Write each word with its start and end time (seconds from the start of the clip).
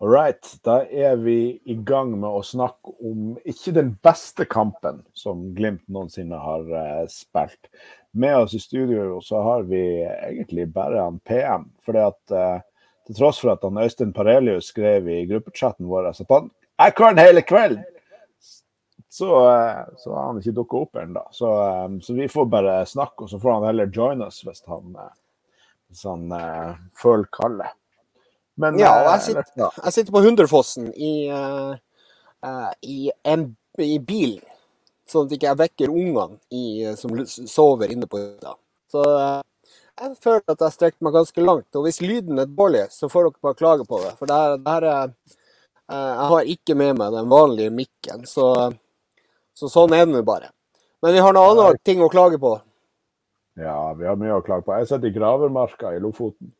All 0.00 0.08
right. 0.08 0.58
Da 0.62 0.84
er 0.84 1.16
vi 1.16 1.58
i 1.66 1.74
gang 1.74 2.12
med 2.20 2.30
å 2.30 2.42
snakke 2.46 2.92
om 3.02 3.32
ikke 3.42 3.72
den 3.74 3.96
beste 4.06 4.44
kampen 4.46 5.00
som 5.10 5.48
Glimt 5.56 5.82
noensinne 5.90 6.38
har 6.38 6.68
uh, 6.70 7.06
spilt. 7.10 7.66
Med 8.14 8.36
oss 8.44 8.54
i 8.54 8.60
studio 8.62 9.16
så 9.26 9.42
har 9.42 9.66
vi 9.66 9.82
egentlig 10.06 10.68
bare 10.74 11.02
han 11.02 11.18
PM. 11.26 11.66
fordi 11.82 12.04
at 12.04 12.34
uh, 12.34 12.60
til 13.08 13.18
tross 13.18 13.40
for 13.42 13.56
at 13.56 13.66
han 13.66 13.80
Øystein 13.82 14.14
Parelius 14.14 14.70
skrev 14.70 15.08
i 15.10 15.24
gruppechatten 15.26 15.90
vår 15.90 16.12
at 16.12 16.22
han 16.30 16.50
er 16.78 16.94
klar 16.94 17.18
hele 17.18 17.42
kvelden, 17.42 17.82
så, 19.10 19.32
uh, 19.50 19.82
så 19.98 20.14
har 20.14 20.28
han 20.28 20.38
ikke 20.38 20.54
dukka 20.60 20.84
opp 20.84 21.02
ennå. 21.02 21.26
Så, 21.34 21.50
um, 21.50 21.98
så, 21.98 22.14
vi 22.14 22.30
får 22.30 22.46
bare 22.54 22.78
snakke, 22.86 23.26
og 23.26 23.34
så 23.34 23.42
får 23.42 23.56
han 23.56 23.66
heller 23.72 23.90
join 23.90 24.22
oss 24.22 24.44
hvis 24.46 24.62
han, 24.70 24.94
hvis 25.90 26.06
han 26.06 26.30
føler 27.02 27.26
kallet. 27.34 27.74
Men, 28.58 28.78
ja, 28.80 28.90
jeg 29.06 29.14
eh, 29.14 29.24
sitter, 29.26 29.82
jeg 29.84 29.94
sitter, 29.94 30.12
på 30.14 30.22
Hunderfossen 30.24 30.88
i, 30.94 31.12
uh, 31.30 31.76
i, 32.82 33.10
en, 33.22 33.44
i 33.78 33.98
bilen, 34.02 34.42
sånn 35.08 35.28
at 35.28 35.34
jeg 35.34 35.40
ikke 35.40 35.58
vekker 35.60 35.92
ungene 35.94 36.96
som 36.98 37.14
sover 37.28 37.94
inne 37.94 38.08
på 38.10 38.18
hytta. 38.18 38.56
Så 38.90 39.04
uh, 39.04 39.38
jeg 39.98 40.18
føler 40.22 40.42
at 40.54 40.66
jeg 40.66 40.74
strekker 40.74 41.06
meg 41.06 41.16
ganske 41.20 41.44
langt. 41.44 41.68
Og 41.78 41.86
hvis 41.86 42.02
lyden 42.02 42.42
er 42.42 42.50
dårlig, 42.50 42.88
så 42.94 43.10
får 43.10 43.28
dere 43.28 43.46
bare 43.46 43.60
klage 43.62 43.86
på 43.88 44.02
det. 44.02 44.12
For 44.18 44.30
det 44.30 44.42
her, 44.42 44.58
det 44.58 44.74
her 44.74 44.88
er 44.90 45.08
uh, 45.08 46.12
Jeg 46.12 46.28
har 46.34 46.52
ikke 46.54 46.78
med 46.82 47.00
meg 47.00 47.14
den 47.14 47.30
vanlige 47.30 47.74
mikken, 47.74 48.26
så, 48.26 48.52
så 49.54 49.70
sånn 49.70 49.94
er 49.94 50.06
det 50.10 50.26
bare. 50.26 50.50
Men 51.02 51.14
vi 51.14 51.22
har 51.22 51.34
noen 51.34 51.54
andre 51.54 51.78
ting 51.86 52.02
å 52.02 52.10
klage 52.10 52.42
på. 52.42 52.56
Ja, 53.58 53.92
vi 53.98 54.06
har 54.06 54.18
mye 54.18 54.38
å 54.38 54.42
klage 54.42 54.66
på. 54.66 54.74
Jeg 54.78 54.90
sitter 54.90 55.10
i 55.10 55.14
Gravermarka 55.14 55.94
i 55.94 56.02
Lofoten. 56.02 56.52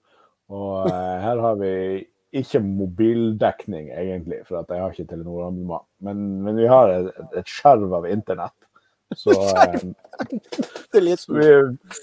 Og 0.49 0.89
eh, 0.89 1.17
her 1.25 1.43
har 1.45 1.59
vi 1.61 1.73
ikke 2.39 2.61
mobildekning, 2.65 3.91
egentlig, 3.97 4.43
for 4.49 4.61
jeg 4.61 4.83
har 4.83 4.95
ikke 4.95 5.09
Telenor-abonnement. 5.11 5.87
Men, 6.05 6.25
men, 6.45 6.57
vi 6.61 6.69
har 6.69 6.93
et, 6.93 7.13
et 7.37 7.49
skjerv 7.49 7.95
av 8.01 8.09
internett. 8.09 8.57
Så, 9.17 9.33
eh, 9.65 9.79
vi 10.93 11.15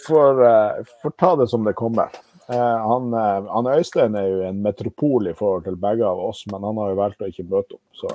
får, 0.08 0.46
eh, 0.50 0.96
får, 1.02 1.18
ta 1.22 1.36
det 1.42 1.50
som 1.52 1.66
det 1.66 1.76
kommer. 1.78 2.14
Han, 2.46 3.10
han, 3.50 3.68
Øystein 3.74 4.14
er 4.20 4.28
jo 4.30 4.42
en 4.46 4.60
metropol 4.62 5.32
i 5.32 5.34
forhold 5.34 5.64
til 5.66 5.80
begge 5.82 6.06
av 6.06 6.20
oss, 6.28 6.44
men 6.52 6.62
han 6.62 6.78
har 6.78 6.92
jo 6.92 6.98
valgt 7.00 7.24
å 7.26 7.30
ikke 7.32 7.48
møte 7.50 7.74
opp. 7.74 7.98
Så. 7.98 8.12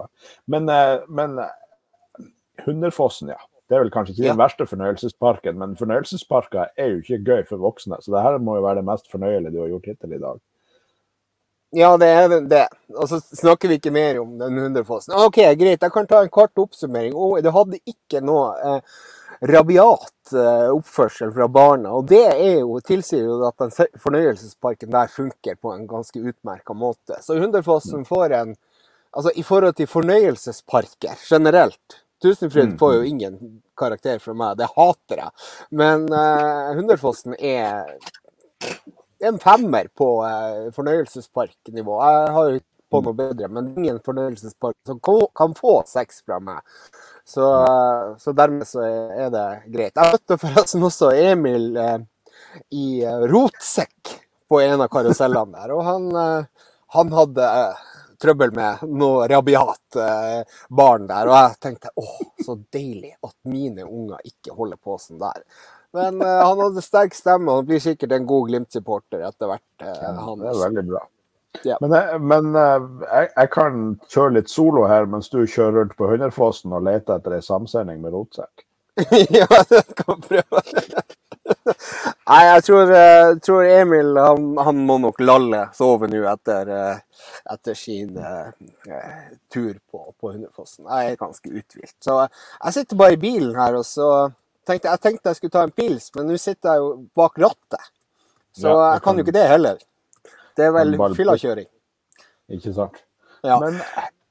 Men, 0.55 0.71
men 1.11 1.35
Hunderfossen, 2.63 3.33
ja. 3.35 3.41
Det 3.71 3.77
er 3.77 3.85
vel 3.85 3.93
kanskje 3.95 4.17
ikke 4.17 4.25
ja. 4.25 4.33
den 4.33 4.41
verste 4.41 4.67
fornøyelsesparken, 4.67 5.59
men 5.61 5.77
fornøyelsesparker 5.79 6.73
er 6.75 6.89
jo 6.91 7.03
ikke 7.05 7.21
gøy 7.23 7.45
for 7.47 7.63
voksne. 7.63 8.01
Så 8.03 8.11
det 8.11 8.23
her 8.25 8.41
må 8.43 8.57
jo 8.59 8.65
være 8.65 8.81
det 8.81 8.89
mest 8.89 9.07
fornøyelige 9.13 9.55
du 9.55 9.61
har 9.63 9.71
gjort 9.71 9.87
hittil 9.93 10.17
i 10.17 10.23
dag. 10.25 10.41
Ja, 11.79 11.93
det 12.03 12.09
er 12.11 12.33
det. 12.51 12.65
Og 12.99 13.07
så 13.07 13.21
snakker 13.23 13.71
vi 13.71 13.79
ikke 13.79 13.93
mer 13.95 14.19
om 14.19 14.33
den 14.41 14.59
Hundrefossen. 14.59 15.15
OK, 15.15 15.39
greit. 15.55 15.79
Jeg 15.79 15.95
kan 15.95 16.09
ta 16.11 16.25
en 16.25 16.33
kort 16.35 16.59
oppsummering. 16.59 17.15
Oh, 17.15 17.37
det 17.39 17.53
hadde 17.55 17.79
ikke 17.87 18.25
noe 18.27 18.49
eh, 18.59 19.05
rabiat 19.53 20.35
eh, 20.35 20.67
oppførsel 20.75 21.31
fra 21.37 21.47
barna. 21.47 21.93
Og 21.95 22.09
det 22.11 22.25
er 22.33 22.65
jo, 22.65 22.81
tilsier 22.83 23.23
jo 23.23 23.39
at 23.47 23.63
den 23.63 23.71
fornøyelsesparken 24.03 24.91
der 24.91 25.15
funker 25.15 25.63
på 25.63 25.77
en 25.77 25.87
ganske 25.87 26.19
utmerka 26.19 26.75
måte. 26.75 27.23
Så 27.23 27.39
Hundrefossen 27.39 28.03
får 28.09 28.37
en 28.41 28.59
Altså 29.11 29.33
i 29.35 29.43
forhold 29.43 29.75
til 29.75 29.89
fornøyelsesparker 29.91 31.19
generelt, 31.27 31.97
Tusenfryd 32.23 32.69
mm. 32.69 32.79
får 32.79 32.95
jo 32.95 33.03
ingen 33.03 33.39
karakter 33.79 34.19
fra 34.19 34.35
meg, 34.37 34.59
det 34.61 34.69
hater 34.77 35.23
jeg. 35.25 35.47
Men 35.73 36.07
uh, 36.13 36.73
Hunderfossen 36.77 37.37
er 37.37 37.95
en 39.25 39.39
femmer 39.41 39.89
på 39.97 40.09
uh, 40.25 40.69
fornøyelsesparknivå. 40.77 41.97
Jeg 42.05 42.35
har 42.37 42.51
jo 42.51 42.61
på 42.91 43.01
noe 43.07 43.15
bedre, 43.15 43.47
men 43.55 43.71
ingen 43.79 44.01
fornøyelsespark 44.05 44.75
som 44.89 44.99
kan 45.39 45.53
få 45.55 45.77
seks 45.89 46.25
fra 46.27 46.41
meg. 46.43 46.61
Så, 47.25 47.47
uh, 47.47 48.17
så, 48.21 48.35
dermed 48.37 48.69
så 48.69 48.85
er 48.85 49.31
det 49.33 49.47
greit. 49.71 49.95
Jeg 49.95 50.17
møtte 50.17 50.41
forresten 50.43 50.85
også 50.85 51.13
Emil 51.17 51.71
i 52.75 52.87
rotsekk 53.31 54.17
på 54.51 54.59
en 54.65 54.83
av 54.83 54.91
karusellene 54.91 55.55
der, 55.55 55.73
og 55.77 55.85
han, 55.87 56.09
han 56.97 57.13
hadde 57.15 57.47
trøbbel 58.21 58.55
med 58.57 58.85
noe 59.01 59.27
rabiat 59.31 60.01
eh, 60.01 60.63
barn 60.69 61.09
der. 61.11 61.31
Og 61.31 61.37
jeg 61.37 61.61
tenkte 61.67 61.93
åh, 62.01 62.17
så 62.45 62.59
deilig 62.73 63.15
at 63.17 63.37
mine 63.49 63.87
unger 63.87 64.21
ikke 64.25 64.57
holder 64.57 64.81
på 64.81 64.99
sånn 65.01 65.23
der. 65.23 65.45
Men 65.97 66.21
eh, 66.23 66.43
han 66.45 66.61
hadde 66.61 66.85
sterk 66.85 67.17
stemme, 67.17 67.51
og 67.51 67.63
han 67.63 67.71
blir 67.71 67.83
sikkert 67.83 68.15
en 68.15 68.29
god 68.29 68.51
Glimt-supporter 68.51 69.25
etter 69.27 69.51
hvert. 69.51 69.67
Eh, 69.83 69.97
ja, 70.05 70.13
det 70.15 70.53
er 70.53 70.63
veldig 70.67 70.87
bra. 70.93 71.07
Ja. 71.65 71.77
Men, 71.81 71.93
jeg, 71.93 72.15
eh, 72.15 72.21
men 72.33 72.55
eh, 72.55 72.89
jeg, 73.05 73.31
jeg, 73.35 73.51
kan 73.55 73.81
kjøre 74.13 74.35
litt 74.39 74.53
solo 74.53 74.87
her 74.91 75.09
mens 75.11 75.31
du 75.33 75.41
kjører 75.43 75.81
rundt 75.81 75.97
på 75.99 76.11
Hunderfossen 76.11 76.75
og 76.77 76.85
leter 76.87 77.19
etter 77.19 77.37
ei 77.37 77.45
samsending 77.45 78.03
med 78.05 78.15
rotsekk. 78.15 78.67
ja, 79.41 79.49
det 79.71 79.83
skal 79.89 80.21
prøve. 80.23 80.63
Nei, 82.31 82.41
jeg 82.47 82.65
tror, 82.67 82.93
uh, 82.95 83.31
tror 83.43 83.67
Emil 83.67 84.19
han, 84.21 84.51
han, 84.67 84.83
må 84.87 84.99
nok 85.03 85.21
lalle 85.23 85.63
sove 85.77 86.09
nå 86.11 86.21
etter, 86.31 86.71
uh, 86.71 87.25
etter 87.55 87.79
sin 87.79 88.19
uh, 88.19 88.51
tur 89.53 89.73
på, 89.91 90.03
på 90.21 90.33
Hundefossen. 90.35 90.87
Jeg 90.87 91.15
er 91.15 91.21
ganske 91.21 91.51
uthvilt. 91.53 91.97
Så 92.05 92.19
jeg 92.23 92.77
sitter 92.79 93.01
bare 93.01 93.17
i 93.17 93.23
bilen 93.23 93.57
her, 93.59 93.79
og 93.81 93.87
så 93.89 94.11
tenkte 94.69 94.93
jeg 94.93 95.05
tenkte 95.07 95.33
jeg 95.33 95.41
skulle 95.41 95.57
ta 95.57 95.67
en 95.67 95.75
pils, 95.75 96.11
men 96.17 96.31
nå 96.31 96.39
sitter 96.41 96.75
jeg 96.75 96.85
jo 96.85 96.93
bak 97.19 97.39
rattet. 97.43 97.91
Så 98.57 98.71
ja, 98.71 98.95
jeg 98.95 99.05
kan 99.05 99.19
jo 99.19 99.27
ikke 99.27 99.37
det 99.37 99.47
heller. 99.51 99.85
Det 100.59 100.67
er 100.67 100.73
vel 100.75 100.97
fyllakjøring. 101.17 101.69
Ikke 102.51 102.73
sant. 102.75 103.05
Ja. 103.47 103.57
Men 103.63 103.79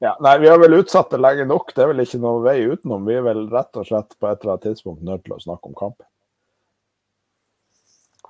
ja, 0.00 0.14
nei, 0.20 0.38
vi 0.38 0.48
har 0.48 0.60
vel 0.60 0.78
utsatt 0.78 1.10
det 1.12 1.20
lenge 1.20 1.44
nok. 1.48 1.74
Det 1.76 1.82
er 1.84 1.90
vel 1.90 2.04
ikke 2.04 2.20
noe 2.22 2.40
vei 2.44 2.60
utenom. 2.70 3.04
Vi 3.08 3.16
er 3.18 3.24
vel 3.26 3.42
rett 3.52 3.76
og 3.76 3.88
slett 3.88 4.14
på 4.16 4.30
et 4.30 4.38
eller 4.40 4.54
annet 4.54 4.68
tidspunkt 4.70 5.04
nødt 5.04 5.26
til 5.26 5.34
å 5.36 5.42
snakke 5.42 5.68
om 5.68 5.76
kampen. 5.76 6.06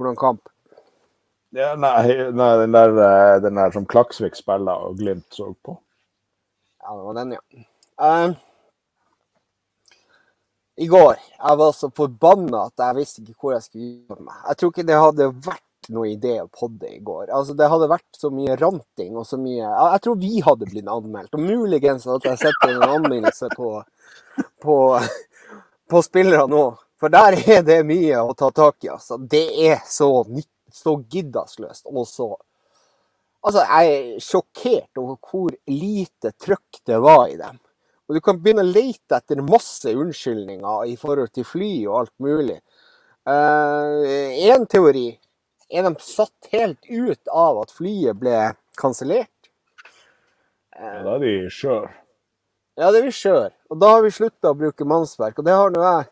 Hvordan 0.01 0.17
kamp? 0.17 0.49
Ja, 1.53 1.75
nei, 1.77 2.31
nei 2.33 2.51
den, 2.57 2.73
der, 2.73 2.95
eh, 3.05 3.41
den, 3.45 3.59
der, 3.59 3.73
som 3.75 3.85
Klaksvik 3.85 4.39
spiller 4.39 4.87
og 4.87 4.97
Glimt 4.97 5.27
så 5.37 5.51
på. 5.61 5.75
Ja, 6.81 6.95
det 6.95 7.03
var 7.05 7.19
den, 7.19 7.35
ja. 7.37 7.65
Um, 8.01 8.37
I 10.81 10.87
går 10.89 11.19
jeg 11.19 11.59
var 11.61 11.75
så 11.77 11.91
forbanna 11.93 12.63
at 12.71 12.81
jeg 12.81 12.97
visste 12.97 13.25
ikke 13.27 13.37
hvor 13.43 13.53
jeg 13.53 13.67
skulle 13.67 13.91
gjøre 13.91 14.25
meg. 14.25 14.39
Jeg 14.49 14.57
tror 14.57 14.73
ikke 14.73 14.87
det 14.89 15.01
hadde 15.03 15.29
vært 15.51 15.91
noe 15.93 16.09
idé 16.15 16.37
å 16.41 16.49
podde 16.49 16.89
i 16.89 17.03
går. 17.05 17.29
Altså, 17.29 17.59
Det 17.59 17.69
hadde 17.69 17.93
vært 17.93 18.23
så 18.23 18.31
mye 18.33 18.57
ranting 18.57 19.19
og 19.21 19.27
så 19.29 19.37
mye 19.41 19.61
Jeg 19.67 20.03
tror 20.07 20.21
vi 20.23 20.41
hadde 20.47 20.71
blitt 20.71 20.89
anmeldt. 20.89 21.35
Og 21.37 21.45
muligens 21.45 22.09
at 22.09 22.25
jeg 22.25 22.41
setter 22.41 22.73
en 22.73 22.87
anmeldelse 22.89 23.53
på, 23.53 23.75
på, 24.65 24.77
på 25.93 26.03
spillere 26.09 26.49
nå. 26.49 26.71
For 27.01 27.13
der 27.13 27.39
er 27.57 27.65
det 27.65 27.81
mye 27.89 28.21
å 28.21 28.37
ta 28.37 28.51
tak 28.53 28.85
i, 28.85 28.93
altså. 28.93 29.17
Det 29.17 29.47
er 29.71 29.81
så, 29.89 30.11
så 30.73 30.99
giddasløst 31.11 31.89
og 31.91 32.07
så 32.09 32.35
Altså, 33.41 33.63
jeg 33.65 33.93
er 33.97 34.21
sjokkert 34.21 34.99
over 35.01 35.15
hvor 35.25 35.55
lite 35.73 36.35
trøkk 36.37 36.83
det 36.85 36.99
var 37.01 37.23
i 37.31 37.39
dem. 37.39 37.57
Og 38.05 38.19
du 38.19 38.21
kan 38.21 38.37
begynne 38.37 38.67
å 38.67 38.69
lete 38.69 39.17
etter 39.17 39.41
masse 39.41 39.95
unnskyldninger 39.97 40.91
i 40.91 40.97
forhold 41.01 41.31
til 41.33 41.47
fly 41.49 41.71
og 41.87 41.95
alt 42.03 42.13
mulig. 42.21 42.59
Én 43.25 44.61
uh, 44.61 44.69
teori 44.69 45.07
er 45.73 45.89
de 45.89 45.95
satt 46.05 46.53
helt 46.53 46.85
ut 46.85 47.33
av 47.33 47.63
at 47.63 47.73
flyet 47.73 48.21
ble 48.21 48.37
kansellert. 48.77 49.51
Uh, 50.77 50.85
ja, 50.85 51.01
da 51.07 51.17
er 51.17 51.25
de 51.25 51.35
skjør. 51.57 51.89
Ja, 52.77 52.93
det 52.93 53.01
er 53.01 53.09
vi 53.09 53.17
skjør. 53.23 53.51
Og 53.73 53.81
da 53.81 53.95
har 53.95 54.05
vi 54.05 54.13
slutta 54.21 54.53
å 54.53 54.59
bruke 54.67 54.89
mannsverk. 54.89 55.41
Og 55.41 55.49
det 55.49 55.57
har 55.57 55.73
nå 55.73 55.87
jeg 55.87 56.11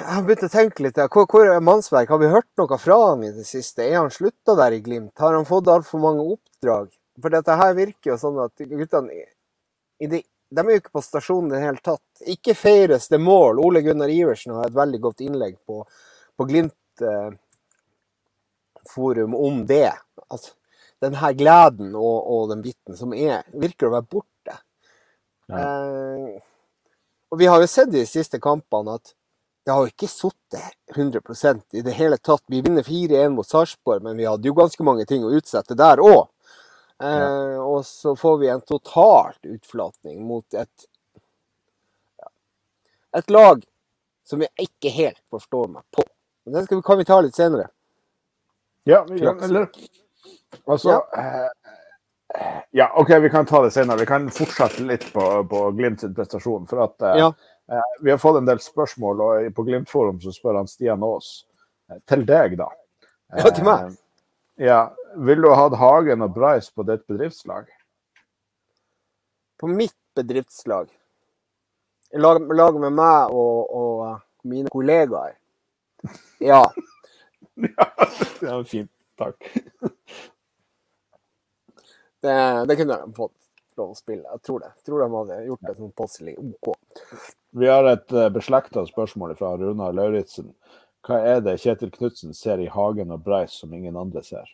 jeg 0.00 0.08
har 0.08 0.24
begynt 0.26 0.46
å 0.46 0.52
tenke 0.52 0.84
litt. 0.84 0.98
Hvor, 1.12 1.26
hvor 1.30 1.48
er 1.48 1.62
Mannsverk? 1.64 2.10
Har 2.12 2.20
vi 2.22 2.30
hørt 2.32 2.48
noe 2.60 2.78
fra 2.80 2.98
han 3.10 3.22
i 3.26 3.32
det 3.34 3.44
siste? 3.48 3.84
Er 3.84 4.00
han 4.00 4.12
slutta 4.14 4.56
der 4.58 4.76
i 4.76 4.80
Glimt? 4.84 5.14
Har 5.20 5.36
han 5.36 5.48
fått 5.48 5.70
altfor 5.70 6.02
mange 6.02 6.24
oppdrag? 6.34 6.90
For 7.20 7.34
dette 7.34 7.56
her 7.60 7.74
virker 7.76 8.14
jo 8.14 8.18
sånn 8.20 8.40
at 8.42 8.64
guttene 8.64 9.24
de, 10.02 10.22
de 10.22 10.62
er 10.62 10.70
jo 10.74 10.80
ikke 10.80 10.96
på 10.96 11.04
stasjonen 11.04 11.52
i 11.52 11.54
det 11.56 11.62
hele 11.62 11.82
tatt. 11.84 12.24
Ikke 12.34 12.56
feires 12.58 13.08
det 13.12 13.20
mål. 13.22 13.60
Ole 13.62 13.82
Gunnar 13.84 14.10
Iversen 14.10 14.54
har 14.56 14.68
et 14.68 14.76
veldig 14.76 15.00
godt 15.04 15.22
innlegg 15.24 15.58
på, 15.68 15.82
på 16.36 16.48
Glimt 16.48 17.04
eh, 17.04 17.30
forum 18.90 19.36
om 19.38 19.62
det. 19.68 19.92
Altså, 20.28 20.54
den 21.02 21.18
her 21.18 21.34
gleden 21.38 21.94
og, 21.98 22.18
og, 22.26 22.48
den 22.52 22.62
biten 22.64 22.98
som 22.98 23.14
er, 23.14 23.42
virker 23.54 23.88
å 23.88 23.96
være 23.96 24.08
borte. 24.10 24.58
Ja. 25.50 25.62
Eh, 25.62 26.40
og 27.32 27.40
vi 27.40 27.48
har 27.48 27.62
jo 27.62 27.70
sett 27.70 27.92
i 27.94 28.02
de 28.02 28.08
siste 28.08 28.40
kampene 28.42 28.98
at 28.98 29.14
det 29.64 29.70
har 29.72 29.84
jo 29.86 29.92
ikke 29.92 30.08
sittet 30.10 30.74
100 30.96 31.54
i 31.72 31.82
det 31.86 31.94
hele 31.96 32.18
tatt. 32.18 32.42
Vi 32.50 32.60
vinner 32.62 32.82
4-1 32.82 33.34
mot 33.36 33.46
Sarpsborg, 33.48 34.02
men 34.02 34.16
vi 34.18 34.26
hadde 34.26 34.48
jo 34.48 34.54
ganske 34.58 34.84
mange 34.86 35.06
ting 35.06 35.24
å 35.24 35.32
utsette 35.36 35.76
der 35.78 36.02
òg. 36.02 36.26
Eh, 37.02 37.58
og 37.62 37.84
så 37.86 38.16
får 38.18 38.38
vi 38.38 38.48
en 38.52 38.60
totalt 38.66 39.46
utflatning 39.46 40.22
mot 40.26 40.54
et 40.54 40.88
et 43.12 43.30
lag 43.30 43.62
som 44.24 44.40
jeg 44.42 44.68
ikke 44.68 44.92
helt 44.94 45.20
forstår 45.30 45.68
meg 45.68 45.84
på. 45.92 46.04
Men 46.44 46.54
det 46.54 46.66
vi, 46.70 46.82
kan 46.82 46.98
vi 46.98 47.04
ta 47.04 47.20
litt 47.20 47.36
senere. 47.36 47.68
Ja, 48.88 49.04
vi 49.08 49.20
kan, 49.20 49.38
eller 49.42 49.68
Altså 50.66 50.90
ja. 50.90 51.00
eh, 51.18 51.50
Ja, 52.70 52.92
OK, 52.96 53.10
vi 53.22 53.30
kan 53.30 53.46
ta 53.46 53.62
det 53.62 53.70
senere. 53.74 53.98
Vi 54.00 54.06
kan 54.06 54.30
fortsette 54.30 54.82
litt 54.82 55.04
på, 55.12 55.24
på 55.44 55.70
Glimt 55.76 56.00
sin 56.00 56.14
prestasjon. 56.14 56.66
For 56.70 56.84
at 56.86 57.02
eh, 57.02 57.18
Ja. 57.20 57.28
eh, 57.28 57.51
vi 58.02 58.10
har 58.10 58.18
fått 58.18 58.36
en 58.40 58.48
del 58.48 58.60
spørsmål, 58.60 59.20
og 59.24 59.50
på 59.56 59.64
Glimt-forum 59.66 60.18
så 60.20 60.32
spør 60.34 60.58
han 60.60 60.68
Stian 60.70 61.02
Aas. 61.06 61.44
eh, 61.90 62.00
Til 62.08 62.24
deg, 62.28 62.56
da. 62.58 62.68
Ja, 63.36 63.50
til 63.50 63.64
meg. 63.64 63.92
Eh, 64.58 64.66
ja. 64.66 64.80
Vil 65.16 65.42
du 65.44 65.48
ha 65.52 65.56
hatt 65.64 65.76
Hagen 65.76 66.24
og 66.24 66.32
Bryce 66.34 66.72
på 66.74 66.84
ditt 66.88 67.06
bedriftslag? 67.08 67.66
På 69.60 69.68
mitt 69.70 69.96
bedriftslag, 70.16 70.88
lag, 72.18 72.40
lag 72.52 72.78
med 72.80 72.92
meg 72.96 73.32
og, 73.32 73.70
og 73.72 74.00
eh, 74.08 74.16
mine 74.50 74.72
kollegaer, 74.72 75.36
ja. 76.50 76.64
ja, 77.62 77.86
det 78.40 78.48
er 78.50 78.64
fint. 78.66 78.90
Takk. 79.20 79.38
Det, 82.22 82.34
det 82.68 82.76
kunne 82.80 82.96
de 83.04 83.14
fått 83.14 83.36
lov 83.78 83.92
å 83.92 83.98
spille. 83.98 84.24
Jeg 84.26 84.42
tror 84.46 84.64
det. 84.64 84.72
Jeg 84.80 84.86
tror 84.88 85.02
de 85.04 85.08
hadde 85.14 85.38
gjort 85.46 85.68
det 85.68 85.76
sånn 85.78 85.94
passelig 85.96 86.34
OK. 86.40 86.72
Vi 87.52 87.68
har 87.68 87.84
et 87.84 88.12
uh, 88.16 88.28
beslekta 88.32 88.86
spørsmål 88.88 89.36
fra 89.36 89.54
Runar 89.60 89.92
Lauritzen. 89.92 90.52
Hva 91.04 91.18
er 91.34 91.40
det 91.44 91.58
Kjetil 91.60 91.90
Knutsen 91.92 92.32
ser 92.36 92.62
i 92.62 92.70
Hagen 92.70 93.12
og 93.12 93.24
Bryce 93.26 93.58
som 93.60 93.72
ingen 93.74 93.98
andre 93.98 94.22
ser? 94.24 94.46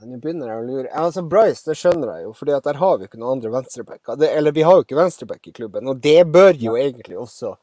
Nå 0.00 0.16
begynner 0.22 0.48
jeg 0.48 0.60
å 0.60 0.64
lure. 0.64 0.92
Altså, 0.96 1.24
Bryce, 1.28 1.66
det 1.66 1.76
skjønner 1.76 2.14
jeg 2.14 2.24
jo, 2.24 2.30
for 2.36 2.48
der 2.48 2.78
har 2.80 2.94
vi 2.96 3.08
ikke 3.08 3.20
noen 3.20 3.36
andre 3.36 3.50
venstrebacker. 3.52 4.22
Eller 4.30 4.54
vi 4.56 4.64
har 4.64 4.78
jo 4.78 4.86
ikke 4.86 4.96
venstreback 4.96 5.50
i 5.50 5.52
klubben, 5.52 5.90
og 5.92 6.00
det 6.00 6.22
bør 6.32 6.54
jo 6.56 6.78
egentlig 6.80 7.18
også 7.20 7.56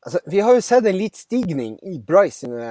Altså, 0.00 0.16
vi 0.32 0.40
har 0.40 0.54
jo 0.56 0.62
sett 0.64 0.86
en 0.88 0.96
litt 0.96 1.18
stigning 1.20 1.74
i 1.84 1.98
Bryce 2.00 2.46
sine, 2.46 2.68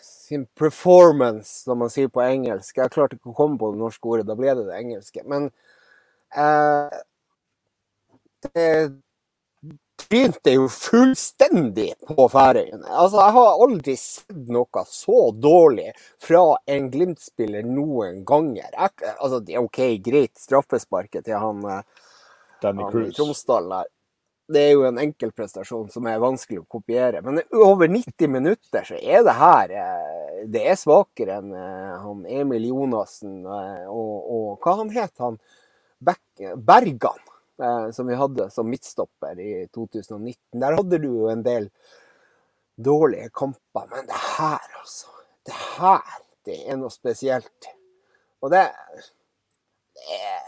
sin 0.00 0.46
performance, 0.56 1.66
som 1.66 1.82
man 1.82 1.90
sier 1.92 2.08
på 2.08 2.22
engelsk. 2.24 2.78
Jeg 2.78 2.92
klarte 2.94 3.18
ikke 3.18 3.34
å 3.34 3.36
komme 3.36 3.60
på 3.60 3.68
det 3.74 3.80
norske 3.82 4.08
ordet, 4.08 4.24
da 4.24 4.38
ble 4.38 4.54
det 4.56 4.64
det 4.70 4.78
engelske. 4.78 5.20
Men 5.28 5.50
eh, 6.32 6.96
det 8.48 8.66
begynte 10.10 10.54
jo 10.54 10.66
fullstendig 10.72 11.92
på 12.08 12.26
Færøyene. 12.32 12.86
Altså, 12.88 13.20
jeg 13.20 13.34
har 13.36 13.62
aldri 13.64 13.94
sett 14.00 14.50
noe 14.50 14.84
så 14.88 15.20
dårlig 15.36 15.92
fra 16.22 16.42
en 16.70 16.90
Glimt-spiller 16.92 17.66
noen 17.66 18.24
ganger. 18.26 18.68
Jeg, 18.72 19.14
altså, 19.16 19.40
det 19.44 19.56
er 19.56 19.62
OK, 19.62 19.80
greit, 20.04 20.34
straffesparket 20.40 21.28
til 21.28 21.38
han, 21.38 21.62
eh, 21.62 22.12
Danny 22.62 22.86
han 22.88 23.10
Tromsdalen 23.16 23.76
der. 23.76 23.90
Det 24.50 24.62
er 24.66 24.72
jo 24.74 24.86
en 24.88 24.98
enkeltprestasjon 24.98 25.92
som 25.94 26.08
er 26.10 26.22
vanskelig 26.22 26.64
å 26.64 26.68
kopiere. 26.78 27.20
Men 27.22 27.38
over 27.54 27.86
90 27.86 28.32
minutter 28.32 28.88
så 28.88 28.98
er 28.98 29.22
det 29.22 29.36
her 29.38 29.76
eh, 29.78 30.40
Det 30.50 30.64
er 30.72 30.78
svakere 30.80 31.38
enn 31.38 31.54
eh, 31.54 31.96
han 32.02 32.26
Emil 32.26 32.66
Jonassen 32.72 33.44
og, 33.46 34.14
og 34.34 34.64
hva 34.64 34.80
han 34.80 34.90
het 34.96 35.22
han? 35.22 35.38
Bergan, 36.00 37.20
som 37.92 38.08
vi 38.08 38.16
hadde 38.18 38.48
som 38.50 38.68
midtstopper 38.70 39.40
i 39.40 39.66
2019. 39.74 40.36
Der 40.62 40.76
hadde 40.78 40.98
du 41.02 41.08
jo 41.08 41.30
en 41.32 41.42
del 41.46 41.70
dårlige 42.80 43.30
kamper, 43.36 43.86
men 43.90 44.06
det 44.08 44.20
her, 44.38 44.66
altså. 44.80 45.08
Det 45.46 45.56
her, 45.78 46.16
det 46.44 46.56
er 46.68 46.76
noe 46.80 46.92
spesielt. 46.92 47.70
Og 48.40 48.52
det, 48.52 48.66
det 49.96 50.18
er, 50.20 50.40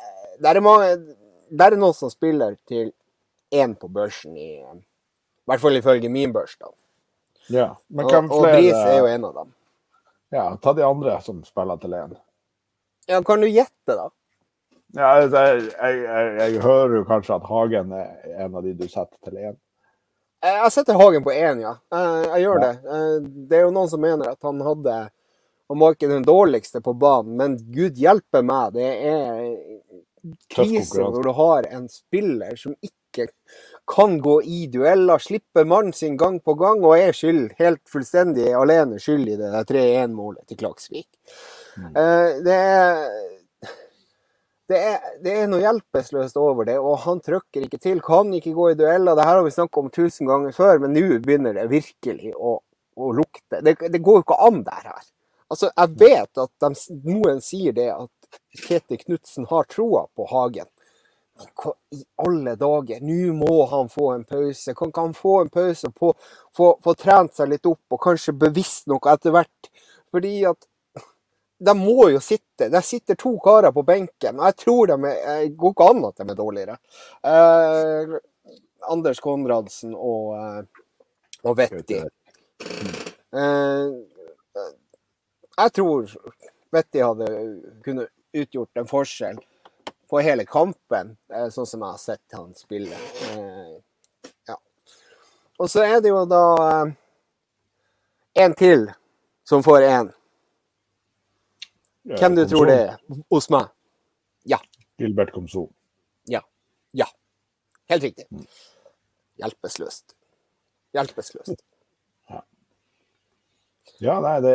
der 0.42 0.56
er 0.56 0.64
mange 0.64 0.92
Der 1.52 1.74
er 1.74 1.76
noen 1.76 1.92
som 1.96 2.08
spiller 2.12 2.54
til 2.68 2.92
én 3.52 3.74
på 3.76 3.88
børsen, 3.92 4.36
i, 4.36 4.54
i 4.56 5.50
hvert 5.50 5.60
fall 5.60 5.76
ifølge 5.76 6.08
min 6.08 6.32
børs. 6.32 6.56
da. 6.56 6.70
Ja, 7.52 7.66
men 7.88 8.06
Og, 8.06 8.12
hvem 8.14 8.30
og 8.30 8.44
flere 8.44 8.56
Bris 8.56 8.78
er 8.78 8.98
jo 8.98 9.08
en 9.10 9.26
av 9.28 9.34
dem. 9.36 9.50
Ja, 10.32 10.44
ta 10.56 10.72
de 10.72 10.84
andre 10.86 11.18
som 11.20 11.42
spiller 11.44 11.76
til 11.82 11.92
én. 11.98 12.14
Ja, 13.10 13.20
kan 13.22 13.42
du 13.42 13.48
gjette, 13.50 13.92
da? 13.98 14.08
Ja, 14.92 15.10
jeg, 15.22 15.30
jeg, 15.32 15.98
jeg, 16.04 16.32
jeg 16.38 16.62
hører 16.62 16.96
jo 16.98 17.04
kanskje 17.08 17.36
at 17.38 17.46
Hagen 17.48 17.92
er 17.96 18.40
en 18.44 18.56
av 18.58 18.64
de 18.66 18.74
du 18.76 18.84
setter 18.88 19.16
til 19.24 19.38
én. 19.40 19.56
Eh, 20.44 20.58
Jeg 20.58 20.72
setter 20.74 20.98
Hagen 21.00 21.24
på 21.24 21.32
én, 21.32 21.62
ja. 21.64 21.76
Jeg, 21.94 22.26
Jeg 22.34 22.44
gjør 22.44 22.60
det. 22.60 22.72
Eh, 22.84 23.16
Det 23.48 23.58
er 23.58 23.64
jo 23.66 23.74
noen 23.74 23.88
som 23.88 24.02
mener 24.04 24.32
at 24.34 24.42
han 24.44 24.60
hadde 24.60 24.96
Han 25.70 25.80
var 25.80 25.94
ikke 25.96 26.10
den 26.10 26.26
dårligste 26.26 26.82
på 26.84 26.92
banen, 27.00 27.36
men 27.38 27.54
gud 27.72 27.96
hjelpe 27.96 28.42
meg, 28.44 28.74
det 28.74 28.90
er 29.08 29.46
krise 30.52 31.00
når 31.00 31.22
du 31.24 31.30
har 31.38 31.68
en 31.72 31.86
spiller 31.88 32.58
som 32.60 32.74
ikke 32.84 33.30
kan 33.88 34.18
gå 34.22 34.34
i 34.44 34.66
dueller, 34.70 35.22
slipper 35.22 35.64
mannen 35.64 35.94
sin 35.96 36.18
gang 36.20 36.36
på 36.44 36.54
gang 36.60 36.84
og 36.84 36.98
er 36.98 37.16
skyld, 37.16 37.54
helt 37.58 37.80
fullstendig 37.88 38.50
alene 38.54 39.00
skyld 39.00 39.32
i 39.32 39.38
det 39.40 39.64
3-1-målet 39.70 40.44
til 40.50 40.60
Klaksvik. 40.60 41.08
Mm. 41.80 41.96
Det 42.44 42.58
er 42.58 43.00
det 44.70 44.78
er, 44.78 44.98
det 45.24 45.32
er 45.36 45.48
noe 45.50 45.60
hjelpeløst 45.62 46.36
over 46.40 46.66
det, 46.68 46.76
og 46.80 47.00
han 47.04 47.20
trykker 47.24 47.66
ikke 47.66 47.80
til. 47.82 48.02
Kan 48.04 48.30
ikke 48.36 48.54
gå 48.56 48.70
i 48.72 48.76
dueller. 48.78 49.16
Det 49.18 49.26
her 49.26 49.40
har 49.40 49.46
vi 49.46 49.54
snakket 49.54 49.80
om 49.82 49.90
tusen 49.92 50.30
ganger 50.30 50.54
før, 50.56 50.82
men 50.84 50.94
nå 50.96 51.18
begynner 51.24 51.56
det 51.58 51.66
virkelig 51.72 52.34
å, 52.36 52.58
å 52.96 53.10
lukte. 53.16 53.60
Det, 53.60 53.76
det 53.92 54.02
går 54.04 54.20
jo 54.20 54.24
ikke 54.26 54.38
an, 54.46 54.62
det 54.66 54.76
her. 54.78 55.02
Altså, 55.52 55.68
jeg 55.68 55.98
vet 56.00 56.40
at 56.40 56.52
de, 56.64 56.70
noen 57.10 57.42
sier 57.44 57.74
det 57.76 57.90
at 57.92 58.38
Kjetil 58.62 59.02
Knutsen 59.02 59.48
har 59.50 59.66
troa 59.68 60.06
på 60.16 60.28
Hagen. 60.30 60.70
Men 61.36 61.50
hva 61.58 61.72
i 61.92 62.00
alle 62.24 62.54
dager? 62.60 63.02
Nå 63.04 63.34
må 63.36 63.58
han 63.68 63.90
få 63.92 64.12
en 64.14 64.24
pause. 64.28 64.72
Kan 64.78 64.92
ikke 64.92 65.06
han 65.08 65.16
få 65.16 65.34
en 65.42 65.52
pause 65.52 65.90
og 65.90 65.98
få, 65.98 66.12
få, 66.56 66.74
få 66.84 66.94
trent 66.96 67.36
seg 67.36 67.52
litt 67.52 67.68
opp, 67.68 67.82
og 67.92 68.00
kanskje 68.06 68.36
bevisst 68.46 68.88
noe 68.88 69.12
etter 69.12 69.34
hvert? 69.34 69.72
Fordi 70.12 70.34
at 70.48 70.68
de 71.64 71.74
må 71.78 72.08
jo 72.10 72.20
sitte. 72.22 72.68
Det 72.72 72.82
sitter 72.84 73.18
to 73.18 73.36
karer 73.42 73.72
på 73.74 73.84
benken. 73.86 74.40
og 74.40 74.46
Jeg 74.50 74.58
tror 74.64 74.92
de 74.92 75.12
er, 75.12 75.44
går 75.48 75.74
ikke 75.74 75.88
an 75.92 76.04
at 76.08 76.20
de 76.20 76.26
er 76.30 76.38
dårligere. 76.38 76.78
Eh, 77.22 78.16
Anders 78.90 79.20
Konradsen 79.22 79.94
og, 79.94 80.32
eh, 80.38 80.62
og 81.44 81.56
Vetti. 81.58 82.00
Eh, 83.32 83.92
jeg 85.62 85.72
tror 85.78 86.16
Vetti 86.72 87.04
hadde 87.04 87.30
kunnet 87.84 88.10
utgjort 88.32 88.80
en 88.80 88.88
forskjell 88.88 89.38
på 90.10 90.20
hele 90.20 90.44
kampen, 90.48 91.16
eh, 91.32 91.46
sånn 91.48 91.68
som 91.68 91.84
jeg 91.84 91.94
har 91.94 92.00
sett 92.00 92.36
han 92.36 92.50
spille. 92.56 92.96
Eh, 93.30 93.78
ja. 94.48 94.56
Og 95.58 95.70
så 95.70 95.84
er 95.86 96.02
det 96.02 96.10
jo 96.10 96.24
da 96.28 96.42
eh, 96.66 96.92
en 98.44 98.54
til 98.58 98.88
som 99.48 99.62
får 99.64 99.86
én. 99.88 100.12
Hvem 102.08 102.36
du 102.36 102.42
tror 102.50 102.66
det 102.66 102.78
er 102.80 102.96
hos 103.30 103.48
meg? 103.52 103.70
Gilbert 104.98 105.32
Komson. 105.34 105.68
Ja. 106.30 106.42
Ja. 106.98 107.06
Helt 107.90 108.02
riktig. 108.02 108.26
Hjelpeløst. 109.38 110.16
Hjelpeløst. 110.94 111.62
Ja, 114.02 114.18
nei, 114.20 114.36
det 114.42 114.54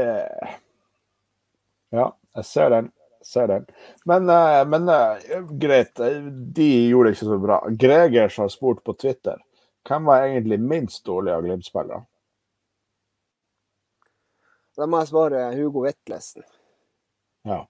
Ja, 1.95 2.11
jeg 2.35 2.45
ser 2.45 2.71
den. 2.73 2.91
Ser 3.23 3.47
den. 3.47 3.65
Men, 4.07 4.29
eh, 4.31 4.61
men 4.67 4.87
eh, 4.91 5.39
greit, 5.59 5.99
de 6.55 6.67
gjorde 6.87 7.09
det 7.09 7.17
ikke 7.17 7.29
så 7.31 7.39
bra. 7.43 7.57
Gregers 7.79 8.37
har 8.39 8.51
spurt 8.51 8.83
på 8.87 8.95
Twitter 8.95 9.39
hvem 9.87 10.07
var 10.07 10.25
egentlig 10.25 10.59
minst 10.59 11.05
dårlig 11.07 11.31
av 11.31 11.45
Glimt-spillere. 11.45 12.03
Da 14.77 14.85
må 14.85 14.99
jeg 15.01 15.09
svare 15.09 15.43
Hugo 15.55 15.85
Vetlesen. 15.87 16.43
Ja. 17.47 17.61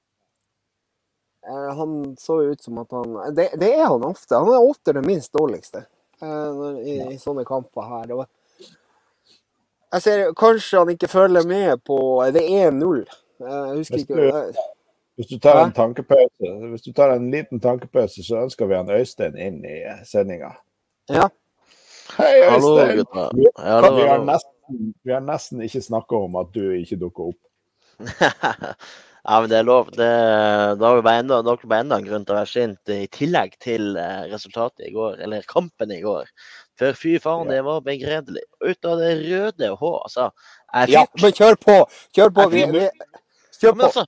Eh, 1.48 1.70
Han 1.78 2.16
så 2.20 2.40
jo 2.44 2.56
ut 2.56 2.64
som 2.66 2.78
at 2.82 2.92
han 2.92 3.14
det, 3.38 3.50
det 3.62 3.70
er 3.78 3.86
han 3.88 4.04
ofte. 4.08 4.36
Han 4.36 4.50
er 4.52 4.66
ofte 4.70 4.94
den 4.98 5.06
minst 5.08 5.32
dårligste 5.38 5.86
eh, 6.22 6.64
i, 6.84 6.98
i 7.14 7.20
sånne 7.22 7.46
kamper 7.48 7.86
her. 7.88 8.16
Og 8.18 8.26
jeg 9.94 10.04
ser 10.04 10.26
kanskje 10.36 10.82
han 10.82 10.90
ikke 10.92 11.08
følger 11.08 11.46
med 11.48 11.80
på 11.88 11.98
Det 12.36 12.44
er 12.44 12.72
1-0. 12.74 13.06
Eh, 13.06 13.46
Jeg 13.48 13.78
husker 13.78 13.96
Hvis 13.96 14.04
ikke 14.04 14.16
du- 14.18 14.28
eh, 14.28 14.66
Hvis 15.18 15.30
du 15.32 15.38
tar 15.42 15.64
en 15.64 15.72
tankepause, 15.74 16.50
hvis 16.74 16.84
du 16.86 16.92
tar 16.94 17.16
en 17.16 17.32
liten 17.34 17.60
tankepause, 17.60 18.22
så 18.22 18.44
ønsker 18.44 18.68
vi 18.70 18.76
han 18.78 18.90
Øystein 18.94 19.38
inn 19.42 19.64
i 19.66 19.80
sendinga. 20.06 20.52
Ja. 21.10 21.24
Hei, 22.20 22.44
Hallo, 22.50 22.76
Øystein! 22.78 22.98
gutta. 23.00 23.24
Vi, 23.34 23.48
Hallo, 23.58 23.96
vi, 23.96 24.04
har 24.08 24.22
nesten, 24.28 24.94
vi 25.04 25.12
har 25.16 25.24
nesten 25.26 25.62
ikke 25.66 25.82
snakka 25.82 26.20
om 26.28 26.36
at 26.38 26.52
du 26.54 26.62
ikke 26.78 27.00
dukker 27.02 27.32
opp. 27.32 27.42
ja, 29.28 29.40
men 29.42 29.50
det 29.52 29.58
er 29.60 29.66
lov. 29.68 29.90
Det, 29.92 30.08
da 30.80 30.88
har 30.88 30.96
vi 30.96 31.04
bare 31.04 31.24
enda, 31.24 31.42
bare 31.44 31.82
en 31.84 32.06
grunn 32.06 32.24
til 32.24 32.36
å 32.36 32.38
være 32.38 32.48
sint, 32.48 32.92
i 32.94 33.10
tillegg 33.12 33.58
til 33.64 33.98
eh, 34.00 34.22
resultatet 34.32 34.88
i 34.88 34.94
går, 34.94 35.18
eller 35.26 35.44
kampen 35.52 35.92
i 35.92 36.00
går. 36.04 36.30
For 36.80 36.96
fy 36.96 37.18
faen, 37.20 37.50
det 37.52 37.60
var 37.66 37.82
begredelig. 37.84 38.46
Ut 38.64 38.88
av 38.88 39.02
det 39.02 39.12
røde 39.26 39.74
H, 39.82 39.92
altså. 39.98 40.30
Ja, 40.94 41.04
men 41.20 41.36
kjør 41.36 41.60
på! 41.60 41.76
Kjør 42.16 42.32
på! 42.38 42.48
Vi, 42.54 42.64
vi, 42.72 42.86
Ja, 42.88 43.20
kjør 43.60 43.76
men 43.76 43.84
på! 43.84 43.90
altså, 43.90 44.06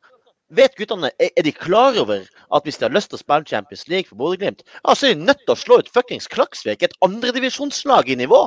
vet 0.56 0.80
guttene, 0.80 1.12
er 1.20 1.46
de 1.46 1.54
klar 1.54 1.98
over 2.00 2.24
at 2.24 2.66
hvis 2.66 2.80
de 2.80 2.88
har 2.88 2.96
lyst 2.96 3.12
til 3.12 3.20
å 3.20 3.22
spille 3.22 3.50
Champions 3.50 3.88
League 3.92 4.08
for 4.10 4.22
Bodø-Glimt, 4.22 4.64
ja, 4.64 4.96
så 4.96 5.10
er 5.10 5.18
de 5.18 5.28
nødt 5.28 5.44
til 5.44 5.56
å 5.56 5.60
slå 5.60 5.82
ut 5.82 5.92
fuckings 5.94 6.30
Klaksvik, 6.32 6.86
et 6.86 6.96
andredivisjonslag 7.06 8.10
i 8.14 8.18
nivå, 8.24 8.46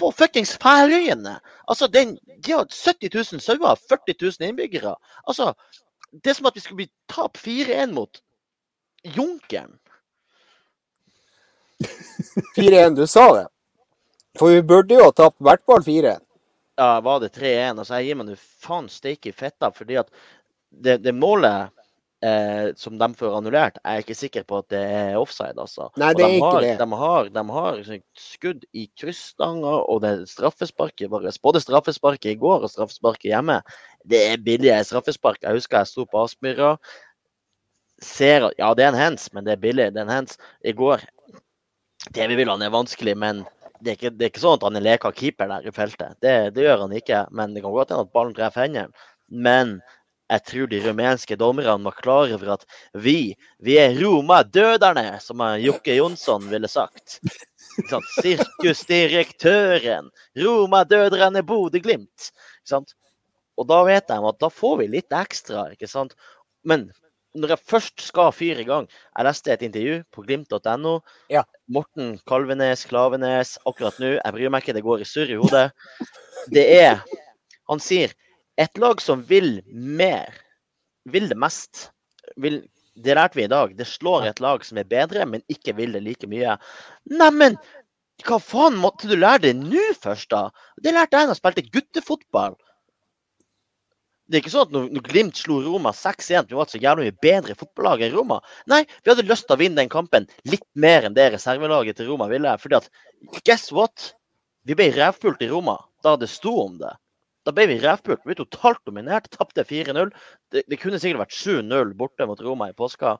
på 0.00 0.10
fuckings 0.16 0.56
Færøyene. 0.62 1.36
Altså, 1.68 1.86
den, 1.92 2.16
de 2.44 2.56
har 2.56 2.66
70 2.66 3.14
000 3.32 3.44
sauer, 3.44 3.76
40 3.88 4.16
000 4.22 4.48
innbyggere. 4.48 4.96
Altså, 5.26 5.52
Det 6.10 6.32
er 6.32 6.34
som 6.34 6.46
at 6.50 6.56
vi 6.56 6.60
skulle 6.60 6.80
bli 6.82 6.90
tap 7.06 7.36
4-1 7.38 7.92
mot 7.94 8.18
Junkeren. 9.04 9.76
4-1, 12.56 12.96
du 12.96 13.06
sa 13.06 13.28
det. 13.36 13.46
For 14.38 14.50
vi 14.50 14.62
burde 14.62 14.94
jo 14.98 15.06
ha 15.06 15.12
tapt 15.14 15.38
i 15.40 15.46
hvert 15.46 15.62
fall 15.66 15.84
4-1. 15.86 16.24
Ja, 16.80 17.00
var 17.04 17.20
det 17.22 17.30
3-1? 17.36 17.78
Altså, 17.78 18.00
jeg 18.00 18.08
gir 18.08 18.18
meg 18.18 18.28
nå 18.30 18.36
faen 18.64 18.88
steike 18.90 19.30
i 19.30 19.36
fetta, 19.36 19.70
fordi 19.76 20.00
at 20.02 20.10
det, 20.70 20.98
det 21.04 21.14
målet 21.14 21.70
eh, 22.24 22.70
som 22.76 22.98
de 23.00 23.08
får 23.16 23.36
annullert, 23.36 23.78
er 23.84 23.98
jeg 23.98 24.06
ikke 24.06 24.16
sikker 24.18 24.46
på 24.48 24.60
at 24.62 24.68
det 24.72 24.80
er 24.80 25.18
offside, 25.20 25.56
altså. 25.60 25.88
Nei, 26.00 26.12
det 26.16 26.24
er 26.24 26.32
de 26.32 26.38
ikke 26.38 26.50
har, 26.54 26.64
det. 26.66 26.72
De 26.80 26.98
har, 27.02 27.30
de 27.36 27.44
har 27.56 27.84
sånn 27.86 28.02
skudd 28.20 28.66
i 28.76 28.86
kryssstanger, 29.00 29.84
og 29.90 30.02
det 30.04 30.14
straffesparket 30.30 31.12
vårt. 31.12 31.28
Både 31.44 31.62
straffesparket 31.64 32.34
i 32.34 32.40
går 32.40 32.66
og 32.66 32.72
straffesparket 32.72 33.30
hjemme. 33.32 33.60
Det 34.08 34.24
er 34.32 34.42
billige 34.44 34.80
straffespark. 34.88 35.40
Jeg 35.44 35.60
husker 35.60 35.80
jeg 35.80 35.92
sto 35.92 36.08
på 36.08 36.24
Aspmyra. 36.24 36.74
Ser 38.04 38.48
at 38.48 38.60
ja, 38.60 38.72
det 38.76 38.86
er 38.86 38.94
en 38.94 39.00
hands, 39.00 39.28
men 39.36 39.46
det 39.46 39.56
er 39.56 39.64
billig. 39.64 39.90
Det 39.94 40.02
er 40.02 40.08
en 40.08 40.18
hands. 40.20 40.38
I 40.64 40.76
går 40.76 41.04
Det 42.16 42.26
vi 42.30 42.36
vil 42.38 42.48
han 42.48 42.62
er 42.64 42.70
vanskelig, 42.72 43.12
men 43.20 43.42
det 43.84 43.90
er, 43.90 43.96
ikke, 43.98 44.10
det 44.16 44.24
er 44.24 44.30
ikke 44.30 44.40
sånn 44.40 44.54
at 44.56 44.62
han 44.64 44.76
er 44.78 44.84
leka 44.84 45.10
keeper 45.12 45.48
der 45.50 45.66
i 45.68 45.72
feltet. 45.72 46.16
Det, 46.24 46.32
det 46.56 46.64
gjør 46.64 46.86
han 46.86 46.94
ikke. 46.96 47.26
Men 47.36 47.52
det 47.52 47.62
kan 47.64 47.74
godt 47.74 47.92
hende 47.92 48.06
at 48.06 48.12
ballen 48.16 48.36
treffer 48.36 48.64
hendene. 48.64 49.04
Men 49.30 49.78
jeg 50.30 50.44
tror 50.46 50.70
de 50.70 50.80
rumenske 50.84 51.36
dommerne 51.38 51.88
var 51.88 51.96
klar 51.98 52.30
over 52.36 52.52
at 52.54 52.66
vi, 52.94 53.34
vi 53.58 53.76
er 53.82 53.96
Roma-døderne, 53.98 55.18
som 55.22 55.42
Jokke 55.58 55.96
Jonsson 55.98 56.46
ville 56.52 56.70
sagt. 56.70 57.18
Sånn. 57.90 58.06
Sirkusdirektøren, 58.20 60.10
Roma-døderne 60.38 61.42
Bodø-Glimt. 61.46 62.30
Og 63.58 63.68
da 63.68 63.82
vet 63.88 64.08
de 64.08 64.18
at 64.30 64.40
da 64.40 64.50
får 64.52 64.80
vi 64.82 64.88
litt 64.94 65.16
ekstra, 65.16 65.66
ikke 65.74 65.90
sant. 65.90 66.14
Men 66.62 66.88
når 67.38 67.54
jeg 67.54 67.68
først 67.70 68.02
skal 68.08 68.32
fyre 68.34 68.64
i 68.64 68.66
gang 68.66 68.88
Jeg 68.90 69.22
leste 69.24 69.52
et 69.52 69.62
intervju 69.62 70.00
på 70.10 70.24
glimt.no. 70.26 70.96
Ja. 71.30 71.44
Morten 71.70 72.16
Kalvenes, 72.26 72.82
Klavenes, 72.90 73.54
akkurat 73.66 73.98
nå. 74.02 74.16
Jeg 74.16 74.34
bryr 74.34 74.50
meg 74.50 74.64
ikke, 74.64 74.74
det 74.74 74.86
går 74.86 75.04
i 75.04 75.06
surr 75.06 75.30
i 75.30 75.38
hodet. 75.38 75.68
Det 76.50 76.66
er 76.80 77.04
Han 77.70 77.82
sier 77.82 78.10
et 78.60 78.80
lag 78.80 79.00
som 79.02 79.22
vil 79.28 79.60
mer, 79.72 80.34
vil 81.08 81.28
det 81.30 81.38
mest 81.38 81.88
vil, 82.36 82.62
Det 83.00 83.14
lærte 83.16 83.38
vi 83.38 83.44
i 83.46 83.50
dag. 83.50 83.76
Det 83.78 83.86
slår 83.88 84.26
et 84.28 84.40
lag 84.44 84.64
som 84.66 84.78
er 84.78 84.88
bedre, 84.88 85.24
men 85.24 85.40
ikke 85.48 85.72
vil 85.78 85.94
det 85.94 86.02
like 86.04 86.26
mye. 86.28 86.56
Neimen, 87.08 87.54
hva 88.26 88.36
faen 88.42 88.76
måtte 88.76 89.08
du 89.08 89.14
lære 89.16 89.46
det 89.46 89.54
nå 89.56 89.84
først, 90.02 90.28
da? 90.34 90.50
Det 90.82 90.92
lærte 90.92 91.16
jeg 91.16 91.30
da 91.30 91.32
jeg 91.32 91.40
spilte 91.40 91.64
guttefotball. 91.72 92.58
Det 94.28 94.36
er 94.36 94.42
ikke 94.44 94.52
sånn 94.52 94.68
at 94.68 94.74
når, 94.74 94.90
når 94.94 95.06
Glimt 95.08 95.38
slo 95.40 95.56
Roma 95.64 95.94
6-1, 95.96 96.50
vi 96.50 96.58
var 96.58 96.68
et 96.68 96.74
så 96.74 96.82
jævlig 96.82 97.08
mye 97.08 97.18
bedre 97.24 97.56
fotballag 97.58 98.04
enn 98.04 98.14
Roma. 98.14 98.38
Nei, 98.70 98.84
vi 99.00 99.10
hadde 99.10 99.26
lyst 99.26 99.48
til 99.48 99.56
å 99.56 99.62
vinne 99.62 99.80
den 99.80 99.90
kampen 99.90 100.28
litt 100.50 100.66
mer 100.78 101.06
enn 101.06 101.16
det 101.16 101.30
reservelaget 101.34 101.98
til 101.98 102.10
Roma 102.12 102.28
ville. 102.30 102.52
fordi 102.60 102.78
at, 102.78 102.90
guess 103.46 103.72
what? 103.72 104.12
Vi 104.68 104.76
ble 104.76 104.90
revpult 104.94 105.40
i 105.42 105.48
Roma 105.50 105.78
da 106.04 106.18
det 106.20 106.28
sto 106.30 106.52
om 106.66 106.76
det. 106.78 106.92
Da 107.46 107.54
ble 107.56 107.66
vi 107.70 107.78
revpult. 107.80 108.20
Vi 108.24 108.32
ble 108.32 108.38
totalt 108.42 108.82
dominert, 108.88 109.30
tapte 109.32 109.64
4-0. 109.64 110.10
Det, 110.52 110.64
det 110.68 110.78
kunne 110.80 111.00
sikkert 111.00 111.22
vært 111.24 111.36
7-0 111.36 111.94
borte 111.98 112.26
mot 112.28 112.40
Roma 112.44 112.68
i 112.70 112.76
påska. 112.76 113.16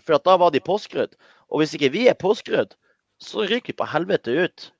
For 0.00 0.16
at 0.16 0.24
da 0.24 0.36
var 0.40 0.54
de 0.54 0.62
påskrudd. 0.64 1.16
Og 1.50 1.60
hvis 1.60 1.74
ikke 1.76 1.92
vi 1.92 2.06
er 2.08 2.16
påskrudd, 2.18 2.72
så 3.20 3.44
ryker 3.44 3.74
vi 3.74 3.76
på 3.76 3.88
helvete 3.90 4.32
ut 4.46 4.70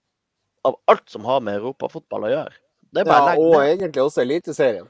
av 0.64 0.78
alt 0.92 1.12
som 1.12 1.26
har 1.28 1.42
med 1.44 1.58
europafotball 1.60 2.24
å 2.28 2.32
gjøre. 2.32 2.56
Det 2.90 3.02
er 3.02 3.10
bare 3.10 3.34
Ja, 3.36 3.42
og 3.42 3.52
ned. 3.58 3.68
egentlig 3.76 4.02
også 4.02 4.24
Eliteserien. 4.24 4.88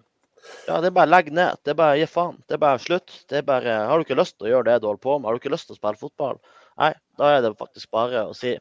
Ja, 0.67 0.79
det 0.81 0.89
er 0.89 0.97
bare 0.97 1.11
legg 1.11 1.29
ned. 1.35 1.59
Det 1.65 1.75
er 1.75 1.79
bare 1.83 1.99
gi 2.01 2.07
faen. 2.09 2.39
Det 2.49 2.57
er 2.57 2.63
bare 2.63 2.81
slutt. 2.81 3.13
Det 3.29 3.43
er 3.43 3.47
bare, 3.47 3.75
har 3.91 3.99
du 3.99 4.07
ikke 4.07 4.17
lyst 4.19 4.39
til 4.39 4.49
å 4.49 4.53
gjøre 4.55 4.71
det 4.71 4.81
du 4.81 4.89
holder 4.89 5.03
på 5.05 5.19
med, 5.19 5.29
har 5.29 5.37
du 5.37 5.43
ikke 5.43 5.53
lyst 5.53 5.69
til 5.69 5.77
å 5.77 5.81
spille 5.81 6.01
fotball, 6.01 6.41
nei, 6.81 6.95
da 7.21 7.35
er 7.35 7.43
det 7.45 7.51
faktisk 7.59 7.91
bare 7.93 8.23
å 8.31 8.35
si 8.37 8.55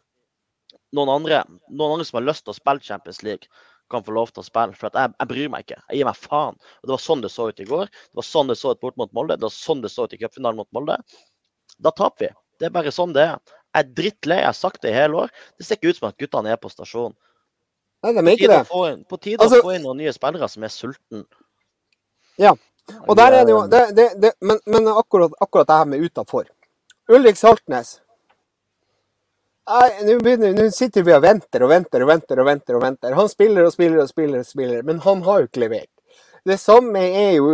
noen 0.98 1.12
andre, 1.14 1.44
noen 1.70 1.96
andre 1.96 2.08
som 2.10 2.18
har 2.20 2.28
lyst 2.28 2.44
til 2.44 2.52
å 2.52 2.58
spille 2.58 2.84
Champions 2.84 3.22
League, 3.24 3.48
kan 3.90 4.04
få 4.06 4.14
lov 4.16 4.32
til 4.34 4.42
å 4.44 4.48
spille. 4.48 4.76
For 4.78 4.88
at 4.92 4.98
jeg, 5.00 5.14
jeg 5.20 5.30
bryr 5.32 5.50
meg 5.54 5.66
ikke. 5.66 5.80
Jeg 5.90 5.98
gir 6.02 6.06
meg 6.10 6.20
faen. 6.20 6.58
Og 6.82 6.88
Det 6.90 6.94
var 6.96 7.02
sånn 7.04 7.22
det 7.26 7.32
så 7.34 7.48
ut 7.50 7.60
i 7.64 7.68
går. 7.70 7.86
Det 7.90 8.20
var 8.22 8.28
sånn 8.28 8.52
det 8.52 8.58
så 8.60 8.74
ut 8.76 8.82
bort 8.84 8.98
mot 9.02 9.12
Molde. 9.18 9.38
Det 9.40 9.48
var 9.48 9.56
sånn 9.56 9.82
det 9.86 9.92
så 9.94 10.06
ut 10.08 10.14
i 10.14 10.20
cupfinalen 10.22 10.60
mot 10.62 10.70
Molde. 10.76 10.98
Da 11.80 11.92
taper 11.96 12.28
vi. 12.28 12.32
Det 12.60 12.68
er 12.70 12.76
bare 12.76 12.92
sånn 12.94 13.14
det 13.16 13.24
er. 13.26 13.40
Jeg 13.76 13.86
er 13.86 13.92
drittlei. 14.02 14.38
Jeg 14.42 14.50
har 14.50 14.58
sagt 14.58 14.82
det 14.82 14.92
i 14.92 14.98
hele 14.98 15.26
år. 15.26 15.34
Det 15.58 15.66
ser 15.68 15.78
ikke 15.80 15.94
ut 15.94 16.00
som 16.02 16.08
at 16.10 16.18
guttene 16.22 16.52
er 16.54 16.58
på 16.62 16.72
stasjon. 16.74 17.14
Nei, 18.04 18.14
de 18.16 18.22
På 18.24 18.30
er 18.32 18.38
ikke 18.38 18.50
det. 18.52 18.60
å 18.72 18.82
inn, 18.94 19.04
på 19.06 19.18
tide 19.20 19.44
Altså- 19.44 19.60
å 19.60 19.66
få 19.68 19.76
inn 19.76 19.84
noen 19.84 19.98
nye 20.00 20.14
spillere 20.16 20.48
som 20.50 20.64
er 20.64 20.72
sultne. 20.72 21.26
Ja. 22.40 22.54
Og 23.08 23.16
der 23.20 23.34
er 23.42 23.44
det 23.46 23.52
jo 23.52 23.68
det, 23.68 23.82
det, 23.96 24.06
det, 24.22 24.32
Men, 24.42 24.58
men 24.66 24.88
akkurat, 24.88 25.32
akkurat 25.42 25.68
det 25.68 25.76
her 25.78 25.86
med 25.86 26.00
utafor. 26.08 26.48
Ulrik 27.10 27.36
Saltnes. 27.38 28.00
Nei, 29.70 30.18
Nå 30.54 30.70
sitter 30.74 31.04
vi 31.06 31.14
og 31.14 31.22
venter 31.22 31.64
og 31.66 31.70
venter 31.70 32.02
og 32.02 32.10
venter. 32.10 32.40
og 32.42 32.48
venter 32.48 32.78
og 32.78 32.84
venter. 32.84 33.16
Han 33.18 33.30
spiller 33.30 33.68
og 33.68 33.74
spiller 33.74 34.02
og 34.02 34.10
spiller, 34.10 34.40
og 34.40 34.46
spiller, 34.46 34.82
men 34.84 35.02
han 35.06 35.22
har 35.28 35.44
jo 35.44 35.50
ikke 35.50 35.66
levert. 35.66 35.92
Det 36.46 36.58
samme 36.60 37.00
er 37.04 37.36
jo 37.38 37.52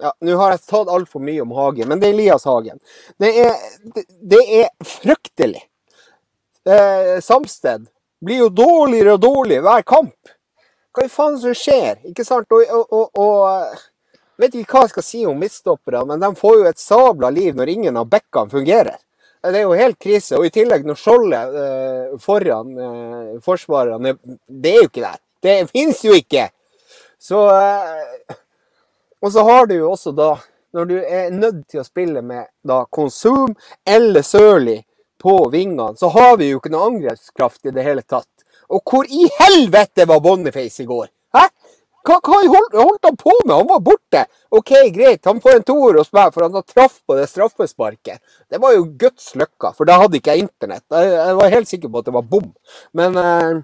ja, 0.00 0.12
Nå 0.24 0.36
har 0.38 0.54
jeg 0.54 0.62
tatt 0.64 0.88
altfor 0.88 1.20
mye 1.22 1.42
om 1.42 1.52
Hagen, 1.52 1.88
men 1.90 2.00
det 2.00 2.08
er 2.08 2.14
Elias 2.14 2.46
Hagen. 2.48 2.78
Det 3.20 3.30
er, 3.42 3.56
det, 3.94 4.04
det 4.32 4.40
er 4.62 4.68
fryktelig. 4.86 5.62
Eh, 6.64 7.20
Samsted 7.20 7.86
blir 8.24 8.44
jo 8.44 8.48
dårligere 8.48 9.16
og 9.16 9.20
dårligere 9.20 9.66
hver 9.66 9.84
kamp. 9.86 10.32
Hva 10.94 11.04
i 11.06 11.12
faen 11.12 11.38
som 11.42 11.54
skjer? 11.54 12.00
Ikke 12.10 12.24
sant? 12.26 12.50
Og, 12.50 12.86
og, 12.90 13.10
og, 13.18 13.76
vet 14.40 14.56
ikke 14.56 14.78
hva 14.78 14.86
jeg 14.86 14.94
skal 14.94 15.06
si 15.06 15.22
om 15.28 15.38
midtstopperne, 15.38 16.06
men 16.08 16.22
de 16.22 16.32
får 16.38 16.56
jo 16.58 16.66
et 16.70 16.80
sabla 16.80 17.30
liv 17.34 17.56
når 17.58 17.74
ingen 17.74 18.00
av 18.00 18.08
bekkene 18.10 18.50
fungerer. 18.50 18.98
Det 19.42 19.56
er 19.56 19.64
jo 19.64 19.76
helt 19.78 19.98
krise. 20.00 20.36
Og 20.36 20.46
i 20.46 20.52
tillegg 20.52 20.84
når 20.86 20.98
skjoldet 21.00 21.58
eh, 21.62 22.16
foran 22.20 22.74
eh, 22.76 23.38
forsvarerne 23.44 24.14
Det 24.46 24.72
er 24.72 24.82
jo 24.82 24.88
ikke 24.90 25.04
der. 25.06 25.20
Det 25.40 25.56
fins 25.70 26.02
jo 26.04 26.16
ikke! 26.16 26.50
Så 27.20 27.40
eh, 27.54 28.36
Og 29.20 29.32
så 29.32 29.44
har 29.48 29.66
du 29.68 29.74
jo 29.78 29.90
også 29.92 30.12
da 30.16 30.34
Når 30.76 30.90
du 30.90 30.96
er 31.00 31.32
nødt 31.32 31.66
til 31.68 31.80
å 31.80 31.86
spille 31.86 32.22
med 32.22 32.50
da 32.64 32.84
Konsum 32.92 33.56
eller 33.88 34.22
Sørli 34.22 34.78
på 35.20 35.34
vingene, 35.52 35.96
så 36.00 36.08
har 36.14 36.36
vi 36.40 36.46
jo 36.48 36.60
ikke 36.60 36.70
noe 36.72 36.86
angrepskraft 36.88 37.66
i 37.68 37.72
det 37.76 37.82
hele 37.84 38.00
tatt. 38.00 38.28
Og 38.72 38.80
hvor 38.88 39.04
i 39.04 39.26
helvete 39.36 40.06
var 40.08 40.22
Boniface 40.24 40.80
i 40.80 40.86
går? 40.88 41.10
Hva, 42.10 42.16
hva 42.26 42.38
holdt, 42.42 42.74
holdt 42.74 43.06
han 43.06 43.16
på 43.18 43.32
med? 43.44 43.52
Han 43.54 43.68
var 43.68 43.82
borte. 43.86 44.24
OK, 44.50 44.70
greit, 44.90 45.26
han 45.28 45.38
får 45.42 45.60
en 45.60 45.66
toer 45.68 45.98
hos 46.00 46.08
meg 46.16 46.32
for 46.34 46.42
han 46.42 46.56
har 46.58 46.64
traff 46.66 46.96
på 47.06 47.14
det 47.14 47.28
straffesparket. 47.30 48.18
Det 48.50 48.58
var 48.58 48.74
jo 48.74 48.88
Guds 48.98 49.28
løkka, 49.38 49.70
for 49.76 49.86
da 49.86 50.00
hadde 50.00 50.18
ikke 50.18 50.34
jeg 50.34 50.48
internett. 50.48 50.82
Jeg, 50.90 51.12
jeg 51.14 51.36
var 51.38 51.52
helt 51.54 51.70
sikker 51.70 51.92
på 51.92 52.00
at 52.02 52.08
det 52.08 52.14
var 52.16 52.26
bom. 52.32 52.48
Men, 52.98 53.18
eh, 53.20 53.60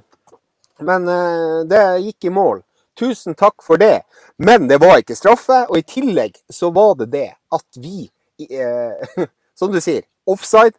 men 0.86 1.10
eh, 1.10 1.56
det 1.72 1.82
gikk 2.04 2.28
i 2.28 2.32
mål. 2.36 2.60
Tusen 2.96 3.34
takk 3.34 3.66
for 3.66 3.82
det. 3.82 4.04
Men 4.38 4.70
det 4.70 4.78
var 4.84 5.02
ikke 5.02 5.18
straffe, 5.18 5.64
og 5.66 5.80
i 5.80 5.86
tillegg 5.96 6.38
så 6.46 6.70
var 6.76 6.94
det 7.00 7.08
det 7.16 7.28
at 7.58 7.80
vi, 7.82 8.06
eh, 8.46 9.26
som 9.58 9.74
du 9.74 9.80
sier, 9.82 10.06
offside, 10.30 10.76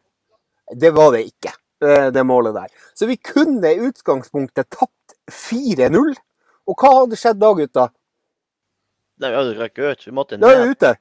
det 0.72 0.94
var 0.96 1.12
det 1.18 1.26
ikke, 1.28 1.52
det 2.12 2.24
målet 2.28 2.56
der. 2.56 2.72
Så 2.96 3.08
vi 3.08 3.20
kunne 3.20 3.70
i 3.70 3.84
utgangspunktet 3.88 4.72
tapt 4.72 5.14
4-0. 5.32 6.16
Og 6.68 6.76
hva 6.78 6.94
hadde 7.02 7.20
skjedd 7.20 7.40
da, 7.42 7.54
gutta? 7.56 7.88
Nei, 9.18 9.32
vi 9.32 9.38
hadde 9.40 9.56
røket 9.58 9.84
ut. 9.86 10.06
Vi 10.08 10.14
måtte 10.14 10.38
Da 10.42 10.52
er 10.52 10.60
ned. 10.60 10.68
vi 10.68 10.76
ute. 10.76 10.94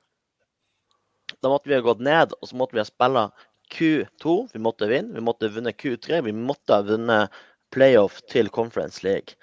Da 1.43 1.51
måtte 1.51 1.69
vi 1.69 1.75
ha 1.75 1.83
gått 1.85 2.01
ned, 2.01 2.33
og 2.41 2.49
så 2.49 2.57
måtte 2.57 2.77
vi 2.77 2.81
ha 2.81 2.87
spilla 2.89 3.27
Q2. 3.75 4.37
Vi 4.55 4.63
måtte 4.63 4.89
vinne. 4.89 5.13
Vi 5.15 5.25
måtte 5.27 5.49
ha 5.49 5.53
vunnet 5.53 5.77
Q3. 5.83 6.23
Vi 6.25 6.33
måtte 6.33 6.79
ha 6.79 6.83
vunnet 6.87 7.35
playoff 7.75 8.23
til 8.31 8.49
Conference 8.55 9.03
League. 9.05 9.35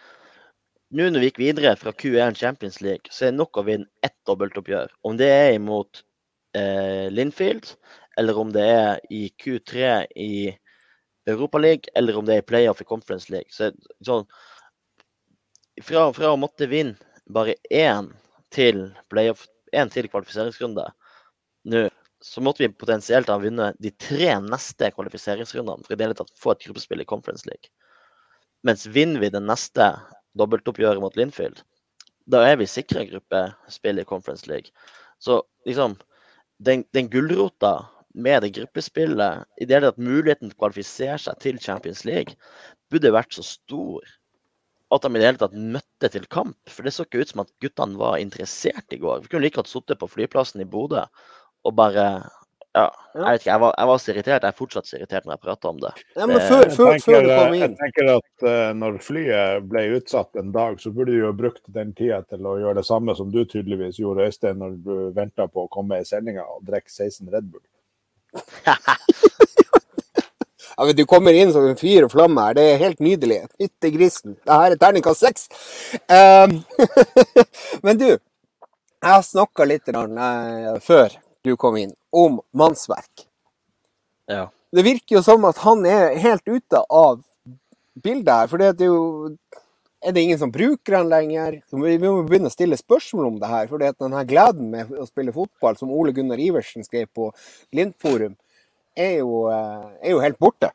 Nå 0.94 1.10
når 1.10 1.24
vi 1.24 1.30
gikk 1.32 1.42
videre 1.42 1.76
fra 1.76 1.92
Q1 1.92 2.38
Champions 2.38 2.80
League, 2.82 3.10
så 3.12 3.26
er 3.28 3.32
det 3.34 3.40
nok 3.40 3.58
å 3.58 3.66
vinne 3.66 3.90
ett 4.06 4.16
dobbeltoppgjør. 4.30 4.92
Om 5.04 5.18
det 5.18 5.30
er 5.34 5.54
imot 5.58 6.04
eh, 6.56 7.10
Linfield, 7.10 7.72
eller 8.18 8.38
om 8.38 8.52
det 8.54 8.66
er 8.70 9.00
i 9.10 9.24
Q3 9.42 10.06
i 10.16 10.34
Europa 11.28 11.58
League, 11.58 11.90
eller 11.98 12.18
om 12.20 12.26
det 12.28 12.36
er 12.36 12.44
i 12.44 12.46
playoff 12.46 12.82
i 12.84 12.88
Conference 12.88 13.32
League. 13.34 13.50
Så, 13.50 13.72
sånn, 14.06 14.28
fra, 15.82 16.08
fra 16.14 16.34
å 16.34 16.40
måtte 16.40 16.68
vinne 16.70 16.98
bare 17.34 17.56
én 17.72 18.12
til 18.54 18.86
playoff, 19.10 19.48
én 19.74 19.90
til 19.90 20.10
kvalifiseringsrunde 20.12 20.86
nå, 21.72 21.88
så 22.24 22.42
måtte 22.44 22.64
vi 22.64 22.72
potensielt 22.72 23.32
ha 23.32 23.40
vunnet 23.42 23.80
de 23.84 23.92
tre 24.00 24.36
neste 24.46 24.92
kvalifiseringsrundene 24.96 25.84
for 25.84 25.96
i 25.96 26.00
det 26.00 26.08
hele 26.08 26.18
tatt 26.18 26.32
få 26.40 26.54
et 26.54 26.64
gruppespill 26.68 27.04
i 27.04 27.08
Conference 27.08 27.48
League. 27.50 27.72
Mens 28.64 28.86
vinner 28.88 29.20
vi 29.20 29.32
det 29.34 29.42
neste 29.44 29.90
dobbeltoppgjøret 30.40 31.04
mot 31.04 31.18
Linfield, 31.20 31.60
da 32.32 32.46
er 32.48 32.56
vi 32.62 32.70
sikra 32.70 33.04
gruppespill 33.10 34.00
i 34.00 34.08
Conference 34.08 34.48
League. 34.48 34.72
Så 35.20 35.42
liksom, 35.68 35.98
den, 36.64 36.86
den 36.96 37.10
gulrota 37.12 37.82
med 38.14 38.46
det 38.46 38.54
gruppespillet, 38.56 39.44
i 39.60 39.68
det 39.68 39.76
hele 39.76 39.92
tatt 39.92 40.00
muligheten 40.00 40.48
til 40.48 40.56
å 40.56 40.62
kvalifisere 40.64 41.20
seg 41.20 41.40
til 41.44 41.60
Champions 41.60 42.06
League, 42.08 42.38
burde 42.94 43.12
vært 43.12 43.36
så 43.36 43.44
stor 43.44 44.08
at 44.94 45.06
de 45.06 45.12
i 45.12 45.20
det 45.20 45.28
hele 45.28 45.42
tatt 45.42 45.58
møtte 45.58 46.10
til 46.14 46.30
kamp. 46.32 46.60
For 46.70 46.86
det 46.86 46.94
så 46.96 47.08
ikke 47.08 47.24
ut 47.24 47.34
som 47.34 47.44
at 47.44 47.52
guttene 47.64 48.00
var 48.00 48.22
interessert 48.22 48.96
i 48.96 49.02
går. 49.02 49.24
Vi 49.24 49.34
kunne 49.34 49.46
like 49.46 49.60
godt 49.60 49.72
sittet 49.72 50.02
på 50.02 50.12
flyplassen 50.12 50.64
i 50.64 50.70
Bodø 50.70 51.06
og 51.64 51.76
bare 51.78 52.08
ja, 52.74 52.88
jeg 53.14 53.22
vet 53.22 53.44
ikke, 53.44 53.50
jeg 53.52 53.62
var, 53.62 53.74
jeg 53.78 53.88
var 53.88 54.00
så 54.02 54.12
irritert. 54.12 54.46
Jeg 54.46 54.50
er 54.50 54.58
fortsatt 54.58 54.88
så 54.90 54.96
irritert 54.98 55.28
når 55.28 55.36
jeg 55.36 55.42
prater 55.44 55.70
om 55.70 55.82
det. 55.82 55.92
Ja, 56.18 56.26
men 56.26 56.40
før, 56.42 56.64
før, 56.74 56.88
Jeg 56.90 57.04
før, 57.04 57.12
før 57.14 57.20
tenker, 57.20 57.28
du 57.28 57.34
kom 57.38 57.58
jeg 57.60 57.76
tenker 57.82 58.10
at 58.16 58.46
uh, 58.48 58.70
når 58.80 58.98
flyet 59.06 59.68
ble 59.70 59.84
utsatt 60.00 60.40
en 60.42 60.50
dag, 60.56 60.80
så 60.82 60.94
burde 60.96 61.14
du 61.14 61.20
jo 61.20 61.30
brukt 61.38 61.62
den 61.76 61.94
tida 61.94 62.24
til 62.26 62.50
å 62.50 62.56
gjøre 62.64 62.80
det 62.80 62.86
samme 62.90 63.14
som 63.20 63.30
du 63.34 63.44
tydeligvis 63.44 64.02
gjorde, 64.02 64.26
Øystein, 64.26 64.58
når 64.64 64.80
du 64.88 64.96
venta 65.14 65.46
på 65.46 65.68
å 65.68 65.72
komme 65.76 66.02
i 66.02 66.08
sendinga 66.10 66.48
og 66.56 66.66
drikke 66.66 66.90
16 66.90 67.30
Red 67.36 67.54
Bull. 67.54 67.62
ja, 70.78 70.86
men 70.86 70.96
Du 70.96 71.06
kommer 71.10 71.34
inn 71.38 71.54
som 71.54 71.66
en 71.68 71.80
fyr 71.80 72.08
og 72.08 72.14
flamme 72.14 72.48
her. 72.48 72.58
Det 72.58 72.68
er 72.72 72.82
helt 72.82 73.04
nydelig. 73.04 73.42
Fytte 73.60 73.92
grisen. 73.94 74.38
Det 74.42 74.60
her 74.62 74.76
er 74.76 74.82
terningkast 74.82 75.26
seks. 75.26 75.48
Um, 76.08 76.60
men 77.86 78.00
du, 78.02 78.08
jeg 79.04 79.12
har 79.12 79.24
snakka 79.28 79.68
litt 79.68 79.90
eh, 79.92 80.74
før 80.82 81.16
du 81.44 81.56
kom 81.60 81.78
inn, 81.78 81.92
om 82.16 82.40
mannsverk. 82.56 83.28
Ja. 84.32 84.48
Det 84.74 84.86
virker 84.86 85.18
jo 85.18 85.24
som 85.26 85.44
at 85.46 85.60
han 85.62 85.84
er 85.86 86.16
helt 86.24 86.48
ute 86.48 86.80
av 86.88 87.20
bildet 88.04 88.32
her. 88.34 88.48
For 88.50 88.62
det 88.62 88.74
er 88.74 88.90
jo 88.90 89.38
Er 90.04 90.12
det 90.12 90.20
ingen 90.20 90.40
som 90.40 90.52
bruker 90.52 90.98
han 90.98 91.08
lenger? 91.08 91.62
Så 91.70 91.80
Vi 91.80 91.98
må 91.98 92.24
begynne 92.28 92.50
å 92.50 92.52
stille 92.52 92.76
spørsmål 92.76 93.28
om 93.28 93.38
det 93.40 93.48
her. 93.48 93.68
For 93.68 93.80
den 93.80 93.88
her 93.88 94.00
denne 94.00 94.24
gleden 94.28 94.72
med 94.72 94.92
å 94.92 95.06
spille 95.08 95.32
fotball, 95.32 95.78
som 95.80 95.92
Ole 95.92 96.12
Gunnar 96.12 96.40
Iversen 96.40 96.84
skrev 96.84 97.08
på 97.08 97.30
Glimt-forum, 97.72 98.36
er, 98.96 99.20
jo, 99.22 99.44
eh, 99.52 99.92
er 100.04 100.16
jo 100.16 100.24
helt 100.24 100.40
borte. 100.42 100.72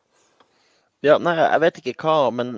Ja, 1.06 1.18
nei, 1.22 1.36
jeg 1.38 1.62
vet 1.62 1.80
ikke 1.82 1.94
hva, 2.02 2.30
men 2.34 2.56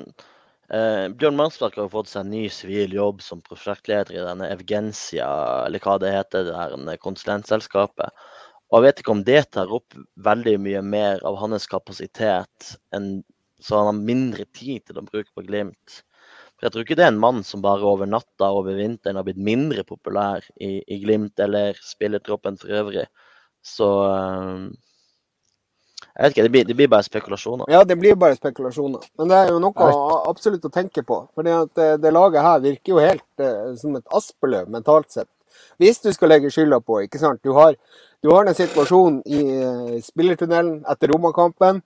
eh, 0.72 1.06
Bjørn 1.12 1.36
Mansberg 1.36 1.76
har 1.76 1.88
jo 1.88 1.94
fått 1.98 2.12
seg 2.12 2.24
en 2.24 2.32
ny 2.32 2.46
sivil 2.52 2.94
jobb 2.96 3.20
som 3.24 3.42
prosjektleder 3.44 4.16
i 4.16 4.22
denne 4.24 4.48
Evgencia, 4.54 5.28
eller 5.66 5.82
hva 5.84 5.98
det 6.00 6.14
heter, 6.14 6.46
det 6.48 6.56
her 6.56 7.02
konsulentselskapet. 7.04 8.24
Og 8.70 8.78
jeg 8.78 8.86
vet 8.86 9.02
ikke 9.02 9.16
om 9.16 9.24
det 9.26 9.42
tar 9.52 9.72
opp 9.74 9.98
veldig 10.24 10.56
mye 10.62 10.80
mer 10.86 11.24
av 11.26 11.36
hans 11.42 11.66
kapasitet, 11.68 12.74
enn 12.96 13.18
så 13.60 13.76
han 13.76 13.90
har 13.90 14.04
mindre 14.08 14.46
tid 14.56 14.86
til 14.88 15.00
å 15.00 15.04
bruke 15.04 15.28
på 15.36 15.44
Glimt. 15.44 16.00
For 16.56 16.66
jeg 16.66 16.72
tror 16.72 16.84
ikke 16.86 16.96
det 16.96 17.04
er 17.06 17.12
en 17.12 17.20
mann 17.20 17.42
som 17.44 17.62
bare 17.64 17.84
over 17.88 18.08
natta 18.08 18.50
over 18.56 18.78
vinteren 18.78 19.18
har 19.20 19.26
blitt 19.26 19.40
mindre 19.40 19.84
populær 19.84 20.44
i, 20.56 20.78
i 20.80 21.00
Glimt 21.02 21.40
eller 21.40 21.76
spillertroppen 21.84 22.56
for 22.60 22.72
øvrig. 22.80 23.04
Så 23.64 23.88
eh, 24.06 24.70
jeg 26.16 26.22
vet 26.24 26.32
ikke, 26.34 26.42
det 26.42 26.50
blir, 26.54 26.64
det 26.68 26.76
blir 26.76 26.88
bare 26.92 27.06
spekulasjoner. 27.06 27.68
Ja, 27.70 27.84
det 27.84 27.96
blir 28.00 28.16
bare 28.18 28.36
spekulasjoner. 28.36 29.04
Men 29.18 29.28
det 29.30 29.36
er 29.36 29.52
jo 29.52 29.60
noe 29.62 29.90
absolutt 30.28 30.64
å 30.66 30.72
tenke 30.74 31.02
på. 31.06 31.20
For 31.34 31.46
det, 31.46 31.56
det 32.02 32.12
laget 32.12 32.42
her 32.44 32.64
virker 32.64 32.92
jo 32.96 32.98
helt 33.02 33.44
eh, 33.44 33.74
som 33.80 33.94
et 33.96 34.16
aspeløv 34.18 34.68
mentalt 34.74 35.10
sett. 35.14 35.28
Hvis 35.80 36.02
du 36.04 36.10
skal 36.12 36.28
legge 36.34 36.50
skylda 36.52 36.80
på, 36.84 36.98
ikke 37.06 37.20
sant. 37.22 37.40
Du 37.46 37.54
har, 37.56 37.76
du 38.22 38.30
har 38.34 38.44
den 38.48 38.56
situasjonen 38.58 39.22
i 39.26 39.40
eh, 39.62 39.94
spillertunnelen 40.04 40.82
etter 40.90 41.14
Roma-kampen. 41.14 41.80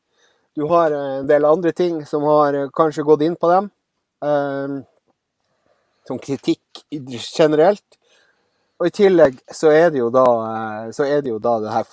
Du 0.57 0.67
har 0.73 0.91
eh, 0.95 1.21
en 1.21 1.29
del 1.31 1.47
andre 1.49 1.73
ting 1.77 2.01
som 2.09 2.25
har 2.27 2.55
eh, 2.59 2.71
kanskje 2.75 3.07
gått 3.07 3.23
inn 3.29 3.37
på 3.37 3.51
dem. 3.53 3.71
eh, 4.25 4.81
som 6.09 6.19
kritikk 6.21 6.83
generelt. 6.91 7.85
Og 8.81 8.89
i 8.91 8.93
tillegg 8.93 9.39
så 9.55 9.71
er 9.73 9.91
det 9.95 10.01
jo 10.03 10.11
da, 10.13 10.25
eh, 10.51 10.91
så 10.93 11.07
er 11.07 11.23
det, 11.23 11.31
jo 11.31 11.39
da 11.39 11.59
det 11.63 11.73
her 11.73 11.87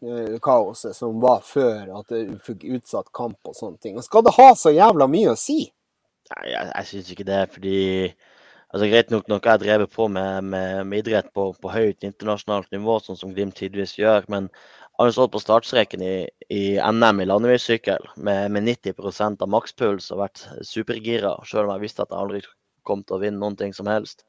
flykaoset 0.00 0.96
som 0.96 1.20
var 1.22 1.42
før 1.46 1.92
at 2.00 2.12
du 2.12 2.36
fikk 2.44 2.64
utsatt 2.76 3.12
kamp 3.16 3.38
og 3.48 3.56
sånne 3.56 3.80
ting. 3.82 3.96
Og 3.96 4.04
skal 4.06 4.24
det 4.26 4.36
ha 4.36 4.50
så 4.58 4.72
jævla 4.74 5.08
mye 5.10 5.32
å 5.32 5.40
si? 5.40 5.64
Nei, 6.32 6.48
jeg, 6.50 6.70
jeg 6.72 6.88
syns 6.90 7.12
ikke 7.14 7.28
det, 7.28 7.42
fordi 7.54 7.78
altså 8.72 8.88
Greit 8.90 9.12
nok 9.14 9.28
når 9.30 9.44
jeg 9.46 9.62
drevet 9.62 9.92
på 9.94 10.08
med, 10.10 10.48
med, 10.52 10.80
med 10.90 11.04
idrett 11.04 11.30
på, 11.36 11.52
på 11.62 11.72
høyt 11.72 12.06
internasjonalt 12.06 12.72
nivå, 12.74 12.98
sånn 13.02 13.18
som 13.18 13.32
Glimt 13.34 13.56
tidvis 13.60 13.94
gjør, 13.98 14.26
men 14.32 14.50
jeg 14.50 15.02
har 15.02 15.10
jo 15.10 15.14
stått 15.18 15.32
på 15.34 15.42
startstreken 15.42 16.02
i, 16.02 16.14
i 16.48 16.62
NM 16.80 17.20
i 17.20 17.26
landeveissykkel 17.28 18.06
med, 18.16 18.54
med 18.54 18.64
90% 18.64 19.44
av 19.44 19.50
makspuls 19.52 20.08
og 20.14 20.22
vært 20.22 20.46
supergira, 20.64 21.34
selv 21.44 21.68
om 21.68 21.74
jeg 21.74 21.84
visste 21.84 22.06
at 22.06 22.14
jeg 22.14 22.22
aldri 22.22 22.40
kom 22.88 23.02
til 23.04 23.18
å 23.18 23.20
vinne 23.20 23.42
noen 23.42 23.58
ting 23.60 23.76
som 23.76 23.90
helst. 23.90 24.24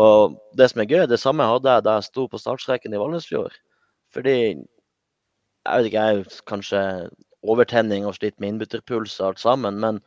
Og 0.00 0.38
det 0.56 0.70
som 0.70 0.80
er 0.80 0.88
gøy, 0.88 1.04
det 1.10 1.20
samme 1.20 1.44
hadde 1.44 1.74
jeg 1.74 1.84
da 1.84 1.98
jeg 1.98 2.08
sto 2.08 2.24
på 2.30 2.40
startstreken 2.40 2.94
i 2.96 3.00
Valnesfjord. 3.02 3.58
Fordi 4.14 4.36
jeg 5.66 5.76
vet 5.76 5.90
ikke, 5.90 6.06
jeg 6.08 6.40
kanskje 6.48 6.82
overtenning 7.50 8.06
og 8.08 8.16
slitt 8.16 8.36
med 8.40 8.54
innbytterpuls 8.54 9.16
og 9.20 9.30
alt 9.30 9.42
sammen, 9.42 9.78
men 9.82 10.00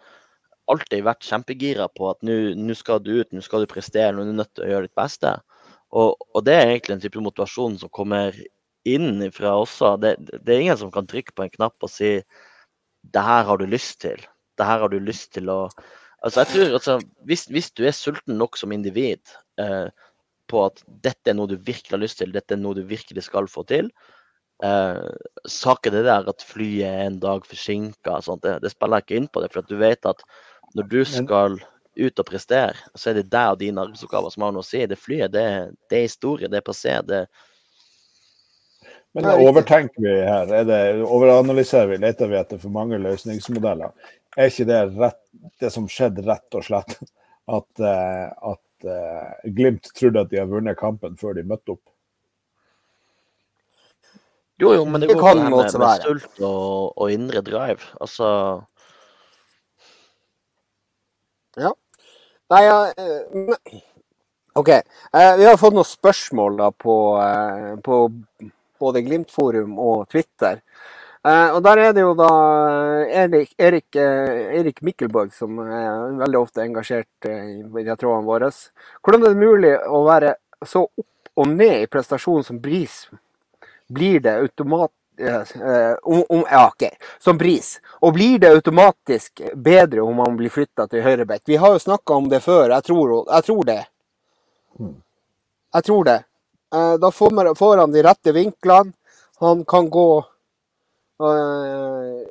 alltid 0.72 1.04
vært 1.06 1.26
kjempegira 1.28 1.90
på 1.98 2.10
at 2.12 2.22
nå 2.24 2.76
skal 2.78 3.02
du 3.04 3.12
ut, 3.20 3.32
nå 3.34 3.44
skal 3.44 3.64
du 3.64 3.72
prestere, 3.72 4.14
nå 4.14 4.24
er 4.24 4.32
du 4.32 4.38
nødt 4.38 4.54
til 4.56 4.66
å 4.66 4.72
gjøre 4.72 4.88
ditt 4.88 5.00
beste. 5.00 5.34
Og, 5.94 6.16
og 6.34 6.46
det 6.48 6.56
er 6.58 6.70
egentlig 6.70 6.98
en 6.98 7.04
type 7.04 7.24
motivasjon 7.24 7.78
som 7.82 7.92
kommer 7.94 8.38
inn 8.90 9.26
fra 9.36 9.56
også. 9.62 9.96
Det, 10.02 10.16
det 10.34 10.56
er 10.56 10.64
ingen 10.64 10.80
som 10.80 10.94
kan 10.94 11.08
trykke 11.10 11.36
på 11.36 11.46
en 11.46 11.54
knapp 11.54 11.86
og 11.86 11.92
si 11.92 12.16
det 13.14 13.26
her 13.28 13.44
har 13.50 13.60
du 13.60 13.68
lyst 13.68 14.00
til. 14.04 14.24
Det 14.58 14.68
her 14.68 14.82
har 14.86 14.94
du 14.94 15.00
lyst 15.02 15.34
til 15.38 15.52
å 15.54 15.66
Altså, 16.24 16.40
jeg 16.40 16.48
tror 16.54 16.76
altså, 16.78 16.94
hvis, 17.28 17.42
hvis 17.52 17.66
du 17.76 17.82
er 17.84 17.92
sulten 17.92 18.38
nok 18.40 18.56
som 18.56 18.72
individ 18.72 19.20
eh, 19.60 19.90
på 20.48 20.62
at 20.64 20.80
dette 21.04 21.34
er 21.34 21.36
noe 21.36 21.52
du 21.52 21.58
virkelig 21.58 21.98
har 21.98 22.00
lyst 22.00 22.22
til, 22.22 22.32
dette 22.32 22.56
er 22.56 22.62
noe 22.62 22.78
du 22.78 22.86
virkelig 22.88 23.26
skal 23.26 23.50
få 23.52 23.66
til, 23.68 23.90
eh, 24.64 25.12
saken 25.50 25.96
det 25.96 26.06
der 26.08 26.32
at 26.32 26.46
flyet 26.48 26.88
er 26.88 27.06
en 27.08 27.20
dag 27.24 27.46
forsinka, 27.48 28.20
det, 28.44 28.58
det 28.64 28.74
spiller 28.74 29.02
jeg 29.02 29.08
ikke 29.08 29.22
inn 29.22 29.30
på 29.30 29.44
det. 29.44 29.52
For 29.54 29.64
at 29.64 29.72
du 29.72 29.78
vet 29.82 30.10
at 30.10 30.26
når 30.74 30.90
du 30.90 31.00
skal 31.06 31.60
ut 31.96 32.20
og 32.20 32.26
prestere, 32.26 32.76
så 32.98 33.12
er 33.12 33.20
det 33.20 33.30
deg 33.34 33.54
og 33.54 33.60
dine 33.62 33.84
arbeidsoppgaver 33.84 34.34
som 34.34 34.46
har 34.48 34.54
noe 34.56 34.66
å 34.66 34.68
si. 34.68 34.82
Det 34.90 35.00
flyet, 35.00 35.34
det, 35.34 35.46
det 35.92 36.00
er 36.00 36.08
historie, 36.08 36.50
det 36.50 36.60
er 36.60 36.66
passé. 36.66 36.96
Det, 37.06 37.24
Men 39.14 39.28
det 39.28 39.36
overtenker 39.46 40.06
vi 40.06 40.16
her? 40.26 40.54
Er 40.62 40.68
det, 40.70 40.82
overanalyserer 41.06 41.94
vi? 41.94 42.02
Leter 42.02 42.32
vi 42.32 42.40
etter 42.40 42.62
for 42.62 42.74
mange 42.74 43.02
løsningsmodeller? 43.02 43.94
Er 44.34 44.50
ikke 44.50 44.66
det 44.70 44.82
rett, 44.98 45.22
det 45.62 45.70
som 45.74 45.86
skjedde, 45.92 46.26
rett 46.26 46.58
og 46.58 46.66
slett? 46.66 46.98
At, 47.44 47.68
eh, 47.84 48.28
at 48.54 48.88
eh, 48.88 49.50
Glimt 49.52 49.90
trodde 49.98 50.22
at 50.24 50.30
de 50.32 50.40
hadde 50.40 50.56
vunnet 50.56 50.80
kampen 50.80 51.18
før 51.20 51.36
de 51.38 51.44
møtte 51.46 51.76
opp? 51.76 51.84
Jo, 54.62 54.74
jo, 54.76 54.84
men 54.86 55.02
det 55.02 55.10
går 55.14 55.22
på 55.22 55.34
det 55.40 55.50
godt 55.52 55.74
med, 55.74 55.80
med 55.82 56.06
sult 56.06 56.44
og, 56.44 56.94
og 56.98 57.12
indre 57.12 57.42
drive. 57.46 57.82
Altså 58.02 58.28
Ja. 61.58 61.74
Nei, 62.50 62.62
ja, 62.66 62.78
eh, 62.98 63.82
OK. 64.54 64.70
Eh, 64.70 65.38
vi 65.38 65.46
har 65.46 65.58
fått 65.58 65.74
noen 65.74 65.88
spørsmål 65.88 66.58
da 66.60 66.70
på, 66.72 66.96
eh, 67.22 67.72
på 67.82 68.02
både 68.82 69.02
Glimt-forum 69.02 69.80
og 69.82 70.08
Twitter. 70.10 70.60
Eh, 71.26 71.50
og 71.56 71.64
der 71.64 71.78
er 71.78 71.94
det 71.94 72.04
jo 72.04 72.14
da 72.14 72.30
Erik, 73.08 73.56
Erik, 73.58 73.96
Erik 73.96 74.82
Mikkelborg 74.82 75.34
som 75.34 75.58
er 75.64 76.20
veldig 76.20 76.40
ofte 76.42 76.62
engasjert 76.62 77.30
i 77.30 77.64
de 77.64 77.96
trådene 77.96 78.28
våre. 78.28 78.52
Hvordan 79.02 79.24
er 79.24 79.34
det 79.34 79.42
mulig 79.42 79.74
å 79.88 80.04
være 80.06 80.36
så 80.66 80.84
opp 80.86 81.32
og 81.36 81.48
ned 81.48 81.86
i 81.86 81.90
prestasjonen 81.90 82.46
som 82.46 82.60
Bris? 82.62 83.08
Blir 83.94 84.20
det 84.26 84.34
automat... 84.42 84.92
eh, 85.20 85.94
om, 86.04 86.24
om, 86.30 86.44
ja, 86.50 86.68
OK. 86.72 86.88
Som 87.22 87.38
pris. 87.38 87.76
Og 88.02 88.14
blir 88.16 88.40
det 88.42 88.50
automatisk 88.56 89.42
bedre 89.56 90.02
om 90.02 90.16
man 90.18 90.38
blir 90.40 90.50
flytta 90.50 90.88
til 90.90 91.04
høyreback? 91.06 91.44
Vi 91.46 91.60
har 91.62 91.76
jo 91.76 91.80
snakka 91.84 92.18
om 92.18 92.30
det 92.32 92.40
før. 92.42 92.70
Jeg 92.74 92.84
tror, 92.90 93.14
jeg 93.30 93.44
tror 93.50 93.64
det. 93.70 93.80
Jeg 95.74 95.84
tror 95.90 96.04
det. 96.10 96.20
Eh, 96.74 96.96
Da 97.02 97.12
får, 97.12 97.32
man, 97.32 97.54
får 97.56 97.78
han 97.78 97.92
de 97.94 98.04
rette 98.04 98.34
vinklene. 98.34 98.94
Han 99.44 99.66
kan 99.66 99.90
gå 99.90 100.08
eh, 101.22 102.24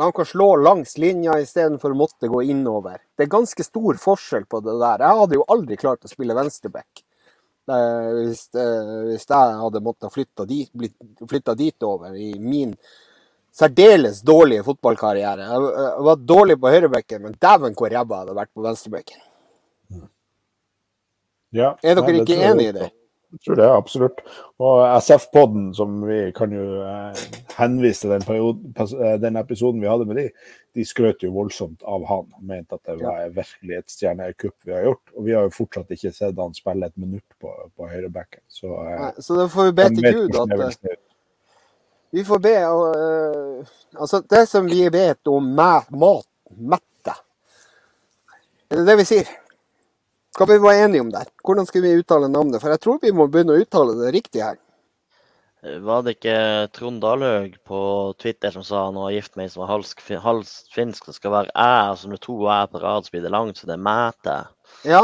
Han 0.00 0.12
kan 0.16 0.24
slå 0.26 0.56
langs 0.56 0.96
linja 0.98 1.34
istedenfor 1.40 1.92
å 1.92 1.98
måtte 1.98 2.28
gå 2.28 2.42
innover. 2.42 2.98
Det 3.16 3.26
er 3.26 3.32
ganske 3.36 3.64
stor 3.64 3.98
forskjell 4.00 4.46
på 4.48 4.60
det 4.64 4.76
der. 4.80 5.02
Jeg 5.04 5.18
hadde 5.20 5.36
jo 5.36 5.44
aldri 5.52 5.76
klart 5.76 6.04
å 6.04 6.08
spille 6.08 6.36
venstreback 6.36 7.02
eh, 7.02 7.04
hvis, 7.70 8.42
eh, 8.54 8.90
hvis 9.10 9.28
jeg 9.28 9.60
hadde 9.62 9.82
måttet 9.84 10.12
flytte 10.14 10.46
dit, 10.48 10.70
blitt 10.72 10.96
flytta 11.28 11.54
dit 11.58 11.86
over 11.86 12.16
i 12.16 12.32
min 12.38 12.74
særdeles 13.54 14.22
dårlige 14.22 14.64
fotballkarriere. 14.66 15.48
Jeg, 15.48 16.04
var 16.06 16.22
dårlig 16.22 16.56
på 16.60 16.70
høyrebekken, 16.70 17.22
men 17.26 17.36
dæven 17.42 17.74
hvor 17.78 17.90
ræva 17.90 18.20
jeg 18.20 18.24
hadde 18.24 18.38
vært 18.38 18.52
på 18.54 18.64
venstrebekken. 18.64 19.26
Ja, 21.50 21.74
Er 21.82 21.98
dere 21.98 22.12
nei, 22.14 22.20
ikke 22.22 22.38
enig 22.46 22.68
i 22.70 22.74
det? 22.76 22.88
Jeg 23.30 23.44
tror 23.44 23.58
det, 23.60 23.66
absolutt. 23.70 24.22
Og 24.58 24.80
SF-podden, 24.96 25.68
som 25.74 26.00
vi 26.02 26.18
kan 26.34 26.50
jo 26.54 26.64
eh, 26.82 27.20
henvise 27.58 28.04
til 28.04 28.14
den, 28.14 28.24
perioden, 28.26 28.72
eh, 28.74 29.14
den 29.22 29.38
episoden 29.38 29.82
vi 29.82 29.90
hadde 29.90 30.06
med 30.08 30.18
de, 30.18 30.24
de 30.74 30.86
skrøt 30.86 31.22
jo 31.22 31.30
voldsomt 31.34 31.84
av 31.86 32.06
han 32.08 32.26
mente 32.46 32.74
at 32.74 32.90
det 32.90 32.96
var 33.00 33.30
virkelig 33.36 33.76
et 33.78 33.94
stjernekupp 33.94 34.66
vi 34.66 34.74
har 34.74 34.88
gjort. 34.88 35.04
Og 35.14 35.28
vi 35.28 35.36
har 35.36 35.46
jo 35.46 35.54
fortsatt 35.54 35.94
ikke 35.94 36.12
sett 36.16 36.42
han 36.42 36.56
spille 36.58 36.90
et 36.90 36.98
minutt 36.98 37.38
på, 37.38 37.54
på 37.76 37.90
høyrebacken. 37.92 38.42
Så 38.50 38.72
eh, 38.72 38.96
Nei, 39.04 39.12
Så 39.22 39.38
da 39.38 39.46
får 39.52 39.70
vi 39.70 39.76
be 39.78 39.88
til 39.94 40.18
Gud 40.18 40.40
at 40.42 40.56
det 40.56 40.90
eh. 40.90 40.98
Vi 42.10 42.26
får 42.26 42.40
be 42.42 42.56
og, 42.66 42.88
uh, 42.98 43.74
Altså, 43.94 44.18
det 44.26 44.48
som 44.50 44.66
vi 44.66 44.88
vet 44.90 45.30
om 45.30 45.52
mat, 45.54 45.86
mat 45.94 46.26
mette 46.50 47.14
Er 48.70 48.80
det 48.80 48.86
det 48.88 48.96
vi 49.00 49.06
sier? 49.06 49.30
Skal 50.34 50.46
vi 50.46 50.58
være 50.62 50.86
enige 50.86 51.04
om 51.04 51.12
det? 51.12 51.26
Hvordan 51.44 51.66
skal 51.66 51.82
vi 51.84 51.96
uttale 51.98 52.28
navnet? 52.30 52.60
For 52.62 52.72
jeg 52.72 52.82
tror 52.82 53.00
vi 53.02 53.12
må 53.14 53.26
begynne 53.30 53.56
å 53.56 53.62
uttale 53.62 53.96
det 53.98 54.12
riktig 54.14 54.44
her. 54.44 54.58
Var 55.60 56.04
det 56.06 56.14
ikke 56.16 56.36
Trond 56.72 57.02
Dalhaug 57.02 57.56
på 57.68 57.80
Twitter 58.22 58.54
som 58.54 58.64
sa 58.64 58.86
han 58.86 58.96
var 58.96 59.10
gift 59.12 59.34
med 59.36 59.44
ei 59.44 59.52
som 59.52 59.66
var 59.66 59.74
halvt 59.74 59.98
halvt 60.22 60.70
finsk, 60.72 61.10
det 61.10 61.18
skal 61.18 61.34
være 61.34 61.52
æ, 61.52 61.72
altså 61.90 62.08
med 62.08 62.22
to 62.24 62.38
æ 62.48 62.62
på 62.72 62.80
rad 62.80 63.04
så 63.04 63.12
blir 63.12 63.26
det 63.26 63.32
langt, 63.34 63.58
så 63.58 63.68
det 63.68 63.76
er 63.76 63.82
mæte. 63.84 64.36
Ja, 64.88 65.02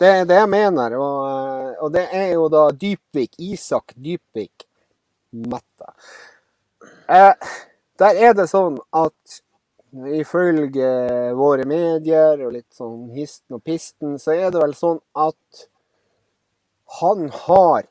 det 0.00 0.08
er 0.08 0.24
det 0.24 0.38
jeg 0.40 0.48
mener. 0.48 0.96
Og, 0.96 1.18
eh, 1.28 1.74
og 1.84 1.92
det 1.92 2.06
er 2.12 2.32
jo 2.32 2.48
da 2.52 2.70
Dypvik. 2.72 3.36
Isak 3.38 3.92
Dypvik 3.96 4.64
Mette. 5.32 5.92
Eh, 7.08 7.34
der 8.00 8.22
er 8.28 8.32
det 8.36 8.48
sånn 8.48 8.78
at 8.96 9.40
ifølge 10.16 10.88
våre 11.38 11.66
medier 11.68 12.42
og 12.44 12.54
litt 12.54 12.72
sånn 12.74 13.10
histen 13.16 13.58
og 13.58 13.64
pisten, 13.66 14.16
så 14.20 14.34
er 14.36 14.52
det 14.52 14.62
vel 14.62 14.74
sånn 14.76 15.00
at 15.16 15.66
han 17.00 17.28
har 17.46 17.88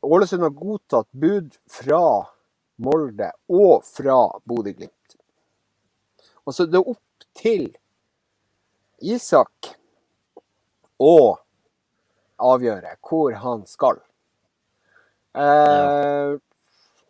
Ålesund 0.00 0.42
har 0.42 0.54
godtatt 0.56 1.08
bud 1.12 1.56
fra 1.68 2.04
Molde 2.80 3.26
og 3.52 3.82
fra 3.84 4.16
Bodø-Glimt. 4.48 5.16
Og 6.48 6.56
så 6.56 6.64
er 6.64 6.70
det 6.72 6.80
opp 6.80 7.26
til 7.36 7.66
Isak 9.04 9.74
å 11.00 11.36
avgjøre 12.40 12.96
hvor 13.04 13.36
han 13.44 13.66
skal. 13.68 14.00
Eh, 15.36 16.38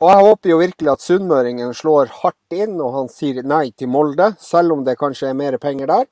og 0.01 0.09
jeg 0.09 0.25
håper 0.25 0.51
jo 0.51 0.61
virkelig 0.63 0.91
at 0.95 1.05
sunnmøringen 1.05 1.75
slår 1.77 2.09
hardt 2.23 2.57
inn 2.57 2.79
og 2.81 2.95
han 2.95 3.11
sier 3.13 3.43
nei 3.45 3.67
til 3.77 3.91
Molde, 3.93 4.33
selv 4.41 4.73
om 4.73 4.85
det 4.87 4.97
kanskje 5.01 5.29
er 5.31 5.37
mer 5.37 5.59
penger 5.61 5.91
der. 5.91 6.09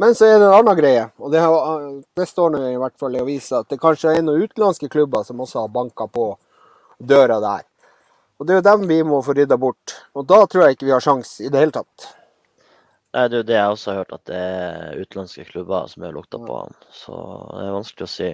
Men 0.00 0.14
så 0.16 0.28
er 0.28 0.38
det 0.40 0.46
en 0.48 0.58
annen 0.58 0.76
greie, 0.78 1.06
og 1.20 1.32
det, 1.32 1.40
det 2.16 2.26
står 2.28 2.54
nå 2.54 2.60
i 2.70 2.78
hvert 2.80 2.96
fall 3.00 3.16
i 3.16 3.20
avisa, 3.20 3.60
at 3.60 3.72
det 3.72 3.80
kanskje 3.80 4.14
er 4.14 4.22
noen 4.24 4.46
utenlandske 4.46 4.88
klubber 4.92 5.26
som 5.26 5.40
også 5.44 5.64
har 5.64 5.74
banka 5.74 6.06
på 6.08 6.30
døra 7.00 7.40
der. 7.40 7.66
Og 8.40 8.48
det 8.48 8.54
er 8.54 8.62
jo 8.62 8.68
dem 8.70 8.86
vi 8.88 9.02
må 9.04 9.18
få 9.24 9.34
rydda 9.36 9.58
bort. 9.60 9.98
Og 10.16 10.24
da 10.28 10.38
tror 10.48 10.64
jeg 10.64 10.78
ikke 10.78 10.88
vi 10.88 10.94
har 10.94 11.04
sjans 11.04 11.34
i 11.44 11.50
det 11.52 11.60
hele 11.60 11.76
tatt. 11.76 12.06
Nei, 13.12 13.26
det 13.28 13.36
er 13.36 13.42
jo 13.42 13.48
det 13.50 13.58
jeg 13.58 13.74
også 13.74 13.90
har 13.90 13.98
hørt, 14.00 14.14
at 14.16 14.30
det 14.30 14.38
er 14.38 15.02
utenlandske 15.02 15.44
klubber 15.50 15.90
som 15.90 16.06
har 16.06 16.14
lukta 16.16 16.40
på 16.40 16.60
han. 16.62 16.76
Så 16.94 17.16
det 17.50 17.66
er 17.66 17.76
vanskelig 17.76 18.06
å 18.06 18.12
si. 18.14 18.30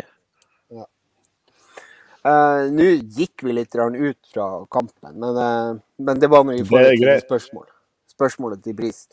Ja. 2.26 2.34
Eh, 2.66 2.70
Nå 2.74 2.90
gikk 3.16 3.42
vi 3.42 3.52
litt 3.54 3.74
ut 3.74 4.32
fra 4.34 4.66
kampen, 4.70 5.14
men, 5.14 5.36
uh, 5.36 5.76
men 5.98 6.20
det 6.20 6.28
var 6.28 6.44
nå 6.44 6.56
i 6.56 6.64
forhold 6.64 6.98
til 6.98 7.20
spørsmål. 7.26 7.66
spørsmålet 8.16 8.62
til 8.64 8.74
Bris. 8.74 9.06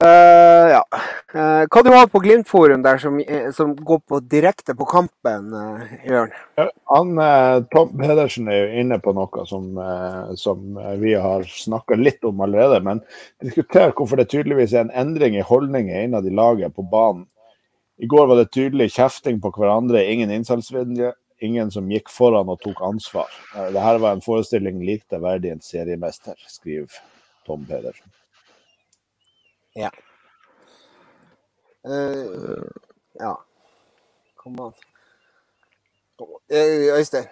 Uh, 0.00 0.68
ja. 0.72 0.84
Eh, 1.34 1.66
hva 1.68 1.82
du 1.84 1.90
har 1.92 2.06
på 2.08 2.22
Glimt-forum 2.24 2.82
der 2.82 2.96
som, 2.98 3.18
som 3.52 3.74
går 3.76 3.98
på 4.08 4.20
direkte 4.20 4.74
på 4.74 4.86
kampen, 4.88 5.50
uh, 5.52 5.82
Jørn? 6.06 6.32
Ja, 6.56 6.68
Han, 6.94 7.20
Tom 7.72 7.92
Pedersen 7.98 8.48
er 8.48 8.62
jo 8.62 8.80
inne 8.80 9.00
på 9.02 9.12
noe 9.16 9.44
som, 9.48 9.76
som 10.40 10.78
vi 11.02 11.12
har 11.14 11.44
snakka 11.44 11.98
litt 12.00 12.24
om 12.24 12.40
allerede. 12.46 12.80
Men 12.84 13.02
diskuter 13.42 13.92
hvorfor 13.92 14.20
det 14.20 14.30
tydeligvis 14.32 14.72
er 14.72 14.86
en 14.86 14.94
endring 15.04 15.36
i 15.36 15.44
holdninger 15.44 16.06
innad 16.06 16.28
i 16.28 16.34
laget 16.34 16.76
på 16.76 16.86
banen. 16.86 17.26
I 18.00 18.08
går 18.08 18.30
var 18.30 18.40
det 18.40 18.52
tydelig 18.54 18.94
kjefting 18.94 19.42
på 19.44 19.52
hverandre, 19.52 20.06
ingen 20.08 20.32
innsalgsvilje. 20.32 21.12
Ingen 21.40 21.70
som 21.72 21.88
gikk 21.90 22.10
foran 22.12 22.50
og 22.52 22.60
tok 22.64 22.82
ansvar. 22.84 23.32
Eh, 23.56 23.70
Dette 23.72 23.96
var 24.02 24.12
en 24.12 24.24
forestilling 24.24 24.82
likte 24.84 25.20
verdig 25.22 25.54
en 25.54 25.64
seriemester, 25.64 26.36
skriver 26.48 27.00
Tom 27.46 27.64
Pedersen. 27.68 28.12
Eh, 29.76 29.90
ja. 33.20 33.34
Kom 34.36 34.60
an. 34.60 34.72
Eh, 36.48 36.98
Øystein? 36.98 37.28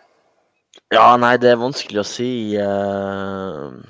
Ja, 0.93 1.17
nei, 1.21 1.37
det 1.41 1.51
er 1.53 1.61
vanskelig 1.61 2.01
å 2.01 2.07
si. 2.07 2.29
Uh, 2.57 3.81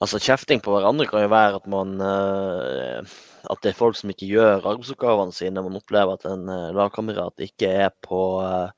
altså, 0.00 0.20
kjefting 0.22 0.62
på 0.64 0.72
hverandre 0.72 1.08
kan 1.10 1.24
jo 1.24 1.32
være 1.32 1.58
at 1.58 1.66
man 1.68 1.96
eh, 2.00 3.16
At 3.48 3.62
det 3.64 3.72
er 3.72 3.78
folk 3.78 3.96
som 3.96 4.12
ikke 4.12 4.28
gjør 4.28 4.60
arbeidsoppgavene 4.60 5.34
sine. 5.34 5.64
Man 5.64 5.78
opplever 5.78 6.18
at 6.18 6.26
en 6.28 6.48
eh, 6.52 6.70
lagkamerat 6.76 7.44
ikke 7.48 7.70
er 7.86 7.92
på 8.04 8.22
eh, 8.44 8.70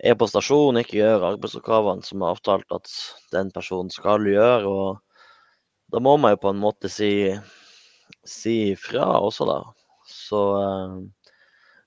er 0.00 0.16
på 0.16 0.28
stasjon, 0.30 0.78
ikke 0.80 1.00
gjør 1.00 1.26
arbeidsoppgavene 1.34 2.06
som 2.06 2.22
er 2.22 2.32
avtalt 2.32 2.76
at 2.76 2.92
den 3.34 3.50
personen 3.52 3.90
skal 3.92 4.24
gjøre. 4.24 4.68
og 4.68 5.90
Da 5.92 6.00
må 6.00 6.16
man 6.16 6.36
jo 6.36 6.44
på 6.46 6.54
en 6.54 6.62
måte 6.62 6.88
si, 6.92 7.12
si 8.24 8.58
fra 8.80 9.12
også, 9.20 9.48
da. 9.50 9.58
Så 10.10 10.44
eh, 10.60 11.00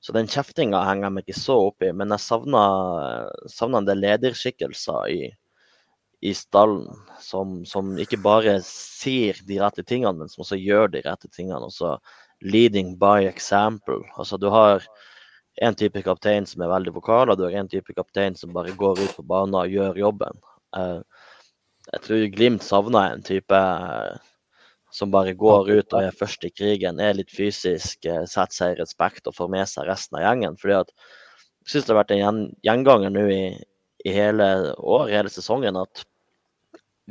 så 0.04 0.12
den 0.12 0.28
kjeftinga 0.28 0.82
henger 0.84 1.08
jeg 1.08 1.16
meg 1.16 1.24
ikke 1.30 1.40
så 1.40 1.56
opp 1.70 1.84
i, 1.86 1.94
men 1.96 2.12
jeg 2.12 2.20
savner, 2.26 3.78
en 3.80 3.86
del 3.88 4.02
lederskikkelser 4.04 5.06
i, 5.14 5.20
i 6.24 6.32
stallen 6.38 6.88
som, 7.20 7.66
som 7.68 7.90
ikke 8.00 8.22
bare 8.24 8.56
sier 8.64 9.40
de 9.48 9.58
rette 9.60 9.84
tingene, 9.84 10.16
men 10.22 10.32
som 10.32 10.46
også 10.46 10.56
gjør 10.56 10.94
de 10.94 11.02
rette 11.04 11.28
tingene. 11.28 11.68
Også 11.68 11.98
leading 12.44 12.94
by 13.00 13.26
example. 13.28 14.00
Altså 14.16 14.40
du 14.40 14.48
har 14.54 14.86
en 15.62 15.76
type 15.76 16.02
kaptein 16.06 16.48
som 16.50 16.64
er 16.64 16.72
veldig 16.72 16.94
vokal, 16.96 17.30
og 17.30 17.38
du 17.38 17.44
har 17.46 17.58
en 17.60 17.70
type 17.70 17.96
kaptein 17.98 18.38
som 18.40 18.54
bare 18.56 18.72
går 18.80 19.02
ut 19.04 19.18
på 19.18 19.26
banen 19.28 19.58
og 19.60 19.74
gjør 19.76 20.00
jobben. 20.00 20.40
Eh, 20.78 21.02
jeg 21.92 22.06
tror 22.06 22.24
Glimt 22.38 22.64
savner 22.64 23.18
en 23.18 23.26
type 23.28 23.60
eh, 23.60 24.16
som 24.94 25.12
bare 25.12 25.36
går 25.36 25.74
ut 25.74 25.98
og 25.98 26.00
er 26.08 26.16
først 26.16 26.48
i 26.48 26.54
krigen, 26.54 27.04
er 27.04 27.20
litt 27.20 27.36
fysisk, 27.36 28.06
eh, 28.08 28.24
setter 28.30 28.56
seg 28.56 28.78
i 28.78 28.80
respekt 28.80 29.28
og 29.28 29.36
får 29.38 29.52
med 29.52 29.70
seg 29.70 29.92
resten 29.92 30.22
av 30.22 30.26
gjengen. 30.28 30.56
Fordi 30.62 30.80
at 30.80 30.96
jeg 30.96 31.76
syns 31.76 31.88
det 31.92 31.96
har 31.96 32.02
vært 32.02 32.16
en 32.16 32.24
gjen- 32.24 32.50
gjenganger 32.64 33.14
nå 33.14 33.28
i, 33.34 33.44
i 34.08 34.16
hele 34.16 34.50
år, 34.80 35.12
hele 35.12 35.32
sesongen, 35.36 35.84
at 35.84 36.06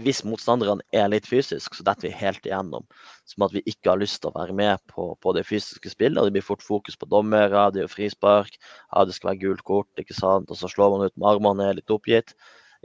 hvis 0.01 0.23
motstanderne 0.25 0.81
er 0.97 1.11
litt 1.13 1.27
fysisk, 1.29 1.75
så 1.77 1.85
detter 1.85 2.09
vi 2.09 2.15
helt 2.17 2.47
igjennom. 2.49 2.87
Som 3.29 3.45
at 3.45 3.53
vi 3.53 3.61
ikke 3.69 3.91
har 3.91 4.01
lyst 4.01 4.23
til 4.23 4.31
å 4.31 4.39
være 4.39 4.57
med 4.57 4.81
på, 4.89 5.11
på 5.21 5.35
det 5.37 5.45
fysiske 5.45 5.93
spillet. 5.93 6.17
og 6.19 6.31
Det 6.31 6.39
blir 6.39 6.47
fort 6.47 6.65
fokus 6.65 6.97
på 6.97 7.09
dommere, 7.13 7.67
det 7.75 7.85
er 7.85 7.93
frispark, 7.93 8.57
ja, 8.57 9.05
det 9.05 9.17
skal 9.17 9.33
være 9.33 9.43
gult 9.45 9.65
kort, 9.69 9.91
ikke 10.01 10.17
sant. 10.17 10.49
Og 10.49 10.57
så 10.57 10.71
slår 10.73 10.97
man 10.97 11.07
ut 11.07 11.17
med 11.19 11.29
armene, 11.35 11.69
er 11.69 11.79
litt 11.81 11.93
oppgitt. 11.93 12.33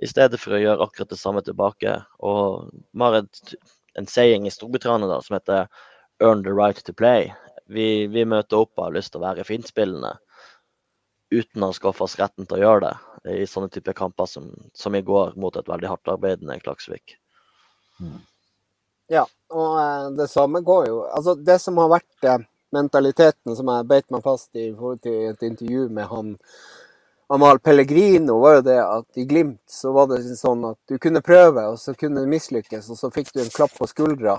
I 0.03 0.11
stedet 0.11 0.39
for 0.41 0.57
å 0.57 0.61
gjøre 0.61 0.83
akkurat 0.83 1.15
det 1.15 1.21
samme 1.21 1.41
tilbake. 1.47 1.95
Og 2.19 2.67
vi 2.91 3.07
har 3.07 3.21
en 3.21 4.11
saying 4.11 4.45
i 4.45 4.53
Storbritannia 4.53 5.21
som 5.23 5.39
heter 5.39 5.67
'earn 6.19 6.43
the 6.43 6.53
right 6.53 6.83
to 6.83 6.93
play'. 6.93 7.31
Vi, 7.67 8.07
vi 8.07 8.23
møter 8.25 8.57
opp 8.57 8.77
og 8.77 8.85
har 8.85 8.97
lyst 8.99 9.11
til 9.11 9.21
å 9.21 9.27
være 9.27 9.47
finspillende 9.47 10.17
uten 11.31 11.63
å 11.63 11.73
skaffe 11.73 12.03
oss 12.03 12.19
retten 12.19 12.45
til 12.47 12.59
å 12.59 12.63
gjøre 12.63 12.81
det 12.87 13.06
i 13.25 13.45
sånne 13.49 13.71
typer 13.73 13.95
kamper 13.97 14.29
som, 14.29 14.49
som 14.73 14.95
i 14.95 15.01
går 15.01 15.33
mot 15.39 15.55
et 15.57 15.69
veldig 15.69 15.89
hardt 15.89 16.11
arbeidende 16.13 16.59
Klaksvik. 16.61 17.17
Ja, 19.11 19.23
og 19.53 19.79
eh, 19.81 20.09
det 20.19 20.27
samme 20.29 20.59
går 20.61 20.87
jo 20.89 20.97
Altså, 21.07 21.33
det 21.35 21.55
som 21.63 21.79
har 21.81 21.89
vært 21.95 22.27
eh, 22.27 22.43
mentaliteten 22.75 23.55
som 23.55 23.71
jeg 23.71 23.87
beit 23.89 24.09
meg 24.11 24.25
fast 24.25 24.51
i 24.55 24.67
i 24.67 24.75
forhold 24.75 24.99
til 25.05 25.29
et 25.31 25.45
intervju 25.47 25.87
med 25.89 26.11
han 26.11 26.35
Amal 27.29 27.59
Pellegrino, 27.59 28.37
var 28.39 28.59
jo 28.59 28.61
det 28.69 28.77
at 28.79 29.17
i 29.19 29.25
Glimt 29.27 29.59
så 29.67 29.91
var 29.91 30.07
det 30.07 30.21
sånn 30.39 30.61
at 30.69 30.77
du 30.87 30.95
kunne 30.95 31.19
prøve, 31.19 31.65
og 31.73 31.75
så 31.79 31.91
kunne 31.91 32.23
du 32.23 32.29
mislykkes, 32.31 32.87
og 32.93 32.99
så 32.99 33.09
fikk 33.11 33.33
du 33.35 33.41
en 33.43 33.51
klapp 33.51 33.73
på 33.75 33.87
skuldra. 33.91 34.37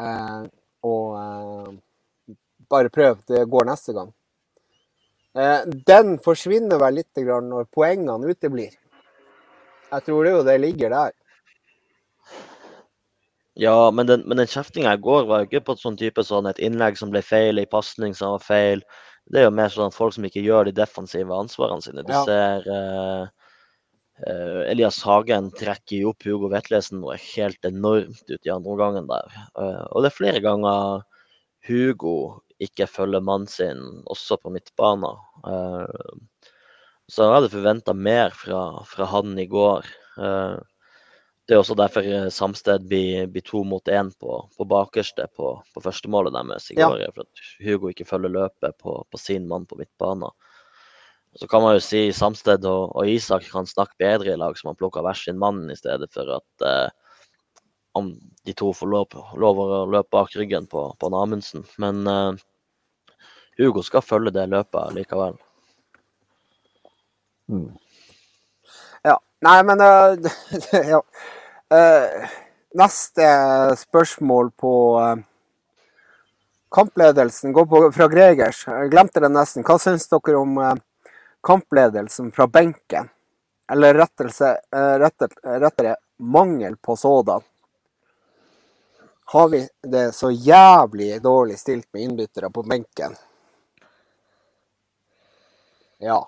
Eh, 0.00 0.46
og 0.88 1.18
eh, 1.20 2.36
bare 2.72 2.92
prøv, 2.92 3.20
det 3.28 3.44
går 3.52 3.68
neste 3.68 3.92
gang. 3.96 4.14
Eh, 5.34 5.60
den 5.86 6.16
forsvinner 6.22 6.78
vel 6.78 7.00
litt 7.00 7.18
når 7.18 7.66
poengene 7.74 8.30
uteblir. 8.30 8.74
Jeg 9.90 10.06
tror 10.06 10.24
det 10.24 10.32
jo 10.34 10.42
det 10.46 10.58
ligger 10.62 10.94
der. 10.94 11.12
Ja, 13.54 13.90
men 13.94 14.06
den, 14.06 14.24
men 14.26 14.40
den 14.40 14.50
kjeftinga 14.50 14.96
i 14.96 15.02
går 15.02 15.26
var 15.30 15.42
jo 15.42 15.46
ikke 15.46 15.62
på 15.68 15.74
et 15.76 15.82
sånn 15.82 15.98
type 15.98 16.22
sånn 16.26 16.48
et 16.50 16.58
innlegg 16.58 16.98
som 16.98 17.12
ble 17.14 17.22
feil, 17.22 17.60
en 17.62 17.70
pasning 17.70 18.14
som 18.18 18.34
var 18.34 18.42
feil. 18.42 18.82
Det 19.30 19.40
er 19.40 19.46
jo 19.46 19.54
mer 19.54 19.70
sånn 19.70 19.92
at 19.92 19.96
folk 19.96 20.16
som 20.16 20.26
ikke 20.26 20.42
gjør 20.42 20.66
de 20.68 20.74
defensive 20.74 21.34
ansvarene 21.34 21.84
sine. 21.84 22.02
Du 22.02 22.10
Ja. 22.12 22.24
ser 22.26 22.66
uh, 22.66 23.26
uh, 24.26 24.62
Elias 24.66 24.98
Hagen 25.06 25.52
trekker 25.54 26.02
jo 26.02 26.10
opp 26.10 26.26
Hugo 26.26 26.50
Vetlesen 26.50 27.00
noe 27.00 27.16
helt 27.16 27.62
enormt 27.64 28.26
ut 28.26 28.42
i 28.42 28.52
andre 28.52 28.74
omgangen 28.74 29.06
der. 29.10 29.38
Uh, 29.54 29.86
og 29.92 30.02
det 30.02 30.10
er 30.10 30.18
flere 30.18 30.42
ganger 30.44 31.06
Hugo 31.68 32.42
ikke 32.66 32.88
følger 32.90 33.24
mannen 33.24 33.50
sin, 33.50 33.80
også 34.10 34.38
på 34.42 34.52
midtbanen. 34.54 35.18
Eh, 35.48 36.44
så 37.10 37.26
jeg 37.26 37.36
hadde 37.36 37.52
forventa 37.52 37.94
mer 37.96 38.32
fra, 38.36 38.62
fra 38.88 39.08
han 39.12 39.34
i 39.38 39.46
går. 39.50 39.88
Eh, 40.18 40.56
det 41.44 41.56
er 41.56 41.60
også 41.60 41.76
derfor 41.76 42.06
eh, 42.08 42.30
Samsted 42.32 42.86
blir, 42.88 43.26
blir 43.32 43.44
to 43.44 43.60
mot 43.68 43.92
én 43.92 44.08
på, 44.20 44.38
på 44.56 44.66
bakerste 44.68 45.26
på, 45.36 45.52
på 45.74 45.84
førstemålet 45.84 46.32
deres 46.36 46.70
i 46.72 46.78
Ja. 46.78 46.88
går. 46.88 47.04
For 47.12 47.26
at 47.26 47.44
Hugo 47.60 47.92
ikke 47.92 48.08
følger 48.08 48.32
løpet 48.32 48.78
på, 48.80 49.02
på 49.10 49.20
sin 49.20 49.48
mann 49.48 49.68
på 49.68 49.76
midtbanen. 49.80 50.32
Så 51.36 51.48
kan 51.50 51.64
man 51.64 51.74
jo 51.74 51.82
si 51.82 52.06
Samsted 52.14 52.64
og, 52.70 52.94
og 52.94 53.10
Isak 53.10 53.48
kan 53.50 53.66
snakke 53.66 53.98
bedre 53.98 54.32
i 54.32 54.38
lag, 54.38 54.54
så 54.56 54.68
man 54.68 54.78
plukker 54.78 55.02
hver 55.02 55.18
sin 55.18 55.38
mann 55.38 55.66
i 55.70 55.76
stedet 55.76 56.08
for 56.14 56.30
at 56.38 56.64
eh, 56.64 56.88
om 57.94 58.14
de 58.46 58.54
to 58.56 58.72
får 58.74 58.90
lov, 58.90 59.14
lov 59.38 59.60
å 59.60 59.84
løpe 59.86 60.10
bak 60.14 60.32
ryggen 60.38 60.66
på, 60.70 60.86
på 60.98 61.10
Amundsen. 61.14 61.62
Men 61.78 62.02
uh, 62.10 62.32
Hugo 63.58 63.82
skal 63.82 64.02
følge 64.02 64.32
det 64.34 64.46
løpet 64.50 64.94
likevel. 64.96 65.36
Mm. 67.50 67.70
Ja. 69.04 69.18
Nei, 69.44 69.58
men 69.68 69.84
uh, 69.84 70.32
ja. 70.92 71.02
uh, 71.74 72.32
Neste 72.74 73.26
spørsmål 73.78 74.48
på 74.58 74.72
kampledelsen 76.74 77.52
går 77.54 77.66
på, 77.70 77.82
fra 77.94 78.08
Gregers. 78.10 78.64
Jeg 78.66 78.90
glemte 78.90 79.22
det 79.22 79.30
nesten. 79.30 79.62
Hva 79.62 79.76
syns 79.78 80.08
dere 80.10 80.40
om 80.40 80.58
kampledelsen 81.46 82.32
fra 82.34 82.48
benken? 82.50 83.12
Eller 83.70 83.94
rettelse, 83.94 84.56
rettere 84.74 85.94
mangel 86.18 86.74
på 86.82 86.96
sådan 86.98 87.46
har 89.24 89.48
vi 89.48 89.68
det 89.82 90.12
så 90.12 90.30
jævlig 90.30 91.22
dårlig 91.22 91.58
stilt 91.58 91.86
med 91.92 92.02
innbyttere 92.02 92.50
på 92.50 92.62
benken. 92.62 93.16
Ja. 96.04 96.20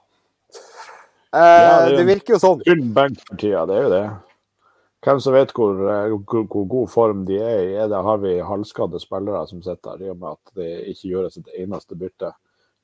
Eh, 1.36 1.40
ja 1.40 1.74
det, 1.84 1.98
det, 1.98 2.06
virker 2.08 2.36
jo 2.36 2.40
sånn. 2.42 2.64
Full 2.66 2.86
benk 2.96 3.20
for 3.26 3.40
tida, 3.40 3.66
det 3.68 3.76
er 3.76 3.84
jo 3.84 3.92
det. 3.92 4.06
Hvem 5.06 5.20
som 5.22 5.36
vet 5.36 5.52
hvor, 5.54 5.76
eh, 5.92 6.14
hvor, 6.24 6.46
hvor, 6.50 6.64
god 6.72 6.90
form 6.90 7.26
de 7.28 7.36
er 7.38 7.60
i. 7.66 7.74
Er 7.84 7.92
det, 7.92 8.00
har 8.08 8.18
vi 8.24 8.38
halvskadde 8.42 9.00
spillere 9.02 9.44
som 9.50 9.62
sitter 9.62 9.92
der, 9.92 10.08
i 10.08 10.14
og 10.14 10.18
med 10.22 10.34
at 10.34 10.58
det 10.58 10.70
ikke 10.94 11.12
gjøres 11.12 11.38
et 11.38 11.52
eneste 11.62 11.98
bytte. 11.98 12.32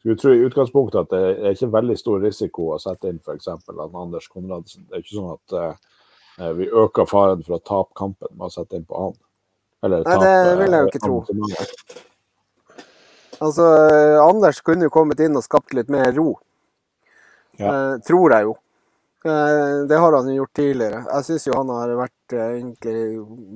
Vi 0.02 0.16
tror 0.18 0.34
i 0.34 0.44
utgangspunktet 0.46 1.04
at 1.04 1.12
det 1.14 1.22
er 1.30 1.54
ikke 1.54 1.72
veldig 1.72 1.96
stor 1.98 2.22
risiko 2.22 2.72
å 2.74 2.78
sette 2.82 3.10
inn 3.10 3.20
f.eks. 3.22 3.48
Anders 3.48 4.26
Konradsen. 4.30 4.86
Det 4.88 4.98
er 4.98 5.04
ikke 5.04 5.14
sånn 5.14 5.36
at 5.36 5.54
uh, 5.54 6.54
vi 6.58 6.66
øker 6.66 7.06
faren 7.06 7.44
for 7.46 7.54
å 7.54 7.62
tape 7.62 7.94
kampen 7.98 8.32
med 8.34 8.48
å 8.48 8.50
sette 8.50 8.80
inn 8.80 8.86
på 8.88 8.98
han. 8.98 9.14
Eller 9.86 10.02
Nei, 10.06 10.16
det 10.22 10.56
vil 10.58 10.74
jeg 10.74 10.82
jo 10.82 10.90
ikke 10.90 11.02
tro. 11.06 11.20
Altså, 13.42 13.68
Anders 14.22 14.58
kunne 14.66 14.86
jo 14.86 14.94
kommet 14.94 15.22
inn 15.22 15.38
og 15.38 15.46
skapt 15.46 15.74
litt 15.74 15.90
mer 15.90 16.10
ro. 16.18 16.34
Ja. 17.56 17.92
Eh, 17.92 17.96
tror 18.06 18.32
jeg 18.32 18.48
jo. 18.48 18.56
Eh, 19.24 19.86
det 19.88 19.96
har 19.96 20.12
han 20.12 20.34
gjort 20.34 20.54
tidligere. 20.56 21.04
Jeg 21.08 21.28
syns 21.28 21.48
jo 21.48 21.56
han 21.58 21.72
har 21.74 21.96
vært 21.98 22.36
eh, 22.36 22.52
egentlig 22.58 23.00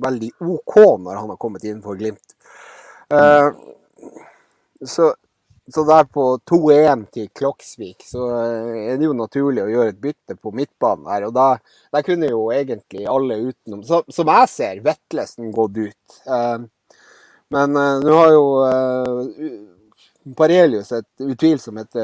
veldig 0.03 0.33
OK 0.39 0.75
når 1.03 1.21
han 1.21 1.31
har 1.33 1.39
kommet 1.41 1.65
inn 1.67 1.81
for 1.85 1.99
Glimt. 1.99 2.35
Så 4.85 5.13
så 5.67 5.83
der 5.83 6.05
på 6.07 6.23
2-1 6.47 7.01
til 7.11 7.25
Kloksvik, 7.35 8.05
så 8.07 8.29
er 8.31 8.93
det 8.95 9.03
jo 9.03 9.15
naturlig 9.17 9.65
å 9.65 9.67
gjøre 9.67 9.91
et 9.91 9.97
bytte 9.99 10.37
på 10.39 10.53
midtbanen 10.55 11.09
her. 11.11 11.25
Og 11.27 11.33
da, 11.35 11.47
der 11.91 12.05
kunne 12.07 12.29
jo 12.29 12.45
egentlig 12.55 13.03
alle 13.03 13.35
utenom, 13.49 13.81
som 13.83 14.31
jeg 14.31 14.47
ser, 14.47 14.79
Vetlesen 14.85 15.51
gått 15.51 15.75
ut. 15.75 16.15
Men 17.51 17.75
nå 17.75 18.15
har 18.15 18.31
jo 18.31 18.45
Parelius 20.35 20.91
et 20.91 21.23
utvilsomt 21.23 21.95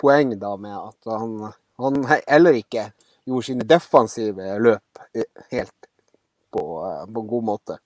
poeng 0.00 0.34
da 0.38 0.56
med 0.56 0.76
at 0.76 1.12
han, 1.14 1.52
han 1.80 2.02
heller 2.26 2.58
ikke 2.60 2.90
gjorde 3.24 3.46
sine 3.46 3.66
defensive 3.68 4.58
løp 4.60 5.02
eh, 5.14 5.26
helt 5.54 5.88
på, 6.52 6.64
eh, 6.86 7.06
på 7.06 7.24
en 7.24 7.32
god 7.34 7.44
måte. 7.44 7.78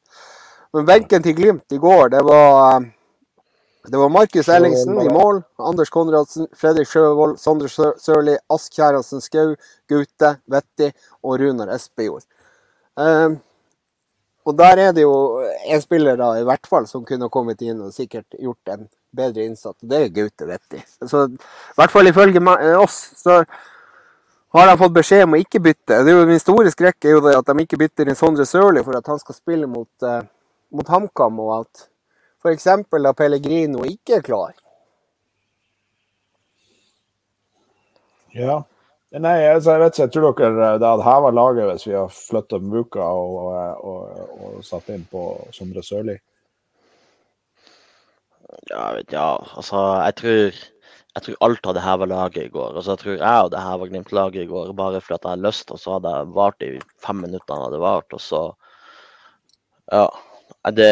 Men 0.75 0.87
benken 0.89 1.23
til 1.23 1.37
Glimt 1.37 1.73
i 1.73 1.79
går, 1.79 2.09
det 2.17 2.23
var 2.27 2.85
det 3.85 3.99
var 4.01 4.09
Markus 4.09 4.49
Ellingsen 4.49 4.97
i 5.03 5.09
mål, 5.13 5.43
Anders 5.61 5.91
Konradsen, 5.93 6.47
Fredrik 6.57 6.89
Sjøvold, 6.89 7.37
Sondre 7.39 7.69
Sørli, 7.69 8.39
Ask 8.49 8.73
Kjæransen 8.73 9.21
Skau, 9.21 9.53
Gaute 9.93 10.31
Vetti 10.49 10.89
og 11.21 11.37
Runar 11.43 11.69
Espejord. 11.75 12.25
Og 14.45 14.57
der 14.59 14.81
er 14.81 14.93
det 14.93 15.07
jo 15.07 15.15
en 15.43 15.81
spiller 15.81 16.19
da, 16.21 16.35
i 16.37 16.45
hvert 16.45 16.67
fall 16.69 16.87
som 16.89 17.05
kunne 17.09 17.31
kommet 17.33 17.63
inn 17.65 17.81
og 17.81 17.95
sikkert 17.97 18.37
gjort 18.37 18.75
en 18.75 18.89
bedre 19.17 19.47
innsats. 19.49 19.79
Det 19.81 20.01
er 20.03 20.13
Gaute 20.13 20.49
Vetti. 20.49 20.83
Så 21.01 21.25
i 21.31 21.79
hvert 21.79 21.95
fall 21.95 22.11
ifølge 22.11 22.43
oss 22.77 22.99
så 23.23 23.41
har 24.55 24.69
de 24.69 24.77
fått 24.79 24.95
beskjed 24.95 25.25
om 25.27 25.35
å 25.35 25.41
ikke 25.41 25.63
bytte. 25.65 26.03
Det 26.05 26.13
er 26.13 26.21
jo 26.21 26.27
Min 26.29 26.43
store 26.43 26.71
skrekk 26.75 27.09
er 27.09 27.17
jo 27.17 27.23
det 27.25 27.39
at 27.39 27.49
de 27.49 27.65
ikke 27.65 27.81
bytter 27.81 28.11
inn 28.11 28.19
Sondre 28.19 28.47
Sørli 28.47 28.85
for 28.87 28.99
at 28.99 29.09
han 29.11 29.19
skal 29.23 29.39
spille 29.39 29.67
mot, 29.71 29.91
eh, 30.07 30.21
mot 30.71 30.93
HamKam, 30.93 31.41
og 31.41 31.57
at 31.63 31.89
F.eks. 32.45 32.69
da 32.93 33.15
Pellegrino 33.17 33.83
ikke 33.89 34.21
er 34.21 34.23
klar. 34.23 34.53
Ja. 38.35 38.61
Nei, 39.14 39.44
altså, 39.46 39.77
jeg 39.77 39.81
vet 39.81 39.94
ikke. 39.94 40.05
Jeg 40.05 40.12
tror 40.14 40.33
dere 40.40 40.68
det 40.83 40.88
hadde 40.88 41.07
heva 41.07 41.31
laget 41.31 41.68
hvis 41.70 41.87
vi 41.87 41.94
hadde 41.94 42.14
flytta 42.16 42.59
Muka 42.59 43.05
og, 43.07 43.37
og, 43.87 44.22
og, 44.42 44.57
satt 44.66 44.90
inn 44.90 45.05
på 45.11 45.27
Sondre 45.55 45.85
Sørli? 45.87 46.16
Ja, 48.70 48.88
ja, 49.12 49.29
altså 49.59 49.83
jeg 50.03 50.16
tror, 50.18 50.59
jeg 51.14 51.27
tror 51.27 51.38
alt 51.46 51.70
hadde 51.70 51.85
heva 51.85 52.09
laget 52.11 52.48
i 52.48 52.50
går. 52.57 52.74
Altså, 52.74 52.96
jeg 52.96 53.03
tror 53.05 53.14
jeg 53.14 53.38
hadde 53.38 53.62
heva 53.68 53.88
Glimt-laget 53.92 54.42
i 54.42 54.50
går 54.50 54.74
bare 54.79 55.03
fordi 55.05 55.20
jeg 55.20 55.31
hadde 55.31 55.46
lyst, 55.46 55.70
og 55.70 55.83
så 55.83 55.94
hadde 55.96 56.16
jeg 56.16 56.35
vart 56.40 56.66
i 56.66 56.72
fem 57.07 57.22
minutter. 57.22 57.64
hadde 57.68 57.83
vart, 57.87 58.18
og 58.18 58.20
så 58.20 58.42
Ja. 59.92 60.09
Det 60.64 60.90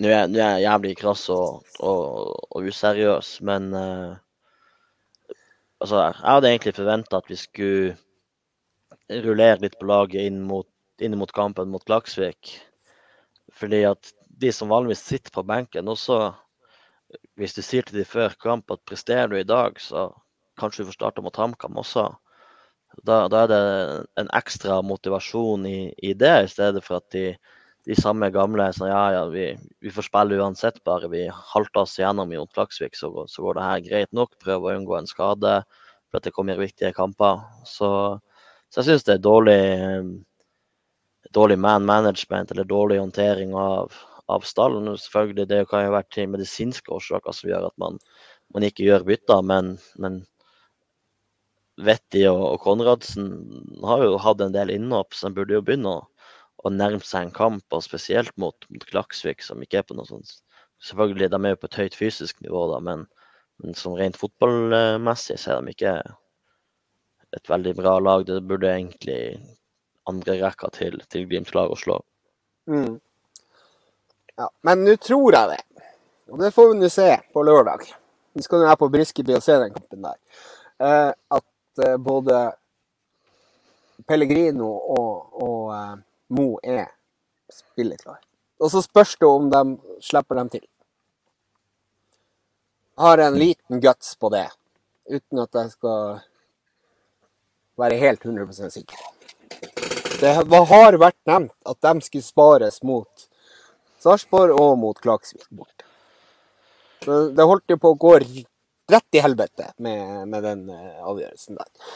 nå 0.00 0.08
er 0.10 0.26
jeg 0.34 0.62
jævlig 0.64 0.96
krass 0.98 1.28
og, 1.30 1.62
og, 1.78 2.34
og 2.50 2.66
useriøs, 2.66 3.36
men 3.46 3.68
uh, 3.74 4.16
altså, 5.84 6.00
jeg 6.00 6.20
hadde 6.24 6.50
egentlig 6.50 6.74
forventa 6.78 7.20
at 7.20 7.30
vi 7.30 7.38
skulle 7.38 7.96
rullere 9.24 9.60
litt 9.62 9.76
på 9.80 9.88
laget 9.88 10.30
inn 10.30 10.40
mot, 10.48 10.68
inn 11.02 11.16
mot 11.20 11.32
kampen 11.34 11.72
mot 11.72 11.84
Klaksvik. 11.84 12.54
Fordi 13.54 13.84
at 13.88 14.12
de 14.40 14.50
som 14.52 14.72
vanligvis 14.72 15.04
sitter 15.04 15.34
på 15.34 15.44
benken, 15.46 15.90
også 15.90 16.32
hvis 17.38 17.54
du 17.54 17.62
sier 17.62 17.86
til 17.86 18.00
de 18.00 18.06
før 18.08 18.34
kamp 18.40 18.72
at 18.72 18.82
presterer 18.88 19.30
du 19.30 19.38
i 19.38 19.46
dag, 19.46 19.76
så 19.80 20.08
kanskje 20.58 20.82
du 20.82 20.90
får 20.90 20.98
starte 20.98 21.24
mot 21.24 21.36
HamKam 21.36 21.76
også. 21.82 22.08
Da, 23.02 23.24
da, 23.28 23.42
er 23.42 23.50
det 23.50 23.62
en 24.22 24.30
ekstra 24.38 24.78
motivasjon 24.86 25.66
i, 25.66 25.78
i 25.98 26.14
det, 26.14 26.34
i 26.44 26.50
stedet 26.50 26.82
for 26.86 27.02
at 27.02 27.10
de 27.14 27.32
de 27.84 27.96
samme 27.98 28.30
gamle 28.32 28.70
sånn 28.72 28.88
ja, 28.88 29.02
ja, 29.12 29.24
vi, 29.28 29.50
vi 29.84 29.92
får 29.92 30.06
spille 30.06 30.38
uansett, 30.40 30.80
bare 30.88 31.10
vi 31.12 31.26
halter 31.28 31.82
oss 31.82 31.98
gjennom 32.00 32.30
mot 32.32 32.52
Klaksvik, 32.56 32.96
så, 32.96 33.10
så, 33.28 33.42
går 33.44 33.58
det 33.58 33.66
her 33.66 33.82
greit 33.88 34.12
nok. 34.16 34.32
Prøve 34.40 34.70
å 34.70 34.76
unngå 34.78 34.96
en 34.96 35.08
skade 35.10 35.58
for 36.08 36.20
at 36.20 36.24
det 36.24 36.32
kommer 36.36 36.60
viktige 36.60 36.94
kamper. 36.96 37.42
Så, 37.68 37.90
så 38.72 38.80
jeg 38.80 38.88
syns 38.88 39.04
det 39.08 39.18
er 39.18 39.26
dårlig, 39.26 39.60
dårlig 41.36 41.58
man 41.60 41.84
management 41.88 42.54
eller 42.54 42.68
dårlig 42.68 43.02
håndtering 43.02 43.52
av, 43.58 43.92
av 44.32 44.48
stallen. 44.48 44.88
Selvfølgelig, 44.96 45.48
Det 45.52 45.64
kan 45.68 45.84
jo 45.84 45.96
være 45.98 46.08
til 46.16 46.32
medisinske 46.32 46.94
årsaker 46.94 47.36
som 47.36 47.52
gjør 47.52 47.68
at 47.68 47.76
man, 47.84 48.00
man 48.56 48.64
ikke 48.64 48.88
gjør 48.88 49.04
bytter, 49.10 49.44
men, 49.44 49.74
men 50.00 50.22
Vetti 51.84 52.22
og, 52.30 52.40
og 52.54 52.58
Konradsen 52.62 53.28
har 53.84 54.06
jo 54.06 54.16
hatt 54.22 54.40
en 54.40 54.54
del 54.54 54.70
innhopp, 54.72 55.12
så 55.12 55.28
de 55.28 55.36
burde 55.36 55.56
jo 55.58 55.64
begynne 55.66 55.98
å 55.98 56.04
å 56.64 56.72
nærme 56.72 57.04
seg 57.04 57.26
en 57.28 57.34
kamp, 57.34 57.64
og 57.72 57.84
spesielt 57.84 58.32
mot, 58.40 58.66
mot 58.72 58.86
Klaksvik, 58.88 59.44
som 59.44 59.62
ikke 59.62 59.82
er 59.82 59.88
på 59.88 59.96
noe 59.98 60.08
sånt 60.08 60.40
Selvfølgelig 60.84 61.30
de 61.32 61.38
er 61.38 61.52
jo 61.54 61.58
på 61.62 61.68
et 61.70 61.76
høyt 61.80 61.94
fysisk 61.96 62.40
nivå, 62.44 62.66
da, 62.68 62.78
men, 62.84 63.06
men 63.62 63.76
som 63.78 63.94
rent 63.96 64.18
fotballmessig 64.20 65.38
så 65.40 65.54
er 65.54 65.62
de 65.62 65.72
ikke 65.72 65.92
et 67.38 67.48
veldig 67.48 67.72
bra 67.78 67.94
lag. 68.02 68.26
Det 68.28 68.42
burde 68.44 68.68
egentlig 68.68 69.38
andre 70.10 70.36
rekka 70.42 70.68
til, 70.74 70.98
til 71.08 71.24
Glimt 71.30 71.54
lag 71.56 71.72
å 71.72 71.78
slå. 71.78 71.96
Mm. 72.68 72.98
Ja, 74.36 74.50
men 74.66 74.84
nå 74.84 74.98
tror 75.00 75.38
jeg 75.38 75.54
det, 75.54 75.88
og 76.32 76.40
det 76.42 76.52
får 76.52 76.72
vi 76.72 76.78
nå 76.82 76.90
se 76.92 77.08
på 77.32 77.46
lørdag. 77.46 77.86
Vi 78.34 78.42
skal 78.42 78.64
jo 78.64 78.68
her 78.68 78.78
på 78.80 78.90
Briskeby 78.90 79.36
og 79.36 79.44
se 79.46 79.56
den 79.62 79.72
kampen 79.72 80.04
der. 80.04 80.18
Eh, 80.82 81.10
at 81.38 81.84
eh, 81.86 81.96
både 82.02 82.48
Pellegrino 84.08 84.72
og, 84.74 85.40
og 85.44 85.70
eh, 85.76 85.94
Mo 86.34 86.58
er 86.62 86.86
spilleklar. 87.52 88.20
Og 88.60 88.70
så 88.72 88.82
spørs 88.84 89.16
det 89.20 89.28
om 89.28 89.50
de 89.52 89.62
slipper 90.02 90.38
dem 90.40 90.50
til. 90.52 90.64
Jeg 92.94 93.02
har 93.02 93.22
en 93.24 93.38
liten 93.38 93.80
guts 93.82 94.14
på 94.16 94.30
det, 94.30 94.46
uten 95.10 95.42
at 95.42 95.58
jeg 95.58 95.70
skal 95.74 96.20
være 97.78 97.98
helt 97.98 98.22
100% 98.22 98.70
sikker. 98.70 99.00
Det 100.20 100.34
har 100.70 100.98
vært 101.02 101.18
nevnt 101.26 101.54
at 101.66 101.80
de 101.82 102.06
skulle 102.06 102.26
spares 102.26 102.78
mot 102.86 103.26
Sarpsborg 104.04 104.54
og 104.60 104.76
mot 104.78 105.00
Klaksvik 105.00 105.48
bort. 105.50 105.84
Det 107.04 107.48
holdt 107.48 107.74
jo 107.74 107.80
på 107.80 107.92
å 107.92 107.98
gå 108.00 108.14
rett 108.20 109.16
i 109.16 109.22
helvete 109.24 109.72
med, 109.82 110.28
med 110.28 110.44
den 110.44 110.68
eh, 110.72 111.00
avgjørelsen 111.04 111.58
der. 111.58 111.90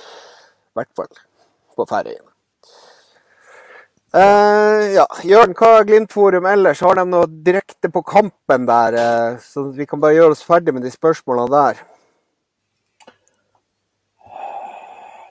I 0.72 0.80
hvert 0.80 0.92
fall 0.98 1.14
på 1.76 1.86
Færøyene. 1.88 2.37
Uh, 4.08 4.88
ja, 4.94 5.04
Jørn, 5.28 5.50
hva 5.52 5.74
er 5.76 5.84
Glimt-forum 5.84 6.46
ellers? 6.48 6.80
Har 6.80 6.96
de 6.96 7.02
noe 7.04 7.26
direkte 7.44 7.90
på 7.92 8.00
kampen 8.08 8.64
der? 8.68 8.94
Uh, 8.96 9.42
så 9.44 9.66
vi 9.76 9.84
kan 9.88 10.00
bare 10.00 10.16
gjøre 10.16 10.32
oss 10.32 10.44
ferdig 10.46 10.72
med 10.72 10.86
de 10.86 10.92
spørsmålene 10.94 11.52
der. 11.52 11.82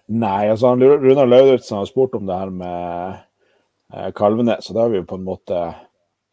Nei, 0.07 0.43
altså 0.51 0.75
Runar 0.77 1.25
Lauritzen 1.25 1.79
har 1.79 1.89
spurt 1.89 2.13
om 2.15 2.29
det 2.29 2.37
her 2.37 2.51
med 2.53 3.17
uh, 3.95 4.11
Kalvenes. 4.13 4.69
Så 4.69 4.77
det 4.77 4.83
har 4.83 4.93
vi 4.93 5.01
jo 5.01 5.07
på 5.09 5.17
en 5.17 5.25
måte 5.25 5.63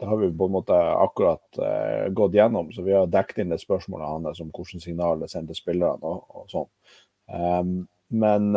det 0.02 0.10
har 0.10 0.18
vi 0.20 0.28
på 0.36 0.50
en 0.50 0.52
måte 0.58 0.76
akkurat 0.76 1.62
uh, 1.62 2.12
gått 2.12 2.36
gjennom. 2.36 2.68
Så 2.76 2.84
vi 2.84 2.92
har 2.92 3.08
dekket 3.08 3.40
inn 3.40 3.56
det 3.56 3.62
spørsmålet 3.62 4.10
hans 4.10 4.44
om 4.44 4.52
hvilke 4.52 4.82
signaler 4.84 5.24
det 5.24 5.30
sender 5.32 5.56
spillerne 5.56 6.12
og, 6.12 6.28
og 6.28 6.52
sånn. 6.52 6.68
Um, 7.24 7.74
men 8.12 8.52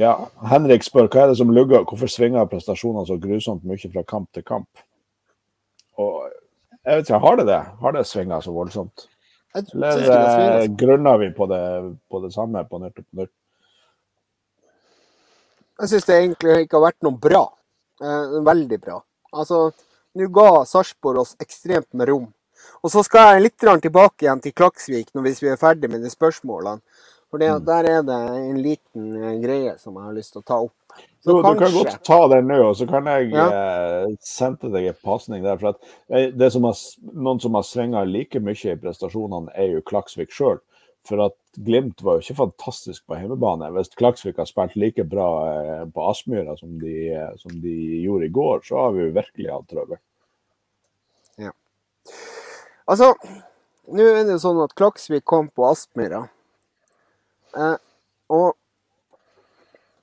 ja, 0.00 0.12
Henrik 0.50 0.84
spør 0.86 1.08
hva 1.08 1.24
er 1.24 1.32
det 1.32 1.38
som 1.38 1.52
lugger, 1.54 1.84
hvorfor 1.86 2.10
svinger 2.10 2.48
prestasjonene 2.50 3.06
så 3.08 3.18
grusomt 3.20 3.64
mye 3.68 3.90
fra 3.92 4.02
kamp 4.08 4.30
til 4.34 4.44
kamp? 4.46 4.84
Og 6.02 6.24
jeg 6.84 6.96
vet 6.98 7.08
ikke, 7.08 7.18
Har 7.26 7.36
det 7.36 7.46
det? 7.46 7.62
Har 7.80 7.92
det 7.92 8.06
svinga 8.06 8.40
så 8.42 8.52
voldsomt? 8.52 9.08
Eller 9.54 10.02
uh, 10.10 10.76
grunner 10.76 11.18
vi 11.18 11.30
på 11.30 11.46
det, 11.46 11.64
på 12.10 12.20
det 12.24 12.32
samme 12.34 12.64
på 12.68 12.80
nytt 12.82 12.98
og 12.98 13.04
på 13.06 13.22
nytt? 13.22 13.32
Jeg 15.80 15.90
syns 15.90 16.06
det 16.06 16.16
egentlig 16.18 16.58
ikke 16.64 16.78
har 16.78 16.88
vært 16.88 17.06
noe 17.06 17.18
bra. 17.18 17.42
Eh, 18.02 18.34
veldig 18.46 18.78
bra. 18.82 19.00
Altså, 19.34 19.70
nå 20.14 20.28
ga 20.34 20.64
Sarpsborg 20.70 21.22
oss 21.24 21.34
ekstremt 21.42 21.88
med 21.98 22.10
rom. 22.10 22.28
Og 22.84 22.92
så 22.92 23.02
skal 23.06 23.34
jeg 23.34 23.46
litt 23.48 23.64
tilbake 23.82 24.26
igjen 24.26 24.42
til 24.42 24.54
Klaksvik 24.54 25.10
når 25.14 25.26
hvis 25.26 25.42
vi 25.42 25.50
er 25.50 25.58
ferdig 25.60 25.90
med 25.90 26.04
de 26.04 26.12
spørsmålene. 26.12 26.82
For 27.34 27.40
Mm. 27.42 27.64
der 27.66 27.84
er 27.90 28.02
det 28.06 28.16
en 28.30 28.58
liten 28.62 29.06
eh, 29.18 29.40
greie 29.42 29.72
som 29.78 29.94
jeg 29.98 30.04
har 30.06 30.12
lyst 30.14 30.32
til 30.36 30.42
å 30.42 30.44
ta 30.46 30.58
opp. 30.62 30.72
Så 31.24 31.32
Jo, 31.32 31.42
Du 31.42 31.58
kan 31.58 31.72
godt 31.72 32.04
ta 32.06 32.28
den 32.30 32.46
nå, 32.46 32.58
og 32.68 32.76
så 32.78 32.86
kan 32.86 33.04
jeg 33.10 33.32
Ja. 33.32 33.48
eh, 33.50 34.06
sende 34.22 34.70
deg 34.70 34.86
en 34.86 34.94
pasning 35.02 35.42
der. 35.42 35.56
For 35.58 35.68
at 35.70 35.76
eh, 36.10 36.30
det 36.30 36.52
som 36.52 36.62
har, 36.62 36.74
noen 37.12 37.40
som 37.42 37.54
har 37.54 37.62
svinga 37.66 38.04
like 38.06 38.38
mye 38.38 38.54
i 38.72 38.76
prestasjonene, 38.76 39.50
er 39.56 39.72
jo 39.74 39.80
Klaksvik 39.82 40.30
sjøl. 40.30 40.60
For 41.04 41.24
at 41.26 41.34
Glimt 41.58 42.00
var 42.02 42.20
jo 42.20 42.20
ikke 42.22 42.36
fantastisk 42.36 43.02
på 43.08 43.18
hjemmebane. 43.18 43.66
Hvis 43.72 43.90
Klaksvik 43.98 44.36
har 44.36 44.46
spilt 44.46 44.76
like 44.76 45.02
bra 45.02 45.26
eh, 45.80 45.84
på 45.86 46.06
Aspmyra 46.10 46.56
som, 46.56 46.78
de, 46.78 47.10
som 47.42 47.50
de 47.50 48.02
gjorde 48.04 48.26
i 48.26 48.32
går, 48.32 48.60
så 48.62 48.76
har 48.78 48.92
vi 48.92 49.08
jo 49.08 49.12
virkelig 49.18 49.50
hatt 49.50 49.66
trøbbel. 49.68 49.98
Altså, 52.86 53.14
nå 53.88 54.02
er 54.04 54.24
det 54.24 54.34
jo 54.36 54.38
sånn 54.42 54.62
at 54.62 54.74
Klaksvik 54.76 55.24
kom 55.24 55.48
på 55.48 55.64
Aspmyra 55.70 56.28
eh, 57.56 57.76
og 58.34 58.56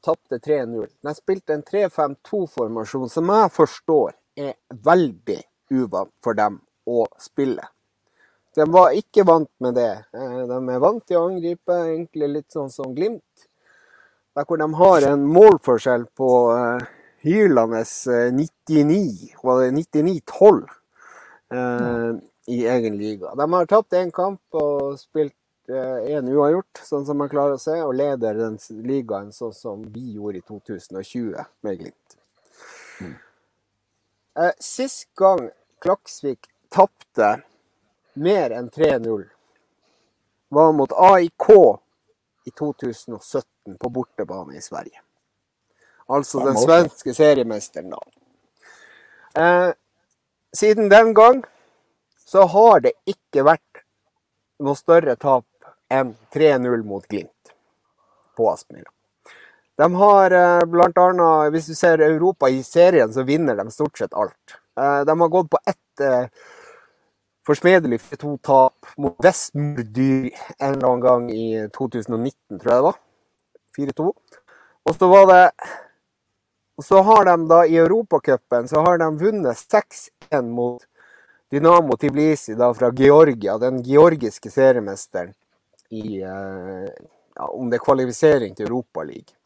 tapte 0.05 0.39
3-0. 0.41 0.87
De 1.01 1.13
spilte 1.17 1.55
en 1.55 1.63
3-5-2-formasjon 1.67 3.11
som 3.11 3.29
jeg 3.35 3.53
forstår 3.53 4.15
er 4.39 4.55
veldig 4.87 5.39
uvant 5.75 6.13
for 6.23 6.37
dem 6.37 6.59
å 6.89 7.05
spille. 7.21 7.67
De 8.55 8.65
var 8.67 8.95
ikke 8.97 9.23
vant 9.27 9.51
med 9.63 9.77
det. 9.79 9.91
Eh, 10.13 10.41
De 10.49 10.57
er 10.59 10.81
vant 10.83 11.03
til 11.05 11.19
å 11.19 11.27
angripe, 11.29 11.77
egentlig 11.93 12.31
litt 12.37 12.51
sånn 12.51 12.71
som 12.73 12.95
Glimt. 12.95 13.47
Der 14.35 14.47
hvor 14.47 14.59
de 14.59 14.67
har 14.79 15.05
en 15.11 15.23
målforskjell 15.27 16.05
på 16.15 16.31
hylende 17.23 17.81
eh, 17.83 18.31
99, 18.33 19.35
var 19.43 19.61
det 19.61 19.71
99-12 19.77 20.61
eh, 21.53 22.11
i 22.47 22.65
egen 22.67 22.97
liga. 22.97 23.35
De 23.35 23.47
har 23.53 23.69
tapt 23.69 23.97
én 23.97 24.11
kamp 24.11 24.41
og 24.57 24.97
spilt 24.99 25.35
én 25.71 26.27
uavgjort, 26.31 26.81
sånn 26.83 27.05
som 27.05 27.19
man 27.21 27.29
klarer 27.31 27.57
å 27.57 27.61
se, 27.61 27.77
og 27.83 27.95
leder 27.95 28.37
den 28.37 28.57
ligaen 28.85 29.31
sånn 29.35 29.53
som 29.55 29.83
vi 29.93 30.15
gjorde 30.17 30.41
i 30.41 30.45
2020 30.47 31.45
med 31.65 31.79
Glimt. 31.79 32.17
Eh, 34.37 34.53
Sist 34.59 35.09
gang 35.19 35.49
Klaksvik 35.81 36.47
tapte 36.71 37.41
mer 38.13 38.55
enn 38.55 38.69
3-0, 38.69 39.25
var 40.51 40.73
mot 40.75 40.91
AIK 40.91 41.47
i 42.45 42.51
2017 42.51 43.77
på 43.79 43.89
bortebane 43.89 44.57
i 44.57 44.61
Sverige. 44.61 45.01
Altså 46.11 46.43
den 46.45 46.57
svenske 46.59 47.13
seriemesteren, 47.15 47.93
da. 47.93 48.01
Eh, 49.41 49.73
siden 50.53 50.89
den 50.91 51.13
gang 51.13 51.43
så 52.25 52.45
har 52.47 52.83
det 52.83 52.91
ikke 53.07 53.45
vært 53.47 53.83
noe 54.59 54.75
større 54.75 55.15
tap 55.15 55.45
enn 55.91 56.15
3-0 56.33 56.87
mot 56.87 57.05
Glimt 57.11 57.53
på 58.37 58.49
Aspmyra. 58.51 58.89
De 59.77 59.87
har 59.95 60.29
bl.a. 60.31 60.65
blant 60.69 60.97
annet, 60.97 61.51
hvis 61.53 61.71
du 61.71 61.75
ser 61.75 62.03
Europa 62.05 62.49
i 62.49 62.63
serien, 62.63 63.11
så 63.13 63.25
vinner 63.27 63.57
de 63.57 63.71
stort 63.73 63.97
sett 63.97 64.13
alt. 64.13 64.59
Eh, 64.79 65.01
de 65.05 65.19
har 65.19 65.27
gått 65.27 65.49
på 65.49 65.59
ett 65.65 65.99
eh, 66.05 66.27
forsmedelig 67.47 67.99
4-2-tap 68.01 68.93
mot 68.97 69.15
Vestmordyr 69.23 70.29
en 70.59 70.73
eller 70.73 70.87
annen 70.87 71.01
gang 71.01 71.31
i 71.31 71.67
2019, 71.77 72.59
tror 72.59 72.73
jeg 72.73 72.77
det 72.77 72.87
var. 72.87 72.99
4-2. 73.77 74.11
Og 74.89 74.95
så 74.97 75.07
var 75.07 75.25
det 75.31 75.45
Og 76.79 76.85
så 76.85 77.01
har 77.05 77.25
de 77.25 77.33
da 77.45 77.65
i 77.67 77.75
Europacupen 77.77 78.65
vunnet 79.19 79.57
6-1 79.57 80.47
mot 80.49 80.81
Dynamo 81.51 81.97
Tbilisi 81.97 82.55
da 82.55 82.73
fra 82.73 82.89
Georgia, 82.89 83.57
den 83.57 83.83
georgiske 83.83 84.49
seriemesteren 84.49 85.33
i 85.91 86.21
eh, 86.21 86.89
ja, 87.35 87.45
Om 87.47 87.69
det 87.69 87.79
er 87.79 87.85
kvalifisering 87.85 88.55
til 88.55 88.67
Europaligaen. 88.67 89.37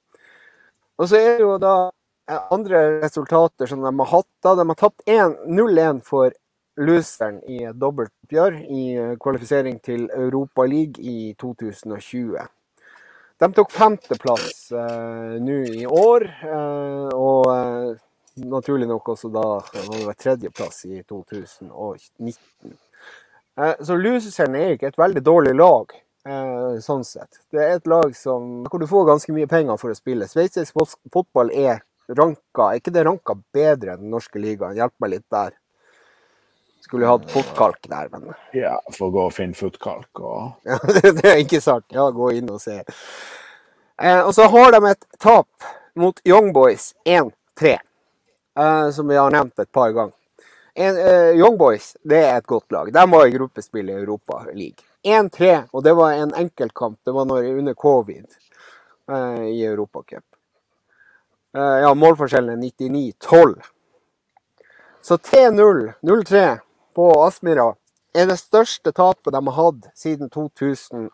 Og 0.96 1.10
så 1.12 1.20
er 1.20 1.36
det 1.36 1.44
jo 1.44 1.58
da 1.60 1.76
eh, 2.30 2.42
andre 2.56 3.02
resultater 3.04 3.70
som 3.70 3.84
de 3.84 3.92
har 3.92 4.12
hatt. 4.14 4.32
da. 4.44 4.56
De 4.56 4.68
har 4.70 4.80
tapt 4.80 5.06
0-1 5.06 6.02
for 6.06 6.34
loseren 6.78 7.40
i 7.48 7.64
et 7.70 7.80
dobbeltoppgjør 7.80 8.60
i 8.64 8.84
eh, 8.96 9.16
kvalifisering 9.22 9.80
til 9.84 10.10
Europaligaen 10.14 11.02
i 11.02 11.34
2020. 11.42 12.38
De 13.36 13.52
tok 13.52 13.72
femteplass 13.76 14.72
eh, 14.72 15.36
nå 15.44 15.60
i 15.68 15.86
år, 15.86 16.24
eh, 16.48 17.10
og 17.12 17.50
eh, 17.52 17.98
naturlig 18.48 18.88
nok 18.88 19.10
også 19.16 19.32
da 19.32 19.44
var 19.60 19.90
det 19.92 20.06
var 20.08 20.20
tredjeplass 20.20 20.86
i 20.88 21.02
2019. 21.04 22.78
Eh, 23.60 23.76
så 23.84 23.98
loseren 24.00 24.56
er 24.56 24.76
ikke 24.76 24.92
et 24.92 25.00
veldig 25.00 25.24
dårlig 25.24 25.56
lag, 25.60 25.92
sånn 26.82 27.04
sett. 27.06 27.42
Det 27.54 27.62
er 27.62 27.76
et 27.78 27.88
lag 27.88 28.16
som, 28.18 28.64
hvor 28.66 28.82
du 28.82 28.88
får 28.90 29.04
ganske 29.12 29.34
mye 29.36 29.50
penger 29.50 29.78
for 29.78 29.94
å 29.94 29.98
spille. 29.98 30.26
Sveitsisk 30.26 30.74
fotball 31.14 31.52
er 31.54 31.84
ranka, 32.08 32.72
er 32.72 32.80
ikke 32.80 32.94
det 32.96 33.06
ranka 33.06 33.36
bedre 33.54 33.94
enn 33.94 34.06
den 34.06 34.14
norske 34.14 34.42
ligaen? 34.42 34.76
Hjelp 34.78 34.94
meg 35.04 35.14
litt 35.16 35.28
der. 35.34 35.54
Skulle 36.86 37.10
hatt 37.10 37.32
fotkalk 37.32 37.88
der, 37.90 38.10
men 38.12 38.34
Ja, 38.54 38.76
får 38.94 39.12
gå 39.12 39.22
og 39.26 39.34
finne 39.34 39.58
fotkalk 39.58 40.20
og 40.22 40.52
ja, 40.70 40.78
det 40.86 41.26
er 41.26 41.42
ikke 41.42 41.62
sant. 41.64 41.88
Ja, 41.94 42.06
gå 42.14 42.30
inn 42.38 42.52
og 42.54 42.62
se. 42.62 42.84
Eh, 44.02 44.22
og 44.22 44.34
så 44.36 44.46
har 44.54 44.76
de 44.76 44.84
et 44.92 45.08
tap 45.18 45.72
mot 45.98 46.20
Young 46.28 46.52
Boys 46.54 46.92
1-3, 47.08 47.78
eh, 48.60 48.90
som 48.94 49.10
vi 49.10 49.18
har 49.18 49.34
nevnt 49.34 49.60
et 49.60 49.72
par 49.74 49.96
ganger. 49.96 50.14
En, 50.76 50.98
eh, 51.00 51.32
Young 51.40 51.58
Boys 51.58 51.96
det 52.04 52.20
er 52.20 52.38
et 52.38 52.46
godt 52.46 52.72
lag. 52.76 52.92
De 52.94 53.06
var 53.12 53.26
i 53.26 53.34
gruppespill 53.34 53.90
i 53.90 53.96
Europa 53.96 54.44
League. 54.52 54.86
1-3, 55.06 55.68
og 55.72 55.84
det 55.84 55.94
var 55.94 56.14
en 56.14 56.34
enkeltkamp. 56.34 57.00
Det 57.06 57.12
var 57.14 57.26
når, 57.26 57.44
under 57.44 57.74
covid 57.74 58.26
eh, 59.12 59.44
i 59.44 59.66
Europacup. 59.66 60.26
Eh, 61.58 61.78
ja, 61.86 61.94
målforskjellen 61.94 62.50
er 62.50 62.58
99-12. 62.68 63.62
Så 65.02 65.16
3-0, 65.18 65.94
0-3 66.02 66.58
på 66.96 67.12
Aspmyra 67.24 67.76
er 68.16 68.26
det 68.26 68.40
største 68.40 68.92
tapet 68.96 69.34
de 69.34 69.48
har 69.48 69.56
hatt 69.60 69.86
siden 69.96 70.30
2017. 70.34 71.10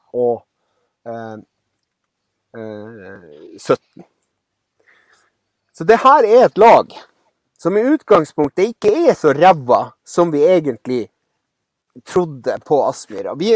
Så 5.73 5.83
det 5.83 5.97
her 6.03 6.23
er 6.23 6.45
et 6.45 6.57
lag 6.57 6.93
som 7.61 7.77
i 7.77 7.83
utgangspunktet 7.93 8.71
ikke 8.71 8.89
er 9.09 9.13
så 9.17 9.33
ræva 9.35 9.91
som 10.07 10.31
vi 10.31 10.41
egentlig 10.47 11.10
trodde 12.07 12.57
på 12.65 12.83
Aspmyra. 12.87 13.35
Vi, 13.35 13.51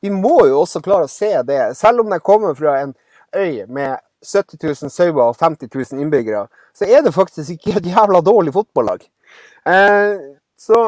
vi 0.00 0.10
må 0.10 0.46
jo 0.48 0.62
også 0.62 0.80
klare 0.84 1.08
å 1.08 1.12
se 1.12 1.32
det. 1.46 1.60
Selv 1.78 2.04
om 2.04 2.10
de 2.12 2.20
kommer 2.24 2.54
fra 2.58 2.78
en 2.84 2.94
øy 3.36 3.66
med 3.68 3.98
70 4.24 4.58
000 4.84 4.90
sauer 4.92 5.22
og 5.30 5.36
50 5.40 5.70
000 5.74 6.02
innbyggere, 6.02 6.46
så 6.76 6.88
er 6.88 7.04
det 7.04 7.14
faktisk 7.16 7.56
ikke 7.56 7.78
et 7.80 7.90
jævla 7.92 8.20
dårlig 8.24 8.52
fotballag. 8.56 9.04
Eh, 9.68 10.16
så, 10.60 10.80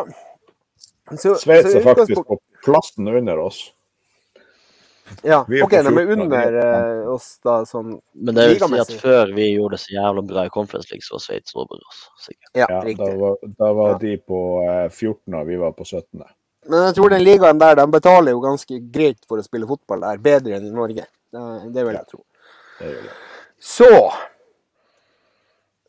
så 1.17 1.37
Sveits 1.41 1.75
er 1.75 1.85
faktisk 1.85 2.25
på 2.27 2.41
plassen 2.65 3.09
under 3.09 3.41
oss. 3.47 3.71
Ja, 5.27 5.43
OK, 5.43 5.71
de 5.71 5.77
er 5.77 6.11
under 6.15 6.55
eh, 6.63 7.09
oss 7.13 7.35
da 7.45 7.59
sånn 7.69 7.99
Men 8.17 8.37
det 8.37 8.45
vil 8.49 8.63
si 8.63 8.79
at 8.81 8.93
før 9.03 9.33
vi 9.37 9.49
gjorde 9.51 9.77
det 9.77 9.81
så 9.83 9.93
jævla 9.93 10.23
bra 10.25 10.45
i 10.49 10.53
Conference 10.55 10.89
League, 10.93 11.05
så 11.05 11.19
var 11.19 11.25
Sveits 11.25 11.57
over 11.59 11.83
oss. 11.83 11.99
Sikkert. 12.23 12.49
Ja, 12.57 12.69
Ja, 12.71 12.95
da 12.97 13.09
var, 13.21 13.37
da 13.59 13.73
var 13.77 13.91
Ja. 13.93 13.99
de 14.01 14.15
på 14.17 14.39
eh, 14.65 14.87
14, 14.89 15.35
og 15.35 15.51
vi 15.51 15.59
var 15.61 15.75
på 15.77 15.85
17. 15.85 16.23
Men 16.71 16.87
jeg 16.87 16.95
tror 16.95 17.11
den 17.11 17.25
ligaen 17.25 17.59
der, 17.59 17.75
de 17.81 17.87
betaler 17.91 18.37
jo 18.37 18.43
ganske 18.43 18.79
greit 18.95 19.19
for 19.29 19.41
å 19.41 19.47
spille 19.47 19.67
fotball 19.67 20.05
der. 20.05 20.21
Bedre 20.23 20.57
enn 20.59 20.69
i 20.69 20.75
Norge. 20.75 21.09
Det, 21.33 21.43
det 21.75 21.85
vil 21.87 21.99
jeg 21.99 22.09
tro. 22.11 22.23
Det 22.79 22.93
det. 23.03 23.17
Så 23.63 23.91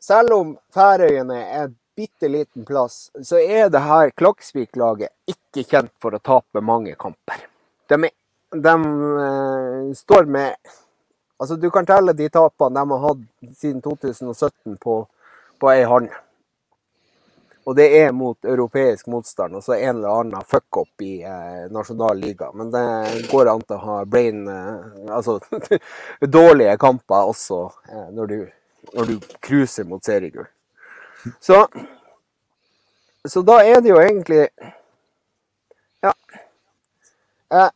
Selv 0.04 0.34
om 0.36 0.50
Færøyene 0.74 1.36
er 1.40 1.62
en 1.64 1.76
bitte 1.96 2.28
liten 2.28 2.66
plass, 2.68 3.08
så 3.22 3.38
er 3.40 3.70
det 3.72 3.80
her 3.80 4.10
Klaksvik-laget 4.12 5.14
ikke 5.30 5.64
kjent 5.64 5.92
for 6.02 6.12
å 6.12 6.20
tape 6.20 6.60
mange 6.60 6.92
kamper. 7.00 7.46
De, 7.88 8.10
de 8.52 8.74
uh, 8.74 9.94
står 9.96 10.28
med 10.28 10.74
Altså, 11.40 11.56
du 11.58 11.66
kan 11.74 11.86
telle 11.86 12.12
de 12.14 12.28
tapene 12.30 12.78
de 12.78 12.90
har 12.92 13.00
hatt 13.08 13.22
siden 13.58 13.80
2017 13.82 14.76
på, 14.80 15.00
på 15.60 15.70
ei 15.72 15.82
hånd. 15.88 16.12
Og 17.64 17.76
det 17.76 17.86
er 17.96 18.12
mot 18.12 18.44
europeisk 18.44 19.06
motstand, 19.08 19.56
og 19.56 19.64
så 19.64 19.72
en 19.78 19.96
eller 19.96 20.18
annen 20.20 20.44
fuck-up 20.48 21.00
i 21.04 21.22
eh, 21.24 21.64
nasjonal 21.72 22.18
liga. 22.20 22.50
Men 22.52 22.70
det 22.74 23.28
går 23.30 23.48
an 23.48 23.64
til 23.64 23.78
å 23.78 23.84
ha 23.86 23.96
brain 24.04 24.42
eh, 24.52 25.14
Altså 25.16 25.38
dårlige 26.38 26.76
kamper 26.80 27.30
også 27.32 27.62
eh, 27.88 28.08
når 28.12 28.32
du, 28.32 28.38
når 28.92 29.12
du 29.12 29.30
cruiser 29.40 29.88
mot 29.88 30.04
seriegull. 30.04 30.48
Så, 31.40 31.62
så 33.24 33.42
da 33.48 33.62
er 33.64 33.80
det 33.80 33.94
jo 33.94 34.00
egentlig 34.02 34.44
Ja. 36.04 36.12
Eh, 37.48 37.70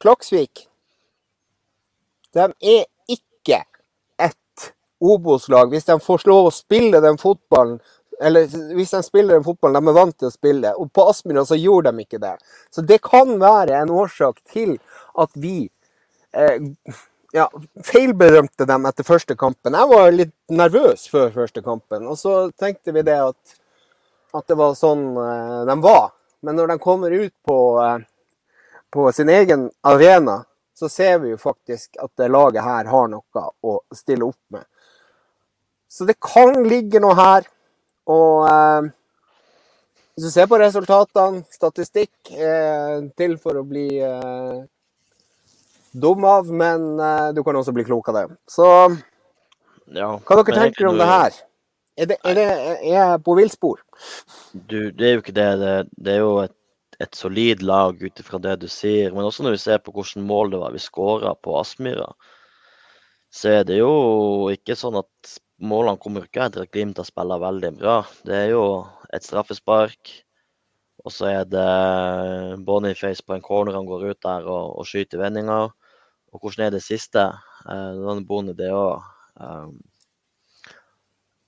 Klaksvik 0.00 0.64
De 2.32 2.46
er 2.48 2.86
ikke 3.08 3.60
et 4.16 4.70
Obos-lag 5.04 5.68
hvis 5.68 5.84
de 5.90 5.98
får 6.00 6.24
lov 6.30 6.48
å 6.48 6.54
spille 6.56 7.04
den 7.04 7.20
fotballen 7.20 7.76
eller 8.20 8.46
hvis 8.76 8.92
de 8.94 9.02
spiller 9.02 9.34
den 9.34 9.46
fotballen 9.46 9.80
de 9.80 9.90
er 9.90 9.96
vant 9.96 10.16
til 10.18 10.28
å 10.28 10.34
spille. 10.34 10.74
Og 10.78 10.92
på 10.94 11.06
Aspmyra 11.10 11.44
så 11.48 11.58
gjorde 11.58 11.92
de 11.92 12.04
ikke 12.04 12.20
det. 12.22 12.36
Så 12.70 12.84
det 12.86 13.00
kan 13.04 13.36
være 13.40 13.80
en 13.80 13.92
årsak 13.94 14.40
til 14.52 14.76
at 15.20 15.30
vi 15.34 15.68
eh, 16.36 16.70
ja, 17.34 17.48
feilberømte 17.84 18.66
dem 18.70 18.86
etter 18.86 19.06
første 19.06 19.36
kampen. 19.38 19.74
Jeg 19.74 19.90
var 19.90 20.14
litt 20.14 20.34
nervøs 20.54 21.08
før 21.10 21.32
første 21.34 21.64
kampen, 21.64 22.06
og 22.06 22.18
så 22.20 22.48
tenkte 22.58 22.94
vi 22.94 23.02
det 23.06 23.18
at, 23.18 23.56
at 24.34 24.46
det 24.50 24.58
var 24.60 24.76
sånn 24.78 25.08
eh, 25.18 25.62
de 25.70 25.78
var. 25.82 26.12
Men 26.44 26.60
når 26.60 26.74
de 26.74 26.78
kommer 26.82 27.10
ut 27.10 27.34
på, 27.46 27.58
eh, 27.82 28.04
på 28.92 29.08
sin 29.16 29.32
egen 29.32 29.70
arena, 29.82 30.44
så 30.74 30.88
ser 30.90 31.18
vi 31.22 31.32
jo 31.32 31.40
faktisk 31.40 31.98
at 32.02 32.10
det 32.18 32.30
laget 32.30 32.66
her 32.66 32.86
har 32.90 33.10
noe 33.10 33.44
å 33.62 33.78
stille 33.94 34.26
opp 34.26 34.40
med. 34.54 34.66
Så 35.88 36.06
det 36.06 36.16
kan 36.22 36.64
ligge 36.66 36.98
noe 37.02 37.14
her. 37.14 37.46
Og 38.10 38.44
eh, 38.48 38.92
hvis 40.14 40.28
du 40.28 40.30
ser 40.30 40.46
på 40.46 40.58
resultatene, 40.60 41.42
statistikk 41.50 42.30
eh, 42.30 43.00
til 43.18 43.34
for 43.42 43.58
å 43.58 43.64
bli 43.66 43.88
eh, 43.98 44.60
dum 45.90 46.26
av, 46.28 46.52
men 46.54 46.84
eh, 47.02 47.30
du 47.34 47.40
kan 47.46 47.58
også 47.58 47.74
bli 47.74 47.86
klok 47.88 48.12
av 48.12 48.20
det. 48.20 48.28
Så 48.46 48.68
Ja, 49.90 50.14
hva 50.14 50.38
dere 50.38 50.68
tenker 50.68 50.86
om 50.86 50.94
du... 50.94 51.02
det 51.02 51.08
her? 51.10 51.40
Er, 51.94 52.10
det, 52.10 52.18
er, 52.22 52.38
det, 52.38 52.44
er 52.46 52.84
jeg 52.92 53.18
på 53.26 53.34
villspor? 53.38 53.82
Du, 54.52 54.90
det 54.94 55.08
er 55.08 55.16
jo 55.16 55.24
ikke 55.24 55.34
det. 55.34 55.50
Det, 55.58 55.74
det 56.06 56.14
er 56.14 56.22
jo 56.22 56.32
et, 56.42 56.54
et 57.02 57.18
solid 57.18 57.62
lag 57.66 57.98
ut 57.98 58.22
ifra 58.22 58.40
det 58.42 58.56
du 58.62 58.68
sier. 58.70 59.10
Men 59.14 59.26
også 59.26 59.46
når 59.46 59.56
vi 59.56 59.62
ser 59.62 59.82
på 59.82 59.94
hvilke 59.94 60.22
mål 60.22 60.54
det 60.54 60.62
var 60.62 60.74
vi 60.74 60.82
skåra 60.82 61.34
på 61.38 61.54
Aspmyra, 61.58 62.08
så 63.34 63.50
er 63.58 63.66
det 63.66 63.80
jo 63.80 63.92
ikke 64.54 64.78
sånn 64.78 64.98
at 65.02 65.38
målene 65.62 66.00
kommer 66.00 66.26
ikke 66.26 66.46
etter 66.48 66.64
at 66.64 66.72
Glimt 66.74 66.98
har 67.00 67.06
spilt 67.08 67.40
veldig 67.42 67.72
bra. 67.78 67.96
Det 68.26 68.34
er 68.34 68.52
jo 68.52 68.64
et 69.14 69.24
straffespark, 69.26 70.10
og 71.04 71.12
så 71.12 71.28
er 71.30 71.44
det 71.48 72.64
Boniface 72.66 73.22
på 73.22 73.36
en 73.36 73.44
corner 73.44 73.76
han 73.76 73.86
går 73.86 74.10
ut 74.10 74.20
der 74.24 74.46
og, 74.48 74.78
og 74.80 74.86
skyter 74.88 75.20
vendinger. 75.20 75.70
Og 76.34 76.40
hvordan 76.42 76.66
er 76.66 76.74
det 76.74 76.82
siste? 76.82 77.28
Eh, 77.70 78.20
Boni, 78.26 78.52
det 78.58 78.72
òg 78.74 79.02
um, 79.40 79.76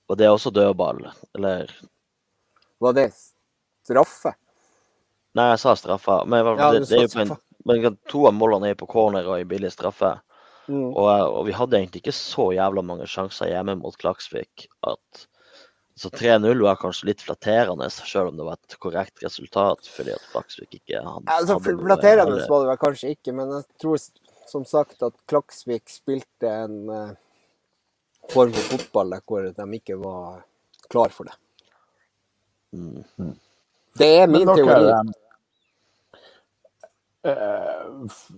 Og 0.07 0.15
det 0.17 0.25
er 0.25 0.31
også 0.31 0.49
dødball, 0.55 1.03
eller 1.35 1.67
Var 2.79 2.93
det 2.95 3.09
straffe? 3.83 4.31
Nei, 5.35 5.49
jeg 5.51 5.59
sa 5.59 5.75
straffe. 5.75 6.21
Men 6.25 6.45
Ja, 6.55 6.71
det, 6.71 6.85
du 6.85 6.95
det 6.95 7.01
jo 7.03 7.07
sa 7.11 7.17
på 7.17 7.21
en, 7.25 7.33
straffe. 7.33 7.43
men 7.67 7.97
to 8.09 8.23
av 8.29 8.33
målene 8.33 8.71
er 8.71 8.79
på 8.79 8.87
corner 8.87 9.27
og 9.27 9.41
i 9.41 9.45
billig 9.49 9.71
straffe. 9.73 10.15
Mm. 10.67 10.91
Og, 10.91 11.07
eh, 11.13 11.25
og 11.25 11.45
vi 11.47 11.55
hadde 11.55 11.77
egentlig 11.79 12.01
ikke 12.03 12.15
så 12.15 12.49
jævla 12.55 12.83
mange 12.83 13.07
sjanser 13.07 13.47
hjemme 13.51 13.77
mot 13.79 13.95
Klaksvik 13.97 14.67
at 14.87 15.27
Så 15.97 16.11
3-0 16.13 16.59
var 16.61 16.75
kanskje 16.77 17.07
litt 17.09 17.23
flatterende, 17.25 17.87
selv 17.89 18.27
om 18.29 18.35
det 18.37 18.45
var 18.45 18.59
et 18.59 18.75
korrekt 18.83 19.23
resultat, 19.23 19.87
fordi 19.89 20.11
at 20.13 20.25
Klaksvik 20.29 20.75
ikke 20.77 20.99
hadde, 21.01 21.25
Altså, 21.33 21.55
hadde 21.57 21.73
Flatterende 21.87 22.43
var 22.51 22.61
det 22.61 22.69
vel 22.69 22.77
kanskje 22.83 23.13
ikke, 23.15 23.33
men 23.33 23.49
jeg 23.55 23.65
tror 23.81 24.03
som 24.51 24.65
sagt 24.69 25.01
at 25.07 25.15
Klaksvik 25.27 25.89
spilte 25.89 26.51
en 26.51 26.75
uh, 26.93 27.15
form 28.29 28.53
for 28.53 28.77
fotball 28.77 29.15
der 29.15 29.25
hvor 29.25 29.49
de 29.49 29.67
ikke 29.79 29.97
var 30.03 30.43
klar 30.91 31.09
for 31.15 31.31
det. 31.31 31.33
Mm. 32.77 33.33
Det 33.97 34.11
er 34.21 34.27
min 34.29 34.47
teori. 34.53 34.93
f- 37.25 38.31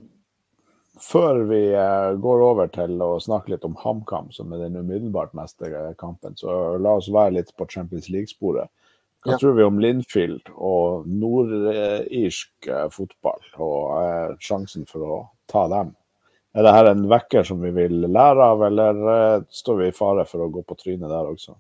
Før 1.00 1.44
vi 1.48 1.62
eh, 1.72 2.14
går 2.20 2.42
over 2.44 2.68
til 2.76 3.00
å 3.02 3.14
snakke 3.24 3.54
litt 3.54 3.64
om 3.68 3.78
HamKam, 3.80 4.32
som 4.36 4.52
er 4.54 4.66
den 4.66 4.76
umiddelbart 4.82 5.32
neste 5.38 5.70
kampen, 6.02 6.36
så 6.36 6.76
la 6.82 6.98
oss 7.00 7.08
være 7.14 7.38
litt 7.38 7.54
på 7.56 7.68
Champions 7.72 8.10
League-sporet. 8.12 8.68
Hva 9.24 9.34
Ja. 9.34 9.38
tror 9.40 9.56
vi 9.58 9.64
om 9.68 9.80
Linfield 9.84 10.48
og 10.56 11.08
nordirsk 11.08 12.68
eh, 12.72 12.86
fotball 12.92 13.42
og 13.60 13.96
eh, 14.00 14.36
sjansen 14.40 14.86
for 14.88 15.04
å 15.04 15.18
ta 15.52 15.66
dem? 15.72 15.96
Er 16.56 16.64
dette 16.66 16.92
en 16.96 17.04
vekker 17.12 17.44
som 17.46 17.60
vi 17.62 17.70
vil 17.76 18.00
lære 18.10 18.46
av, 18.54 18.64
eller 18.68 19.02
eh, 19.16 19.42
står 19.52 19.82
vi 19.82 19.90
i 19.92 19.96
fare 19.96 20.24
for 20.28 20.44
å 20.46 20.52
gå 20.52 20.64
på 20.68 20.78
trynet 20.80 21.12
der 21.12 21.28
også? 21.32 21.56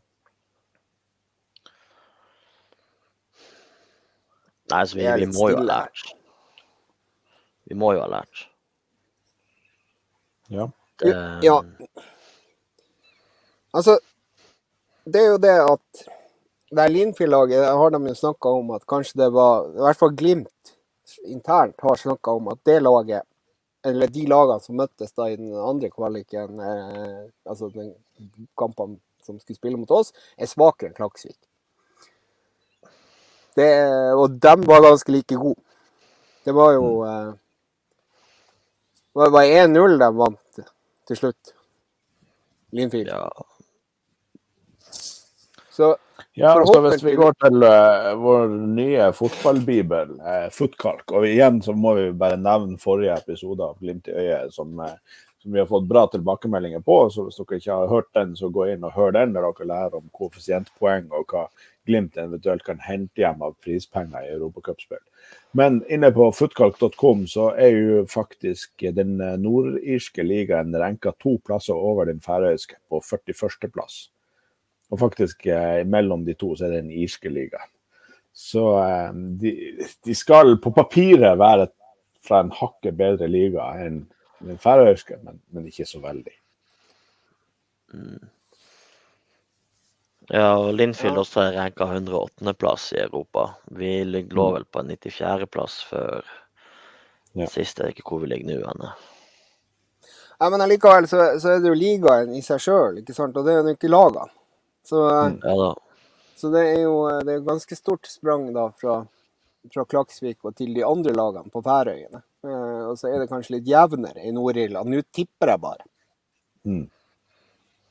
Nei, 4.70 4.84
så 4.86 4.98
vi, 5.00 5.06
vi 5.24 5.28
må 5.34 5.50
jo 5.52 5.60
ha 5.60 5.66
lært. 5.66 6.06
Vi 7.70 7.78
må 7.78 7.94
jo 7.96 8.04
ha 8.04 8.10
lært. 8.20 8.48
Ja. 10.50 10.70
Det, 11.00 11.14
Ja. 11.44 11.62
Altså, 13.74 14.00
det 15.06 15.22
er 15.22 15.28
jo 15.30 15.38
det 15.38 15.56
at 15.62 16.06
Linfield-laget 16.90 17.66
har 17.66 17.90
de 17.94 18.00
jo 18.08 18.16
snakka 18.16 18.50
om 18.50 18.72
at 18.72 18.86
kanskje 18.90 19.22
det 19.22 19.30
var 19.34 19.70
I 19.70 19.84
hvert 19.86 20.00
fall 20.00 20.16
Glimt 20.18 20.74
internt 21.26 21.82
har 21.82 21.96
snakka 21.96 22.32
om 22.32 22.48
at 22.48 22.60
det 22.66 22.80
laget, 22.82 23.24
eller 23.86 24.08
de 24.08 24.26
lagene 24.30 24.62
som 24.62 24.78
møttes 24.78 25.14
da 25.18 25.30
i 25.30 25.38
den 25.40 25.54
andre 25.56 25.90
kvaliken, 25.90 26.60
eh, 26.60 27.30
altså 27.50 27.70
den 27.74 27.94
kampene 28.58 29.00
som 29.26 29.40
skulle 29.40 29.58
spille 29.58 29.78
mot 29.78 29.92
oss, 29.92 30.14
er 30.38 30.50
svakere 30.50 30.92
enn 30.92 30.98
Klaksvik. 30.98 31.38
Det, 33.58 33.70
og 34.14 34.38
de 34.38 34.54
var 34.70 34.86
ganske 34.86 35.12
like 35.12 35.36
gode. 35.36 35.62
Det 36.46 36.54
var 36.56 36.76
jo 36.76 36.92
eh, 37.08 37.34
Det 39.14 39.32
var 39.34 39.44
1-0 39.44 39.98
de 40.00 40.10
vant 40.16 40.60
til 41.10 41.18
slutt. 41.18 41.56
Linfield. 42.72 43.10
ja. 43.10 43.32
Så 45.70 45.96
Ja, 46.40 46.54
altså 46.60 46.82
Hvis 46.82 47.04
vi 47.04 47.16
går 47.20 47.34
til 47.44 47.64
uh, 47.64 48.12
vår 48.20 48.52
nye 48.76 49.10
fotballbibel, 49.16 50.12
uh, 50.20 50.48
Footkalk, 50.56 51.12
og 51.12 51.26
igjen 51.28 51.60
så 51.64 51.74
må 51.76 51.96
vi 51.98 52.06
bare 52.16 52.40
nevne 52.40 52.80
forrige 52.80 53.18
episode 53.18 53.66
av 53.66 53.80
Glimt 53.82 54.08
i 54.08 54.16
øyet, 54.16 54.54
som, 54.56 54.72
uh, 54.80 54.94
som 55.44 55.56
vi 55.56 55.60
har 55.60 55.68
fått 55.68 55.90
bra 55.90 56.06
tilbakemeldinger 56.12 56.84
på. 56.86 57.00
så 57.12 57.26
Hvis 57.26 57.42
dere 57.42 57.60
ikke 57.60 57.80
har 57.82 57.92
hørt 57.92 58.12
den, 58.16 58.36
så 58.40 58.52
gå 58.56 58.70
inn 58.72 58.88
og 58.88 58.96
hør 58.96 59.16
den, 59.18 59.34
der 59.36 59.48
dere 59.48 59.70
lærer 59.72 60.00
om 60.00 60.08
koeffisientpoeng 60.16 61.10
og 61.12 61.34
hva 61.34 61.48
Glimt 61.90 62.18
eventuelt 62.22 62.64
kan 62.68 62.82
hente 62.86 63.24
hjem 63.24 63.42
av 63.42 63.56
prispenger 63.66 64.28
i 64.28 64.34
Europacupspill. 64.36 65.02
Men 65.58 65.82
inne 65.90 66.12
på 66.14 66.28
footkalk.com 66.38 67.26
så 67.28 67.50
er 67.58 67.74
jo 67.74 68.04
faktisk 68.10 68.86
den 68.94 69.18
eh, 69.26 69.38
nordirske 69.42 70.24
ligaen 70.24 70.76
renka 70.78 71.16
to 71.18 71.40
plasser 71.46 71.74
over 71.74 72.06
den 72.10 72.22
færøyske, 72.22 72.78
på 72.90 73.02
41. 73.02 73.72
plass. 73.74 73.98
Og 74.94 75.02
faktisk 75.02 75.48
eh, 75.50 75.82
mellom 75.86 76.26
de 76.26 76.38
to 76.38 76.54
så 76.56 76.68
er 76.68 76.76
det 76.76 76.84
den 76.86 76.96
irske 77.02 77.34
ligaen. 77.34 77.74
Så 78.34 78.66
eh, 78.84 79.12
de, 79.42 79.54
de 80.06 80.16
skal 80.16 80.60
på 80.62 80.74
papiret 80.78 81.42
være 81.42 81.72
fra 82.26 82.44
en 82.44 82.54
hakket 82.54 82.98
bedre 83.00 83.30
liga 83.32 83.72
enn 83.82 84.04
den 84.40 84.60
færøyske, 84.62 85.18
men, 85.26 85.42
men 85.50 85.66
ikke 85.68 85.88
så 85.90 86.02
veldig. 86.04 86.36
Ja, 90.30 90.50
og 90.58 90.74
Linfield 90.78 91.16
Ja. 91.18 91.22
også 91.24 91.42
er 91.48 91.58
ranka 91.58 91.86
108.-plass 91.86 92.94
i 92.94 93.02
Europa. 93.04 93.48
Vi 93.72 94.04
lå 94.06 94.46
vel 94.54 94.66
på 94.66 94.84
94.-plass 94.86 95.84
før 95.90 96.24
Ja. 97.36 97.46
sist. 97.46 97.78
Jeg 97.80 97.88
vet 97.88 97.98
ikke 98.00 98.10
hvor 98.12 98.22
vi 98.22 98.28
ligger 98.32 98.60
nå. 98.60 98.70
Anne. 98.70 98.94
Ja, 100.40 100.50
men 100.50 100.62
allikevel 100.62 101.08
så, 101.08 101.40
så 101.40 101.56
er 101.56 101.60
det 101.60 101.68
jo 101.70 101.76
ligaen 101.78 102.34
i 102.34 102.42
seg 102.42 102.60
sjøl, 102.64 102.98
ikke 103.02 103.14
sant. 103.14 103.36
Og 103.38 103.46
det 103.46 103.54
er 103.54 103.64
jo 103.64 103.76
ikke 103.76 103.92
lagene. 103.92 104.30
Så, 104.86 105.04
Mm. 105.30 105.40
Ja 105.44 105.76
så 106.40 106.48
det 106.54 106.62
er 106.72 106.84
jo 106.86 106.94
det 107.28 107.34
er 107.34 107.42
ganske 107.44 107.76
stort 107.76 108.08
sprang 108.08 108.54
da 108.56 108.70
fra, 108.72 109.02
fra 109.74 109.84
Klaksvik 109.84 110.38
og 110.48 110.54
til 110.56 110.72
de 110.74 110.86
andre 110.88 111.12
lagene 111.12 111.52
på 111.52 111.60
Færøyene. 111.62 112.22
Eh, 112.48 112.84
og 112.88 112.96
så 112.98 113.10
er 113.12 113.20
det 113.20 113.28
kanskje 113.28 113.58
litt 113.58 113.68
jevnere 113.68 114.24
i 114.24 114.32
Nord-Irland. 114.32 114.88
Nå 114.88 115.02
tipper 115.12 115.52
jeg 115.52 115.60
bare. 115.60 115.84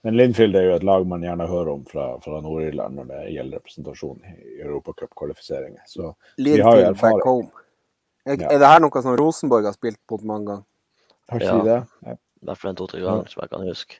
Men 0.02 0.16
Linfield 0.16 0.54
er 0.56 0.62
jo 0.68 0.74
et 0.76 0.84
lag 0.86 1.06
man 1.10 1.20
gjerne 1.26 1.46
hører 1.50 1.68
om 1.72 1.84
fra, 1.84 2.18
fra 2.22 2.40
Nord-Irland 2.40 2.94
når 3.00 3.06
det 3.10 3.22
gjelder 3.34 3.58
representasjon 3.58 4.20
i 4.30 4.60
europacupkvalifiseringer. 4.62 5.82
Så 5.90 6.12
Linfield, 6.38 6.56
Vi 6.56 6.62
har 6.62 6.76
jo 6.76 6.82
back 6.84 6.96
erfaring. 6.96 7.22
home. 7.24 7.50
Er, 8.26 8.36
Ja. 8.40 8.48
er 8.52 8.58
det 8.58 8.68
her 8.68 8.80
noe 8.80 9.02
som 9.02 9.16
Rosenborg 9.16 9.64
har 9.64 9.72
spilt 9.72 9.98
på 10.08 10.20
mange 10.22 10.46
ganger? 10.46 10.64
har 11.30 11.40
Ja. 11.40 11.46
ikke 11.58 11.66
ja. 11.66 11.80
det? 12.04 12.18
I 12.42 12.46
hvert 12.46 12.58
fall 12.58 12.70
en 12.70 12.76
to-tre 12.76 13.00
ganger, 13.00 13.26
som 13.28 13.40
jeg 13.42 13.50
kan 13.50 13.66
huske. 13.66 13.98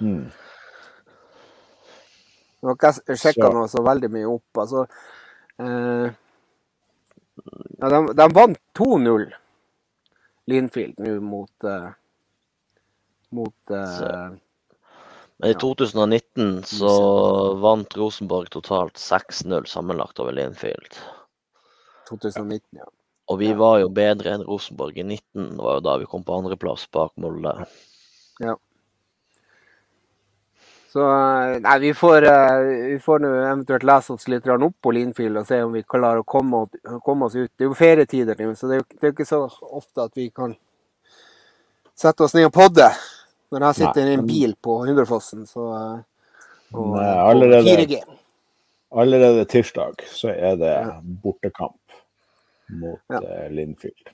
Mm. 0.00 0.30
Nå 2.62 2.68
har 2.68 2.74
ikke 2.76 2.92
jeg 3.08 3.18
sjekka 3.18 3.46
Så- 3.48 3.52
noe 3.52 3.68
så 3.68 3.82
veldig 3.84 4.10
mye 4.10 4.28
opp. 4.30 4.62
Altså 4.62 4.86
eh, 5.58 6.10
ja, 7.80 7.88
de, 7.88 8.14
de 8.14 8.28
vant 8.34 8.58
2-0, 8.74 9.32
Linfield, 10.48 10.94
nå 10.98 11.20
mot 11.20 11.64
eh, 11.64 11.90
Mot 13.32 13.70
eh, 13.74 14.30
Men 15.38 15.52
i 15.52 15.54
2019 15.60 16.62
så 16.64 16.92
vant 17.60 17.96
Rosenborg 17.96 18.50
totalt 18.54 18.96
6-0 19.00 19.66
sammenlagt 19.68 20.20
over 20.22 20.32
Linfield. 20.32 20.96
2019, 22.08 22.60
ja. 22.80 22.86
Og 23.26 23.40
vi 23.42 23.50
var 23.58 23.80
jo 23.82 23.90
bedre 23.90 24.36
enn 24.36 24.46
Rosenborg 24.46 24.96
i 25.02 25.04
19, 25.04 25.56
det 25.58 25.64
var 25.66 25.80
jo 25.80 25.84
da 25.84 25.96
vi 26.00 26.06
kom 26.08 26.24
på 26.24 26.38
andreplass 26.38 26.86
bak 26.94 27.12
Molde. 27.20 27.56
Så 30.96 31.02
eh, 31.12 31.60
nei, 31.60 31.78
vi 31.78 31.94
får, 31.94 32.22
eh, 32.22 32.58
vi 32.92 32.98
får 33.04 33.18
nå 33.20 33.30
eventuelt 33.34 33.82
lese 33.84 34.14
oss 34.14 34.28
litt 34.32 34.46
opp 34.48 34.76
på 34.80 34.92
Linfield 34.96 35.36
og 35.36 35.44
se 35.44 35.58
om 35.60 35.74
vi 35.76 35.82
klarer 35.84 36.22
å 36.22 36.24
komme, 36.24 36.62
komme 37.04 37.26
oss 37.26 37.36
ut. 37.36 37.50
Det 37.52 37.66
er 37.66 37.68
jo 37.68 37.76
ferietider 37.76 38.40
nå, 38.40 38.54
så 38.56 38.70
det 38.70 38.78
er 38.78 38.80
jo 38.80 38.86
det 38.94 39.02
er 39.02 39.10
jo 39.10 39.16
ikke 39.18 39.28
så 39.28 39.42
ofte 39.76 40.06
at 40.06 40.16
vi 40.16 40.30
kan 40.32 40.54
sette 41.92 42.24
oss 42.24 42.32
ned 42.38 42.48
og 42.48 42.54
podde. 42.56 42.88
Når 43.52 43.64
jeg 43.68 43.74
sitter 43.80 44.04
Nei, 44.04 44.10
i 44.10 44.18
en 44.18 44.26
bil 44.26 44.54
på 44.62 44.76
Hundrefossen, 44.86 45.46
så 45.46 45.66
eh, 45.76 46.00
og, 46.74 46.96
Nei, 46.96 47.04
eh, 47.04 47.22
allerede- 47.30 47.76
4G. 47.86 48.00
Allerede 48.96 49.44
tirsdag 49.50 50.02
så 50.08 50.30
er 50.30 50.56
det 50.56 50.72
Ja. 50.72 51.00
bortekamp 51.22 51.80
mot 52.70 53.00
Ja. 53.10 53.18
uh, 53.20 53.48
Linfield. 53.50 54.08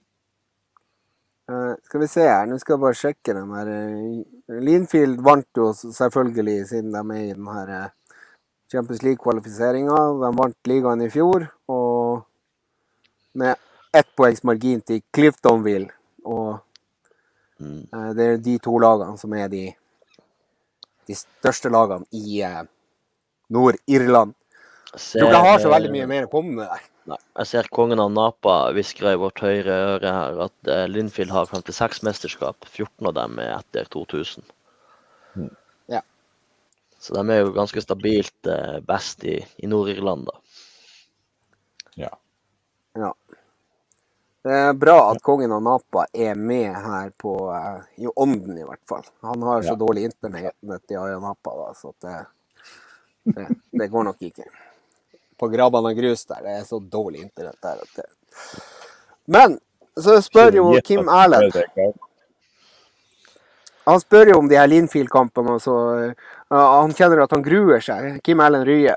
Uh, 1.50 1.74
skal 1.84 2.00
vi 2.00 2.06
se 2.06 2.20
her, 2.20 2.46
nå 2.46 2.58
skal 2.58 2.74
jeg 2.74 2.80
bare 2.80 2.94
sjekke 2.94 3.34
den 3.34 3.52
her. 3.54 4.60
Linfield 4.60 5.20
vant 5.20 5.46
jo 5.56 5.72
selvfølgelig 5.72 6.66
siden 6.68 6.92
de 6.92 6.98
er 6.98 7.30
i 7.30 7.32
den 7.32 7.46
her 7.46 7.90
Champions 8.70 9.02
League-kvalifiseringa. 9.02 9.96
De 10.22 10.32
vant 10.38 10.56
ligaen 10.70 11.02
i 11.02 11.10
fjor, 11.12 11.48
og 11.68 12.24
med 13.34 13.56
ett 13.94 14.08
poengs 14.16 14.42
margin 14.44 14.80
til 14.80 15.02
Cliftonville. 15.12 15.90
Og 16.24 16.60
Mm. 17.62 17.80
eh, 17.86 18.12
det 18.18 18.28
er 18.28 18.44
de 18.50 18.58
to 18.62 18.76
lagene 18.82 19.18
som 19.20 19.34
er 19.38 19.50
de, 19.52 19.64
de 21.08 21.16
største 21.18 21.70
lagene 21.72 22.08
i 22.18 22.40
eh, 22.46 22.62
Nord-Irland. 23.52 24.34
Jeg 24.92 25.00
Jeg 25.00 25.22
tror 25.22 25.30
ikke 25.30 25.38
jeg 25.38 25.50
har 25.52 25.62
så 25.62 25.70
veldig 25.72 25.92
mye 25.94 26.08
mer 26.10 26.26
å 26.26 26.32
komme 26.32 26.56
med 26.58 26.66
der. 26.68 26.88
Nei, 27.10 27.18
jeg 27.40 27.48
ser 27.50 27.68
kongen 27.74 27.98
av 27.98 28.12
Napa 28.14 28.56
hvisker 28.76 29.08
i 29.10 29.18
vårt 29.18 29.40
høyre 29.42 29.78
øre 29.96 30.10
her 30.14 30.36
at 30.44 30.68
eh, 30.70 30.84
Linfield 30.90 31.32
har 31.34 31.48
56 31.50 32.02
mesterskap. 32.06 32.68
14 32.68 33.08
av 33.10 33.16
dem 33.16 33.40
er 33.42 33.56
etter 33.56 33.88
2000. 33.90 34.44
Mm. 35.34 35.48
Ja. 35.90 36.02
Så 37.02 37.16
de 37.16 37.24
er 37.34 37.42
jo 37.42 37.54
ganske 37.56 37.82
stabilt 37.82 38.50
eh, 38.50 38.78
best 38.86 39.24
i, 39.26 39.40
i 39.58 39.70
Nord-Irland, 39.70 40.28
da. 40.28 40.38
Ja. 42.04 42.12
Ja. 42.94 43.10
Det 44.43 44.51
er 44.59 44.72
bra 44.74 44.97
at 45.12 45.20
kongen 45.22 45.53
av 45.55 45.62
Napa 45.62 46.07
er 46.12 46.34
med 46.34 46.74
her 46.74 47.12
på 47.18 47.34
eh, 47.55 47.82
I 48.03 48.09
ånden, 48.11 48.57
i 48.59 48.64
hvert 48.66 48.82
fall. 48.88 49.05
Han 49.22 49.43
har 49.47 49.62
så 49.62 49.74
Ja. 49.76 49.78
dårlig 49.78 50.09
internett 50.09 50.90
i 50.90 50.97
Aya 50.99 51.18
Napa, 51.22 51.55
da, 51.57 51.74
så 51.78 51.93
det, 52.03 52.26
det, 53.36 53.47
det 53.70 53.88
går 53.88 54.05
nok 54.05 54.22
ikke. 54.22 54.49
På 55.38 55.49
Graban 55.49 55.86
og 55.86 55.97
grus 55.97 56.24
der, 56.26 56.43
det 56.43 56.57
er 56.59 56.64
så 56.66 56.80
dårlig 56.80 57.22
internett 57.22 57.61
der 57.62 57.78
at 57.82 57.95
det 57.97 58.09
Men 59.26 59.61
så 59.95 60.18
spør 60.22 60.55
jo 60.59 60.80
Kim 60.82 61.07
Erlend 61.09 61.55
Han 63.86 64.01
spør 64.01 64.26
jo 64.30 64.38
om 64.38 64.49
de 64.49 64.59
her 64.59 64.66
Linfield-kampene. 64.66 65.55
eh, 65.55 66.12
han 66.51 66.93
kjenner 66.95 67.22
at 67.22 67.30
han 67.30 67.43
gruer 67.43 67.80
seg. 67.80 68.20
Kim 68.22 68.40
Erlend 68.40 68.66
Rye. 68.66 68.97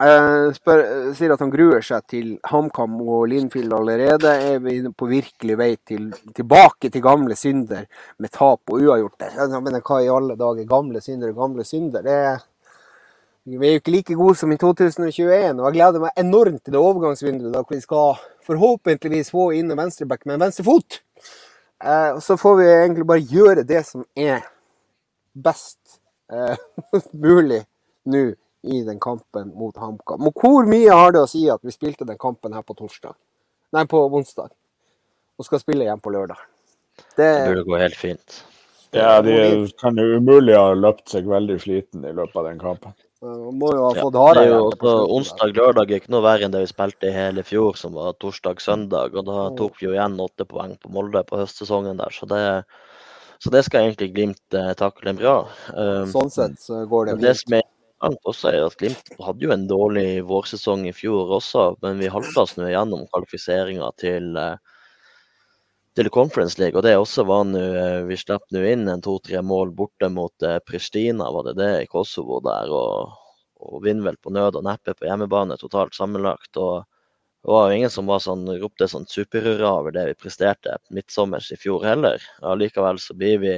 Eh, 0.00 0.46
spør, 0.56 0.82
sier 1.12 1.34
at 1.34 1.42
han 1.44 1.50
gruer 1.52 1.84
seg 1.84 2.06
til 2.08 2.28
HamKam 2.48 2.94
og 3.04 3.26
Linfield 3.28 3.74
allerede. 3.76 4.30
Er 4.32 4.62
vi 4.64 4.78
på 4.96 5.08
virkelig 5.10 5.56
vei 5.60 5.74
til, 5.76 6.06
tilbake 6.36 6.88
til 6.88 7.04
gamle 7.04 7.36
synder 7.36 7.84
med 8.16 8.32
tap 8.32 8.72
og 8.72 8.80
uavgjort 8.80 9.20
der? 9.20 9.58
Men 9.60 9.76
hva 9.84 10.00
i 10.00 10.08
alle 10.08 10.38
dager? 10.40 10.64
Gamle 10.70 11.04
synder 11.04 11.34
og 11.34 11.42
gamle 11.42 11.68
synder? 11.68 12.06
Det 12.06 12.16
vi 13.50 13.66
er 13.66 13.72
jo 13.72 13.80
ikke 13.80 13.92
like 13.92 14.14
gode 14.16 14.36
som 14.36 14.52
i 14.52 14.56
2021. 14.60 15.60
Og 15.60 15.64
jeg 15.66 15.76
gleder 15.76 16.02
meg 16.06 16.18
enormt 16.24 16.64
til 16.64 16.76
det 16.76 16.80
overgangsvinduet 16.80 17.54
da 17.54 17.64
vi 17.68 17.80
skal 17.84 18.20
forhåpentligvis 18.48 19.32
få 19.36 19.50
inn 19.58 19.72
en 19.72 19.80
venstreback 19.80 20.24
med 20.24 20.38
en 20.38 20.44
venstre 20.46 20.64
fot. 20.64 21.00
Eh, 21.84 22.10
og 22.16 22.22
så 22.24 22.40
får 22.40 22.56
vi 22.56 22.68
egentlig 22.72 23.08
bare 23.08 23.24
gjøre 23.36 23.68
det 23.68 23.84
som 23.88 24.04
er 24.16 24.44
best 25.36 26.00
eh, 26.32 26.56
mulig 27.26 27.66
nå 28.08 28.30
i 28.62 28.82
den 28.84 29.00
kampen 29.00 29.52
mot 29.56 29.76
HamKam. 29.76 30.26
Og 30.28 30.42
hvor 30.42 30.68
mye 30.68 30.92
har 30.92 31.14
det 31.16 31.24
å 31.24 31.28
si 31.30 31.46
at 31.50 31.62
vi 31.64 31.72
spilte 31.74 32.06
den 32.08 32.18
kampen 32.20 32.52
her 32.56 32.64
på 32.66 32.76
torsdag? 32.76 33.14
Nei, 33.72 33.84
på 33.88 34.02
onsdag. 34.10 34.50
Og 35.40 35.46
skal 35.46 35.62
spille 35.62 35.86
igjen 35.86 36.00
på 36.02 36.12
lørdag. 36.12 36.40
Det, 37.16 37.24
Det 37.24 37.46
burde 37.48 37.68
gå 37.68 37.78
helt 37.80 37.96
fint. 37.96 38.40
Ja, 38.92 39.20
de 39.22 39.68
kan 39.78 39.96
jo 39.96 40.18
umulig 40.18 40.56
ha 40.58 40.74
løpt 40.74 41.12
seg 41.12 41.28
veldig 41.30 41.60
sliten 41.62 42.02
i 42.04 42.12
løpet 42.12 42.36
av 42.36 42.48
den 42.48 42.58
kampen. 42.58 42.92
man 43.22 43.58
må 43.60 43.70
jo 43.76 43.84
ha 43.86 43.90
fått 43.94 44.18
Ja, 44.18 44.26
det 44.34 44.42
er 44.42 44.54
jo 44.56 44.70
på. 44.80 44.94
Onsdag-lørdag 45.16 45.90
er 45.92 46.00
ikke 46.00 46.12
noe 46.12 46.24
verre 46.26 46.48
enn 46.48 46.52
det 46.52 46.64
vi 46.64 46.72
spilte 46.72 47.08
i 47.08 47.14
hele 47.14 47.44
fjor, 47.46 47.78
som 47.78 47.94
var 47.94 48.16
torsdag-søndag. 48.20 49.14
Og 49.14 49.28
da 49.28 49.48
tok 49.56 49.78
vi 49.78 49.86
jo 49.86 49.94
igjen 49.94 50.18
åtte 50.20 50.44
poeng 50.48 50.74
på 50.82 50.90
Molde 50.92 51.22
på 51.28 51.38
høstsesongen 51.38 52.02
der, 52.02 52.10
så 52.10 52.26
det, 52.26 52.42
så 53.38 53.54
det 53.54 53.64
skal 53.64 53.86
egentlig 53.86 54.10
Glimt 54.16 54.58
eh, 54.58 54.72
takle 54.74 55.14
bra. 55.14 55.36
Um, 55.70 56.10
Sånn 56.10 56.34
sett 56.34 56.58
så 56.60 56.82
går 56.90 57.12
det 57.12 57.20
fint. 57.20 57.44
som 57.44 57.60
er 57.60 57.68
også, 58.00 58.50
er 58.50 58.64
at 58.64 58.76
Glimt 58.80 59.12
hadde 59.20 59.44
jo 59.44 59.52
en 59.54 59.66
dårlig 59.68 60.22
vårsesong 60.28 60.86
i 60.88 60.94
fjor 60.96 61.32
også, 61.36 61.76
men 61.82 62.00
vi 62.00 62.10
halta 62.12 62.44
oss 62.44 62.56
nå 62.56 62.70
gjennom 62.70 63.06
kvalifiseringa 63.12 63.90
til, 64.00 64.36
eh, 64.36 64.56
til 65.96 66.10
Conference 66.10 66.60
League. 66.60 66.78
Og 66.78 66.84
det 66.86 66.96
også 66.96 67.26
var 67.28 67.44
nå 67.44 67.60
eh, 67.60 68.02
Vi 68.08 68.16
slapp 68.16 68.46
nå 68.50 68.62
inn 68.64 68.88
en 68.88 69.02
to-tre 69.04 69.42
mål 69.42 69.74
borte 69.76 70.08
mot 70.08 70.32
eh, 70.42 70.58
Pristina, 70.66 71.30
var 71.30 71.50
det 71.50 71.58
det, 71.60 71.72
i 71.82 71.90
Kosovo 71.90 72.40
der. 72.40 72.72
Og, 72.72 73.12
og 73.60 73.82
vinner 73.84 74.10
vel 74.10 74.16
på 74.16 74.32
nød 74.32 74.56
og 74.56 74.64
neppe 74.64 74.96
på 74.96 75.06
hjemmebane 75.08 75.60
totalt 75.60 75.94
sammenlagt. 75.94 76.56
og 76.56 76.86
det 77.40 77.52
var 77.52 77.70
jo 77.70 77.76
ingen 77.76 77.90
som 77.90 78.08
var 78.08 78.20
sånn, 78.20 78.44
ropte 78.60 78.88
sånn 78.88 79.06
superhurra 79.08 79.70
over 79.78 79.94
det 79.96 80.02
vi 80.10 80.16
presterte 80.24 80.76
midtsommers 80.92 81.48
i 81.52 81.56
fjor 81.56 81.84
heller. 81.88 82.20
Allikevel 82.44 83.00
så 83.00 83.16
blir 83.16 83.38
vi 83.40 83.54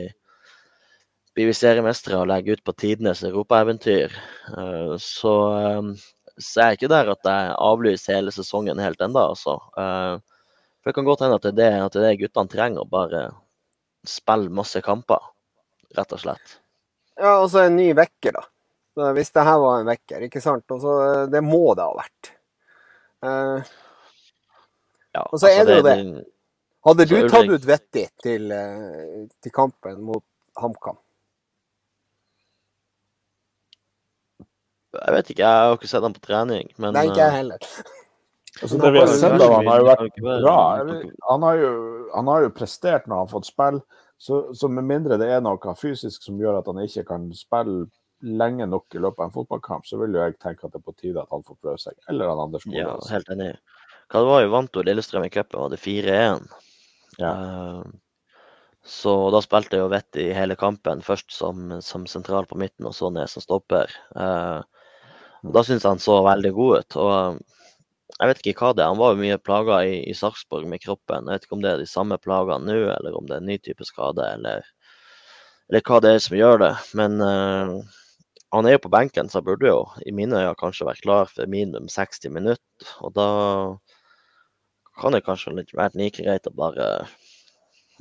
blir 1.36 1.48
vi 1.48 1.54
seriemestere 1.56 2.20
og 2.20 2.28
legger 2.30 2.58
ut 2.58 2.64
på 2.64 2.74
tidenes 2.76 3.22
europaeventyr. 3.24 4.12
så, 4.98 5.34
Så, 6.38 6.60
jeg 6.60 6.66
er 6.66 6.76
ikke 6.76 6.90
der 6.92 7.10
at 7.12 7.28
jeg 7.28 7.54
avlyser 7.60 8.16
hele 8.16 8.32
sesongen 8.32 8.80
helt 8.80 9.00
ennå, 9.04 9.28
altså. 9.34 9.58
Eh, 9.76 10.16
For 10.82 10.90
det 10.90 10.94
kan 10.96 11.04
godt 11.06 11.20
hende 11.22 11.36
at 11.38 11.44
det 11.44 11.52
er 11.52 11.58
det, 11.60 11.82
at 11.84 11.92
det, 11.92 12.02
det 12.02 12.20
guttene 12.24 12.50
trenger, 12.50 12.82
å 12.82 12.90
bare 12.90 13.20
spille 14.08 14.50
masse 14.50 14.80
kamper, 14.82 15.20
rett 15.94 16.14
og 16.16 16.22
slett. 16.24 16.56
Ja, 17.20 17.36
og 17.36 17.50
så 17.52 17.66
en 17.66 17.76
ny 17.76 17.92
vekker, 17.94 18.34
da. 18.34 19.12
Hvis 19.14 19.30
det 19.30 19.44
her 19.46 19.60
var 19.62 19.78
en 19.80 19.86
vekker, 19.92 20.24
ikke 20.26 20.42
sant. 20.42 20.64
Og 20.74 21.30
det 21.30 21.44
må 21.44 21.62
det 21.78 21.86
ha 21.86 21.94
vært. 22.00 22.32
Uh, 23.22 23.62
Ja, 25.12 25.22
Og 25.28 25.40
så 25.40 25.50
er 25.52 25.64
det 25.68 25.76
jo 25.76 25.84
det. 25.84 25.96
hadde 26.86 27.06
du 27.06 27.16
tatt 27.28 27.50
ut 27.52 27.66
Vetti 27.68 28.06
til, 28.24 28.50
eh, 28.52 29.26
til 29.44 29.52
kampen 29.52 30.00
mot 30.02 30.24
HamKam? 30.56 30.96
Jeg 34.92 35.16
vet 35.16 35.32
ikke, 35.32 35.42
jeg 35.42 35.66
har 35.66 35.76
ikke 35.78 35.90
sett 35.90 36.04
ham 36.04 36.14
på 36.16 36.24
trening, 36.24 36.70
men 36.82 36.96
Nei, 36.96 37.06
ikke 37.08 37.22
jeg 37.22 37.30
eh, 37.30 37.36
heller. 37.40 37.66
Altså, 38.60 38.76
det 38.78 38.90
vi 38.92 39.00
har 39.00 39.08
sett 39.16 39.40
av 39.40 39.54
han 39.56 39.70
har 39.70 39.80
jo 39.80 39.88
vært 39.88 40.18
bra. 40.20 40.56
Han 41.30 41.46
har 41.46 41.60
jo, 41.62 41.72
han 42.12 42.28
har 42.28 42.44
jo 42.44 42.52
prestert 42.54 43.06
når 43.08 43.16
han 43.16 43.24
har 43.24 43.32
fått 43.32 43.48
spille, 43.48 43.80
så, 44.22 44.42
så 44.54 44.68
med 44.70 44.86
mindre 44.86 45.18
det 45.18 45.30
er 45.34 45.40
noe 45.42 45.74
fysisk 45.78 46.22
som 46.28 46.38
gjør 46.38 46.60
at 46.60 46.68
han 46.70 46.82
ikke 46.84 47.06
kan 47.08 47.24
spille 47.34 47.88
lenge 48.22 48.68
nok 48.70 48.94
i 48.94 49.00
løpet 49.02 49.18
av 49.18 49.30
en 49.30 49.34
fotballkamp, 49.34 49.86
så 49.88 49.98
vil 49.98 50.14
jo 50.14 50.22
jeg 50.22 50.36
tenke 50.38 50.68
at 50.68 50.74
det 50.74 50.78
er 50.78 50.86
på 50.86 50.94
tide 50.94 51.24
at 51.24 51.32
han 51.34 51.42
får 51.46 51.58
prøve 51.58 51.80
seg. 51.82 51.96
Eller 52.12 52.30
han 52.30 52.44
Anders 52.44 52.68
Ja, 52.70 52.92
helt 53.10 53.32
enig. 53.34 53.50
Hva 54.12 54.22
det 54.22 54.28
var 54.28 54.44
jo 54.44 54.52
vant 54.52 54.78
Lillestrøm 54.86 55.26
i 55.26 55.32
cupen, 55.32 55.58
var 55.64 55.72
det 55.72 55.80
4-1. 55.82 56.46
Ja. 57.18 57.32
Uh, 57.32 57.82
Så 58.82 59.12
da 59.30 59.38
spilte 59.42 59.78
jeg 59.78 59.84
jo 59.84 59.90
Vetti 59.92 60.24
hele 60.34 60.56
kampen, 60.58 61.02
først 61.06 61.30
som, 61.30 61.70
som 61.86 62.06
sentral 62.10 62.48
på 62.50 62.58
midten 62.58 62.88
og 62.88 62.96
så 62.98 63.12
ned 63.14 63.30
som 63.30 63.44
stopper. 63.44 63.92
Eh, 64.18 64.71
og 65.42 65.54
Da 65.56 65.64
syns 65.66 65.82
jeg 65.82 65.90
han 65.90 66.02
så 66.02 66.20
veldig 66.26 66.52
god 66.56 66.76
ut. 66.78 66.96
og 66.96 67.40
Jeg 68.20 68.30
vet 68.30 68.42
ikke 68.42 68.60
hva 68.60 68.74
det 68.76 68.84
er. 68.84 68.92
Han 68.92 69.00
var 69.00 69.14
jo 69.14 69.22
mye 69.22 69.40
plaga 69.42 69.80
i, 69.88 69.96
i 70.06 70.14
Sarpsborg 70.14 70.68
med 70.70 70.82
kroppen. 70.84 71.26
Jeg 71.26 71.40
vet 71.40 71.48
ikke 71.48 71.58
om 71.58 71.64
det 71.64 71.72
er 71.72 71.82
de 71.82 71.88
samme 71.90 72.18
plagene 72.22 72.68
nå, 72.68 72.78
eller 72.94 73.18
om 73.18 73.26
det 73.26 73.36
er 73.36 73.42
en 73.42 73.50
ny 73.50 73.58
type 73.58 73.86
skade, 73.88 74.28
eller, 74.36 74.68
eller 75.70 75.84
hva 75.88 75.98
det 76.04 76.14
er 76.14 76.22
som 76.22 76.38
gjør 76.38 76.62
det. 76.62 76.72
Men 76.98 77.18
uh, 77.24 77.74
han 78.54 78.68
er 78.68 78.76
jo 78.76 78.84
på 78.84 78.92
benken, 78.92 79.30
så 79.32 79.40
han 79.40 79.48
burde 79.48 79.70
jo 79.70 79.80
i 80.06 80.14
mine 80.14 80.38
øyne 80.38 80.54
kanskje 80.60 80.86
vært 80.86 81.02
klar 81.02 81.30
for 81.32 81.50
minimum 81.50 81.88
60 81.90 82.34
minutter. 82.36 82.90
Og 83.02 83.14
da 83.16 83.28
kan 85.00 85.16
det 85.16 85.24
kanskje 85.26 85.56
vært 85.72 85.96
like 85.98 86.22
greit 86.22 86.46
å 86.46 86.52
bare, 86.54 86.90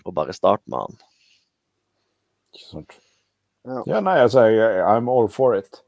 å 0.06 0.14
bare 0.14 0.36
starte 0.36 0.68
med 0.70 0.84
han. 0.84 1.00
Ikke 2.52 2.68
sant. 2.68 3.00
Ja. 3.66 3.82
Ja, 3.88 4.02
nei, 4.04 4.18
altså, 4.20 4.44
I'm 4.84 5.10
all 5.10 5.30
for 5.32 5.56
it. 5.56 5.82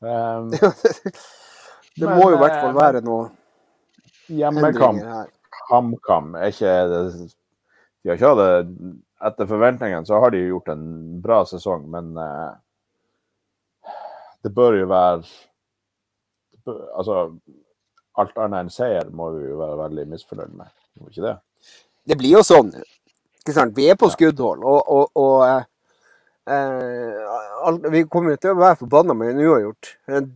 Um, 0.00 0.50
det 1.98 2.06
Men, 2.06 2.14
må 2.14 2.30
jo 2.30 2.36
i 2.36 2.40
hvert 2.42 2.60
fall 2.60 2.70
eh, 2.70 2.78
være 2.78 3.02
noe 3.02 3.24
hjemmekamp. 4.30 5.02
HamKam, 5.68 6.32
er 6.38 6.52
ikke 6.52 6.74
det 6.88 7.00
De 7.18 8.10
har 8.10 8.18
ikke 8.18 8.30
hatt 8.30 8.40
det 8.40 8.92
Etter 9.28 9.48
forventningene 9.50 10.06
så 10.06 10.20
har 10.22 10.30
de 10.30 10.44
gjort 10.44 10.70
en 10.70 10.84
bra 11.18 11.40
sesong, 11.50 11.88
men 11.90 12.12
uh, 12.14 12.54
det 14.46 14.52
bør 14.54 14.76
jo 14.78 14.86
være 14.92 15.24
bør, 16.62 16.84
Altså, 17.00 17.16
alt 18.22 18.38
annet 18.38 18.60
enn 18.68 18.70
seier 18.70 19.10
må 19.10 19.32
vi 19.34 19.48
jo 19.48 19.58
være 19.58 19.80
veldig 19.80 20.04
misfornøyd 20.12 20.54
med. 20.60 20.70
Må 21.02 21.10
ikke 21.10 21.24
det? 21.26 21.34
Det 22.06 22.18
blir 22.20 22.36
jo 22.38 22.44
sånn. 22.46 22.70
Vi 23.74 23.88
er 23.90 23.98
på 23.98 24.10
skuddhold, 24.12 24.62
og, 24.62 24.80
og, 24.92 25.18
og 25.18 25.42
eh, 26.48 27.16
eh, 27.68 27.90
Vi 27.92 28.04
kommer 28.10 28.30
jo 28.34 28.40
til 28.42 28.50
å 28.54 28.58
være 28.60 28.78
forbanna 28.80 29.14
med 29.14 29.34
en 29.34 29.42
uavgjort. 29.46 29.90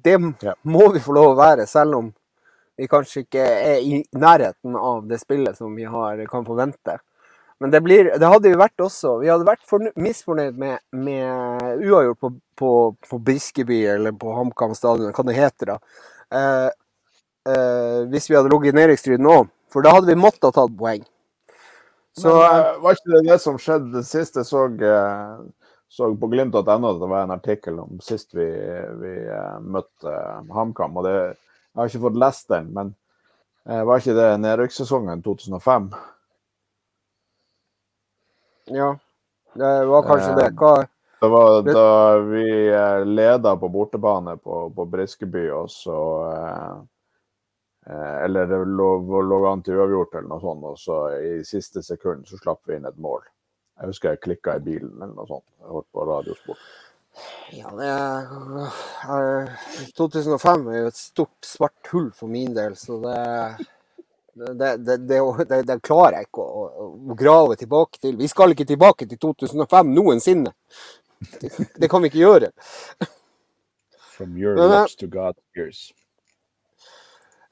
Det 0.04 0.18
Ja. 0.42 0.54
må 0.64 0.92
vi 0.92 1.00
få 1.00 1.12
lov 1.16 1.32
å 1.32 1.38
være, 1.40 1.66
selv 1.66 1.94
om 1.96 2.12
vi 2.78 2.86
kanskje 2.88 3.24
ikke 3.24 3.42
er 3.46 3.80
i 3.80 4.02
nærheten 4.16 4.76
av 4.76 5.06
det 5.08 5.20
spillet 5.20 5.56
som 5.56 5.74
vi 5.76 5.84
har, 5.84 6.16
kan 6.26 6.44
forvente. 6.44 6.98
Men 7.60 7.70
det, 7.70 7.80
blir, 7.84 8.08
det 8.18 8.26
hadde 8.26 8.48
vi 8.50 8.56
vært 8.58 8.80
også. 8.82 9.20
Vi 9.20 9.28
hadde 9.30 9.46
vært 9.46 9.62
fornø- 9.68 9.92
misfornøyd 9.94 10.56
med, 10.58 10.80
med 10.90 11.84
uavgjort 11.86 12.18
på, 12.18 12.30
på, 12.58 12.70
på 13.08 13.18
Briskeby 13.22 13.84
eller 13.92 14.12
på 14.18 14.32
HamKam 14.34 14.74
stadion, 14.74 15.12
hva 15.14 15.24
det 15.28 15.36
heter 15.36 15.70
da. 15.74 15.76
Eh, 16.32 16.70
eh, 17.52 18.00
hvis 18.10 18.26
vi 18.30 18.34
hadde 18.34 18.50
ligget 18.50 18.74
i 18.74 18.78
nedrykksstriden 18.80 19.22
nå. 19.28 19.44
For 19.70 19.80
da 19.86 19.94
hadde 19.94 20.10
vi 20.10 20.18
måttet 20.18 20.48
ha 20.48 20.50
tatt 20.56 20.74
poeng. 20.76 21.04
Så 22.18 22.28
Men, 22.34 22.42
eh, 22.66 22.80
var 22.82 22.96
ikke 22.98 23.12
det 23.14 23.22
det 23.30 23.38
som 23.40 23.56
skjedde 23.62 24.02
sist 24.04 24.34
jeg 24.36 24.44
så, 24.44 24.66
eh, 24.66 25.38
så 25.92 26.14
på 26.16 26.26
glimt.no 26.26 26.62
at 26.64 27.00
det 27.00 27.06
var 27.06 27.22
en 27.22 27.30
artikkel 27.30 27.78
om 27.82 27.98
sist 28.00 28.30
vi, 28.34 28.46
vi 28.96 29.10
eh, 29.28 29.56
møtte 29.60 30.08
eh, 30.08 30.54
HamKam? 30.56 30.94
og 30.96 31.04
det, 31.04 31.12
Jeg 31.12 31.80
har 31.80 31.90
ikke 31.90 32.00
fått 32.06 32.16
lest 32.22 32.48
den, 32.48 32.70
men 32.72 32.94
eh, 33.68 33.82
var 33.84 34.00
ikke 34.00 34.14
det 34.16 34.28
nedrykkssesongen 34.40 35.20
2005? 35.26 35.90
ja, 38.72 38.88
det 39.52 39.74
var 39.90 40.08
kanskje 40.08 40.32
det. 40.38 40.48
Hva, 40.56 40.72
Det 41.20 41.30
var 41.34 41.60
da 41.68 41.84
vi 42.24 42.46
leda 43.12 43.52
på 43.60 43.68
bortebane 43.68 44.38
på, 44.40 44.62
på 44.72 44.88
Briskeby, 44.96 45.44
og 45.50 45.68
så 45.70 45.98
eh, 46.32 46.80
Eller 48.24 48.48
det 48.48 48.64
lå, 48.64 48.90
lå 49.28 49.44
an 49.52 49.60
til 49.60 49.76
uavgjort 49.76 50.16
eller 50.16 50.32
noe 50.32 50.40
sånt, 50.40 50.64
og 50.72 50.80
så 50.80 51.04
i 51.20 51.36
siste 51.44 51.84
sekund 51.84 52.24
så 52.32 52.40
slapp 52.40 52.64
vi 52.64 52.80
inn 52.80 52.88
et 52.88 52.96
mål. 52.96 53.28
Jeg 53.80 53.90
husker 53.90 54.14
jeg 54.14 54.22
klikka 54.22 54.56
i 54.58 54.64
bilen 54.64 54.94
eller 54.96 55.14
noe 55.16 55.28
sånt. 55.28 55.46
Jeg 55.60 55.70
hørte 55.74 55.88
på 55.92 56.06
Radiosport. 56.08 56.64
ja, 57.52 57.70
det 57.76 57.88
er, 57.92 58.32
eh, 59.16 59.92
2005 59.98 60.66
er 60.72 60.78
jo 60.78 60.90
et 60.92 61.00
stort 61.00 61.48
svart 61.48 61.92
hull 61.92 62.10
for 62.16 62.32
min 62.32 62.54
del, 62.56 62.76
så 62.76 62.98
det 63.02 63.18
det, 64.34 64.76
det, 64.76 64.96
det, 64.96 65.62
det, 65.68 65.80
klarer 65.84 66.16
jeg 66.16 66.30
ikke 66.30 66.44
å, 66.44 66.62
å 67.12 67.16
grave 67.18 67.56
tilbake 67.60 68.00
til. 68.00 68.14
Vi 68.16 68.28
skal 68.30 68.54
ikke 68.54 68.64
tilbake 68.68 69.04
til 69.10 69.20
2005 69.20 69.92
noensinne. 69.92 70.54
Det, 71.22 71.50
det 71.78 71.90
kan 71.92 72.02
vi 72.02 72.08
ikke 72.08 72.22
gjøre. 72.22 72.48
From 74.14 74.32
your 74.36 74.56
Men, 74.56 74.70
eh, 74.70 74.80
lips 74.80 74.96
to 74.96 75.06
God's 75.06 75.38
ears. 75.54 75.92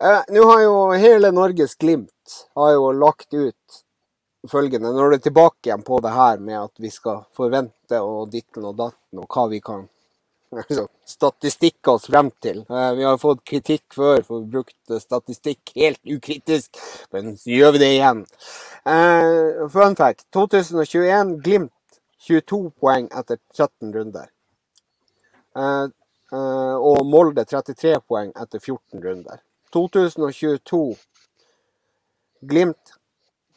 Eh, 0.01 0.23
Nå 0.33 0.47
har 0.49 0.62
jo 0.64 0.75
hele 0.97 1.31
Norges 1.37 1.77
Glimt 1.77 2.41
har 2.57 2.73
jo 2.73 2.91
lagt 2.97 3.35
ut 3.37 3.83
følgende. 4.49 4.93
Når 4.93 5.11
du 5.11 5.16
er 5.16 5.24
tilbake 5.24 5.68
igjen 5.68 5.82
på 5.84 6.01
det 6.05 6.12
her 6.14 6.38
med 6.41 6.59
at 6.62 6.72
vi 6.80 6.91
skal 6.93 7.24
forvente 7.36 8.01
og 8.01 8.30
ditten 8.32 8.64
og 8.64 8.76
datten 8.78 9.20
og 9.20 9.28
hva 9.28 9.49
vi 9.53 9.61
kan 9.64 9.88
altså, 10.57 10.86
statistikke 11.07 11.93
oss 11.95 12.09
frem 12.11 12.30
til. 12.43 12.64
Eh, 12.66 12.91
vi 12.99 13.05
har 13.07 13.18
fått 13.22 13.45
kritikk 13.47 13.95
før 13.95 14.24
for 14.26 14.41
å 14.41 14.49
brukt 14.51 14.95
statistikk 15.03 15.74
helt 15.76 16.01
ukritisk, 16.11 16.80
men 17.14 17.36
så 17.38 17.53
gjør 17.55 17.76
vi 17.76 17.82
det 17.84 17.91
igjen. 17.95 18.24
Uh, 18.82 19.68
fun 19.70 19.95
fact. 19.99 20.26
2021 20.34 21.36
Glimt 21.45 22.01
22 22.26 22.70
poeng 22.80 23.09
etter 23.16 23.38
13 23.55 23.95
runder. 23.95 24.26
Uh, 25.57 25.86
uh, 26.34 26.76
og 26.78 27.05
Molde 27.07 27.45
33 27.47 27.99
poeng 28.09 28.32
etter 28.34 28.59
14 28.59 29.05
runder. 29.05 29.43
2022 29.74 30.82
Glimt 32.51 32.97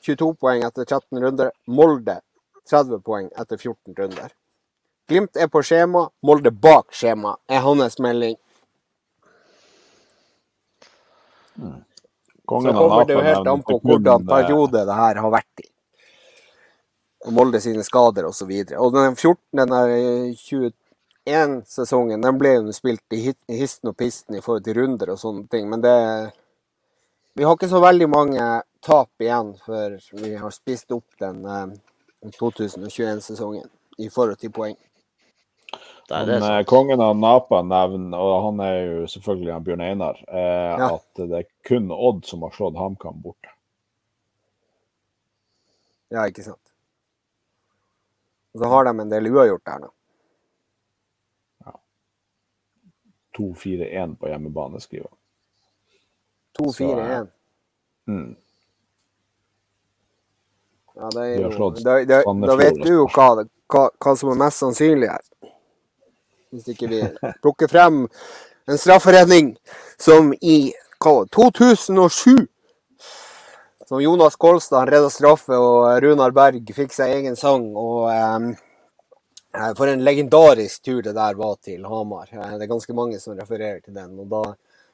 22 0.06 0.36
poeng 0.36 0.64
etter 0.68 0.86
13 0.86 1.24
runder. 1.24 1.52
Molde 1.68 2.20
30 2.70 3.04
poeng 3.04 3.30
etter 3.40 3.58
14 3.58 3.96
runder. 3.98 4.32
Glimt 5.08 5.36
er 5.36 5.50
på 5.52 5.62
skjema, 5.64 6.08
Molde 6.24 6.52
bak 6.52 6.94
skjema, 6.96 7.36
er 7.48 7.64
hans 7.66 8.00
melding. 8.00 8.38
Kongen 12.46 12.74
Så 12.74 12.80
kommer 12.80 13.06
det 13.06 13.14
jo 13.14 13.22
helt 13.24 13.48
an 13.48 13.64
på 13.64 13.80
hvordan 13.84 14.24
eh, 14.24 14.28
periode 14.28 14.86
det 14.88 14.96
her 15.00 15.20
har 15.24 15.32
vært 15.32 15.64
i. 15.64 15.68
Molde 17.32 17.62
sine 17.64 17.84
skader 17.88 18.28
osv. 18.28 18.52
Og, 18.52 18.74
og 18.80 18.96
den 18.98 19.16
14. 19.16 19.38
den 19.60 19.72
der 19.72 19.94
21-sesongen 21.28 22.24
den 22.24 22.40
ble 22.40 22.58
jo 22.58 22.76
spilt 22.76 23.16
i 23.16 23.22
histen 23.24 23.94
og 23.94 23.98
pisten 24.00 24.36
i 24.36 24.44
forhold 24.44 24.66
til 24.66 24.80
runder 24.82 25.14
og 25.14 25.22
sånne 25.22 25.48
ting. 25.52 25.70
Men 25.72 25.84
det 25.84 25.96
Vi 27.34 27.44
har 27.44 27.56
ikke 27.56 27.72
så 27.72 27.80
veldig 27.82 28.10
mange 28.12 28.44
tap 28.84 29.22
igjen 29.24 29.54
før 29.64 29.98
vi 30.20 30.34
har 30.40 30.54
spist 30.54 30.92
opp 30.96 31.18
den 31.22 31.44
eh, 31.46 31.76
2021-sesongen 32.40 33.70
i 33.98 34.10
forhold 34.12 34.40
til 34.42 34.52
poeng. 34.56 34.76
Men 36.10 36.44
eh, 36.44 36.60
kongen 36.68 37.02
av 37.02 37.16
Napa 37.18 37.62
nevner, 37.66 38.20
og 38.20 38.44
han 38.50 38.62
er 38.66 38.76
jo 38.82 39.08
selvfølgelig 39.10 39.54
han 39.56 39.66
Bjørn 39.66 39.86
Einar, 39.88 40.20
eh, 40.28 40.76
Ja. 40.84 40.90
at 40.96 41.24
det 41.24 41.40
er 41.40 41.50
kun 41.68 41.92
Odd 41.92 42.26
som 42.28 42.44
har 42.46 42.52
slått 42.56 42.78
HamKam 42.78 43.22
bort. 43.24 43.50
Ja, 46.14 46.28
ikke 46.30 46.44
sant. 46.46 46.74
Og 48.54 48.62
så 48.62 48.70
har 48.70 48.86
de 48.86 48.94
en 49.02 49.10
del 49.10 49.32
uavgjort 49.32 49.66
der 49.66 49.80
nå. 49.82 49.90
Ja. 51.66 51.74
2-4-1 53.40 54.18
på 54.22 54.30
hjemmebane, 54.30 54.82
skriver 54.84 55.10
han. 55.10 55.18
2-4-1. 56.60 57.32
Mm. 58.06 58.36
Ja, 60.96 61.10
det 61.10 61.22
er 61.26 61.42
jo, 61.42 61.52
slått 61.56 61.80
da, 61.84 61.98
da, 62.06 62.22
da 62.24 62.56
vet 62.60 62.78
du 62.84 62.90
jo 62.92 63.06
hva, 63.16 63.28
hva, 63.74 63.84
hva 63.98 64.14
som 64.20 64.30
er 64.34 64.40
mest 64.44 64.62
sannsynlig 64.62 65.10
her. 65.10 65.24
Hvis 66.54 66.68
ikke 66.76 66.90
vi 66.92 67.00
plukker 67.44 67.72
frem 67.72 68.04
en 68.70 68.78
strafferedning 68.80 69.56
som 70.00 70.34
i 70.42 70.74
hva, 71.04 71.24
2007 71.34 72.46
Som 73.90 74.00
Jonas 74.02 74.38
Kolstad 74.40 74.88
redda 74.88 75.10
straffe, 75.12 75.58
og 75.60 75.98
Runar 76.02 76.32
Berg 76.32 76.70
fikk 76.74 76.94
seg 76.96 77.18
egen 77.18 77.36
sang. 77.36 77.66
og 77.76 78.06
eh, 78.14 79.74
For 79.76 79.92
en 79.92 80.06
legendarisk 80.08 80.86
tur 80.88 81.02
det 81.04 81.12
der 81.18 81.36
var 81.36 81.58
til 81.62 81.84
Hamar. 81.86 82.30
Eh, 82.32 82.54
Det 82.56 82.64
er 82.64 82.72
ganske 82.72 82.96
mange 82.96 83.20
som 83.20 83.36
refererer 83.36 83.82
til 83.84 83.94
den. 83.98 84.16
og 84.24 84.30
da 84.32 84.44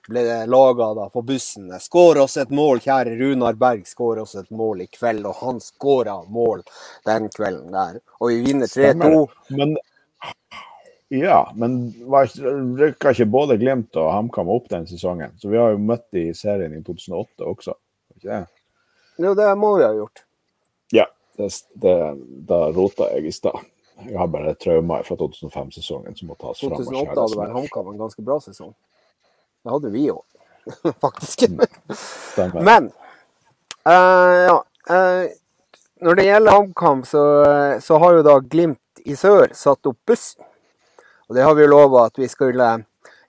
ble 0.07 0.23
det 0.23 0.45
laga 0.49 1.09
på 1.09 1.21
bussen. 1.21 1.69
Skår 1.79 2.21
oss 2.23 2.37
et 2.37 2.49
mål, 2.49 2.79
kjære 2.83 3.17
Runar 3.19 3.57
Berg. 3.59 3.85
Skår 3.87 4.23
oss 4.23 4.35
et 4.39 4.49
mål 4.49 4.85
i 4.85 4.87
kveld. 4.87 5.25
Og 5.29 5.35
han 5.43 5.61
skåra 5.63 6.21
mål 6.29 6.63
den 7.05 7.29
kvelden 7.33 7.73
der. 7.75 7.99
Og 8.19 8.31
vi 8.31 8.41
vinner 8.47 8.71
3-2. 8.71 9.27
Men 9.57 9.77
ja, 11.09 11.51
men 11.55 11.93
rykka 12.77 13.15
ikke 13.15 13.25
både 13.25 13.57
Glimt 13.57 13.97
og 13.97 14.11
HamKam 14.13 14.49
opp 14.53 14.67
den 14.69 14.85
sesongen? 14.87 15.33
Så 15.41 15.49
vi 15.49 15.57
har 15.57 15.73
jo 15.73 15.81
møtt 15.81 16.05
de 16.13 16.27
i 16.29 16.35
serien 16.37 16.75
i 16.77 16.83
2008 16.85 17.47
også. 17.49 17.73
Ikke 18.13 18.29
det? 18.29 18.43
Jo, 19.19 19.33
det 19.35 19.47
må 19.57 19.73
vi 19.79 19.87
ha 19.87 19.93
gjort. 19.97 20.21
Ja, 20.93 21.07
det, 21.37 21.49
det, 21.81 21.95
da 22.49 22.59
rota 22.75 23.09
jeg 23.15 23.31
i 23.31 23.33
stad. 23.33 23.57
Jeg 24.05 24.15
har 24.21 24.29
bare 24.31 24.53
traumer 24.55 25.01
fra 25.03 25.17
2005-sesongen 25.19 26.15
som 26.15 26.29
må 26.29 26.37
tas 26.39 26.61
fram. 26.61 26.77
2008 26.77 27.17
hadde 27.17 27.41
vært. 27.41 27.55
HamKam 27.57 27.89
en 27.91 27.99
ganske 28.05 28.23
bra 28.29 28.37
sesong. 28.45 28.71
Det 29.63 29.73
hadde 29.73 29.91
vi 29.93 30.07
òg, 30.11 30.23
faktisk. 31.03 31.47
Men 32.55 32.91
uh, 33.87 34.37
ja. 34.47 34.57
Uh, 34.89 35.25
når 35.99 36.15
det 36.15 36.25
gjelder 36.29 36.55
HamKam, 36.55 37.01
så, 37.03 37.21
så 37.83 37.97
har 37.99 38.13
jo 38.15 38.21
da 38.23 38.37
Glimt 38.39 39.01
i 39.03 39.17
sør 39.19 39.51
satt 39.51 39.89
opp 39.89 39.97
buss. 40.07 40.29
Og 41.27 41.35
det 41.35 41.43
har 41.43 41.57
vi 41.57 41.65
jo 41.65 41.73
lova 41.73 42.05
at 42.07 42.15
vi 42.17 42.29
skulle 42.31 42.69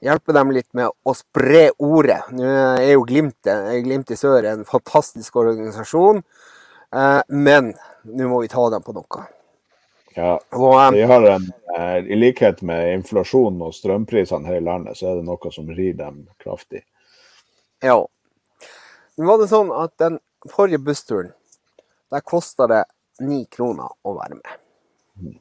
hjelpe 0.01 0.35
dem 0.37 0.53
litt 0.55 0.68
med 0.78 0.87
å 0.87 1.14
spre 1.18 1.66
ordet. 1.83 2.20
Nå 2.31 2.47
er 2.47 2.93
jo 2.95 3.03
Glimt, 3.09 3.51
Glimt 3.85 4.14
i 4.14 4.18
sør 4.18 4.47
en 4.53 4.62
fantastisk 4.68 5.37
organisasjon, 5.43 6.22
uh, 6.95 7.20
men 7.26 7.74
nå 8.07 8.31
må 8.31 8.41
vi 8.45 8.53
ta 8.55 8.70
dem 8.72 8.87
på 8.87 8.95
noe. 8.97 9.26
Ja, 10.16 10.40
eh, 10.52 10.90
de 10.92 11.02
har 11.02 11.26
en, 11.30 11.52
eh, 11.76 11.98
I 12.12 12.16
likhet 12.16 12.62
med 12.66 12.94
inflasjon 12.94 13.61
og 13.62 13.74
strømprisene 13.74 14.46
her 14.46 14.58
i 14.58 14.64
landet, 14.64 14.98
så 14.98 15.12
er 15.12 15.20
det 15.20 15.26
noe 15.28 15.52
som 15.54 15.68
rir 15.70 15.94
dem 15.98 16.24
kraftig. 16.42 16.82
Ja. 17.82 18.00
Nå 19.16 19.26
var 19.28 19.38
det 19.38 19.50
sånn 19.52 19.70
at 19.74 19.94
den 20.00 20.18
forrige 20.50 20.80
bussturen, 20.82 21.32
der 22.11 22.24
kosta 22.26 22.66
det 22.66 22.84
ni 23.20 23.44
kroner 23.52 23.92
å 24.02 24.16
være 24.16 24.40
med. 24.40 24.58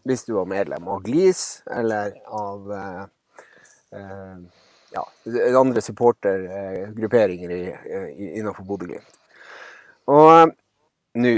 hvis 0.04 0.26
du 0.26 0.34
var 0.34 0.46
medlem 0.50 0.88
av 0.88 1.04
Glis 1.04 1.62
eller 1.72 2.14
av 2.26 2.72
eh, 2.74 3.04
eh, 4.00 4.38
ja, 4.92 5.04
andre 5.60 5.82
supportergrupperinger 5.82 7.52
i, 7.52 7.62
innenfor 8.40 8.66
Bodø-Glimt. 8.68 9.20
Og 10.10 10.32
eh, 10.34 10.52
nå 11.24 11.34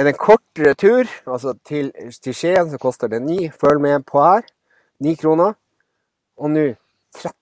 er 0.00 0.06
det 0.06 0.14
en 0.14 0.20
kortere 0.20 0.72
tur, 0.80 1.08
altså 1.28 1.52
til, 1.68 1.90
til 2.24 2.34
Skien 2.36 2.70
så 2.72 2.78
koster 2.80 3.10
det 3.12 3.20
ni. 3.20 3.50
Følg 3.52 3.82
med 3.84 4.06
på 4.08 4.22
her. 4.24 4.46
Ni 5.04 5.12
kroner. 5.20 5.58
Og 6.40 6.48
nå 6.54 6.70
13. 7.18 7.34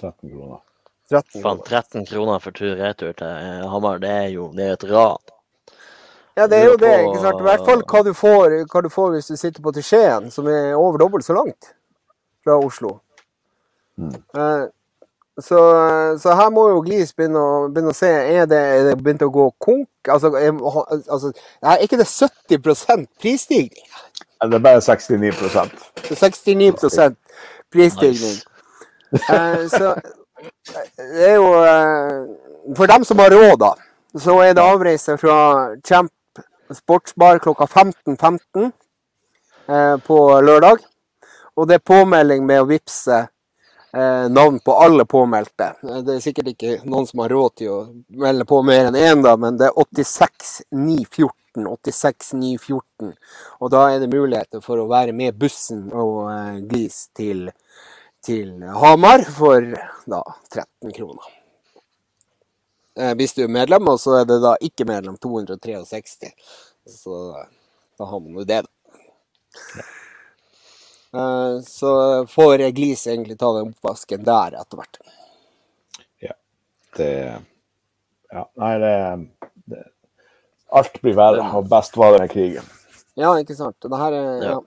13 0.00 0.32
kroner. 0.32 0.62
13 1.10 1.42
Faen, 1.42 1.60
kroner. 1.60 1.68
13 1.68 2.06
kroner 2.08 2.42
for 2.42 2.56
tur-retur 2.56 3.12
til 3.18 3.68
Hamar, 3.70 4.00
det 4.02 4.10
er 4.10 4.26
jo 4.34 4.48
det 4.56 4.66
er 4.66 4.74
et 4.74 4.88
ran. 4.90 5.30
Ja, 6.38 6.48
det 6.50 6.58
er 6.58 6.66
jo 6.66 6.76
det. 6.82 6.92
ikke 7.04 7.22
sant? 7.22 7.38
I 7.42 7.46
hvert 7.46 7.64
fall 7.68 7.86
hva 7.92 8.02
du 8.06 8.12
får, 8.16 8.56
hva 8.72 8.82
du 8.82 8.90
får 8.90 9.14
hvis 9.14 9.30
du 9.30 9.36
sitter 9.38 9.62
på 9.62 9.74
til 9.76 9.86
Skien, 9.86 10.30
som 10.34 10.50
er 10.50 10.74
over 10.74 10.98
dobbelt 10.98 11.26
så 11.26 11.36
langt 11.38 11.72
fra 12.42 12.58
Oslo. 12.58 12.96
Mm. 14.00 14.18
Eh, 14.18 14.66
så, 15.38 15.60
så 16.20 16.34
her 16.34 16.50
må 16.52 16.66
jo 16.68 16.80
Glis 16.84 17.12
begynne 17.16 17.40
å, 17.40 17.68
begynne 17.72 17.94
å 17.94 17.96
se 17.96 18.08
er 18.10 18.48
det, 18.50 18.58
er 18.58 18.88
det 18.90 18.96
begynt 19.00 19.22
å 19.24 19.30
gå 19.32 19.46
konk. 19.62 19.88
Altså, 20.10 20.32
er, 20.36 20.50
altså, 21.06 21.32
er 21.62 21.84
ikke 21.84 22.00
det 22.00 22.08
70% 22.10 23.06
prisstigning? 23.22 23.86
Det 24.40 24.56
er 24.56 24.64
bare 24.64 24.80
69 24.80 25.32
Det 26.00 26.10
er 26.10 26.16
69 26.16 27.14
prisstigning. 27.72 28.40
Eh, 29.10 29.66
så 29.68 29.94
det 30.96 31.24
er 31.26 31.34
jo 31.34 31.48
eh, 31.66 32.28
For 32.76 32.86
dem 32.86 33.04
som 33.04 33.18
har 33.18 33.32
råd, 33.34 33.56
da, 33.58 33.72
så 34.18 34.36
er 34.44 34.54
det 34.54 34.62
avreise 34.62 35.16
fra 35.18 35.34
Champ 35.82 36.12
sportsbar 36.70 37.40
klokka 37.42 37.66
15.15 37.66 38.70
eh, 39.66 39.96
på 40.06 40.18
lørdag. 40.40 40.78
Og 41.56 41.68
det 41.68 41.80
er 41.80 41.90
påmelding 41.90 42.46
med 42.46 42.62
å 42.62 42.68
vippse 42.70 43.24
navn 44.28 44.60
på 44.60 44.72
alle 44.72 45.04
påmeldte. 45.04 45.74
Eh, 45.82 46.00
Det 46.06 46.14
er 46.14 46.20
sikkert 46.24 46.52
ikke 46.52 46.76
noen 46.84 47.06
som 47.06 47.20
har 47.24 47.32
råd 47.34 47.54
til 47.56 47.70
å 47.74 47.80
melde 48.22 48.44
på 48.46 48.62
mer 48.62 48.90
enn 48.90 48.98
én, 48.98 49.22
da, 49.22 49.36
men 49.36 49.56
det 49.58 49.66
er 49.70 49.78
86914. 49.78 51.30
86914. 51.66 53.14
Og 53.58 53.70
da 53.74 53.88
er 53.90 53.98
det 53.98 54.12
muligheter 54.12 54.62
for 54.62 54.78
å 54.78 54.86
være 54.90 55.12
med 55.12 55.34
bussen 55.38 55.88
og 55.90 56.30
eh, 56.30 56.60
glis 56.70 57.08
til, 57.16 57.48
til 58.22 58.62
Hamar 58.62 59.24
for 59.26 59.66
da 60.06 60.22
13 60.52 60.94
kroner. 60.94 61.26
Eh, 62.96 63.14
hvis 63.18 63.34
du 63.34 63.42
er 63.42 63.50
medlem, 63.50 63.88
og 63.90 63.98
så 64.02 64.20
er 64.20 64.28
det 64.30 64.38
da 64.44 64.54
ikke 64.62 64.86
medlem 64.86 65.18
263. 65.18 66.30
Så 66.86 67.16
da 67.98 68.06
har 68.06 68.20
man 68.22 68.38
jo 68.38 68.46
det, 68.46 68.62
da. 68.62 69.90
Eh, 71.14 71.60
Så 71.66 72.26
får 72.30 72.62
Glis 72.76 73.06
egentlig 73.06 73.38
ta 73.38 73.52
den 73.56 73.72
oppvasken 73.74 74.22
der 74.24 74.54
etter 74.60 74.76
hvert. 74.80 74.98
Ja. 76.22 76.34
Det 76.96 77.10
Ja, 78.30 78.44
nei, 78.54 78.74
det, 78.78 78.94
det 79.66 79.84
Alt 80.70 81.00
blir 81.02 81.16
verre, 81.18 81.42
og 81.58 81.66
best 81.68 81.96
var 81.98 82.12
det 82.14 82.20
med 82.20 82.30
krigen. 82.30 82.68
Ja, 83.18 83.32
ikke 83.42 83.56
sant. 83.58 83.74
Det 83.82 83.98
her 83.98 84.12
er 84.14 84.28
ja. 84.44 84.50
Ja. 84.52 84.60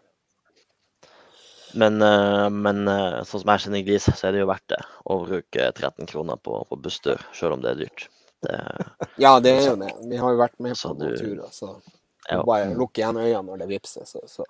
Men, 1.79 2.01
eh, 2.05 2.49
men 2.53 2.83
eh, 2.91 3.21
sånn 3.25 3.41
som 3.41 3.49
jeg 3.53 3.63
kjenner 3.63 3.85
Glis, 3.87 4.05
så 4.11 4.27
er 4.27 4.35
det 4.35 4.43
jo 4.43 4.49
verdt 4.51 4.67
det 4.75 4.81
å 5.09 5.15
bruke 5.23 5.69
13 5.71 6.05
kroner 6.11 6.37
på, 6.43 6.59
på 6.69 6.77
busstur, 6.83 7.23
selv 7.33 7.55
om 7.55 7.63
det 7.63 7.71
er 7.71 7.79
dyrt. 7.85 8.03
Det, 8.43 8.59
ja, 9.23 9.31
det 9.39 9.53
er 9.55 9.69
jo 9.71 9.77
det. 9.79 9.93
Vi 10.11 10.19
har 10.19 10.35
jo 10.35 10.41
vært 10.43 10.59
med 10.61 10.75
Så 10.77 10.91
på 10.91 10.99
du- 10.99 11.05
noen 11.07 11.17
turer, 11.23 11.49
så 11.55 11.71
ja. 12.29 12.43
bare 12.45 12.67
lukk 12.77 12.99
igjen 12.99 13.17
øynene 13.17 13.47
når 13.47 13.63
det 13.63 13.69
vipser, 13.71 14.05
så, 14.05 14.19
så, 14.29 14.43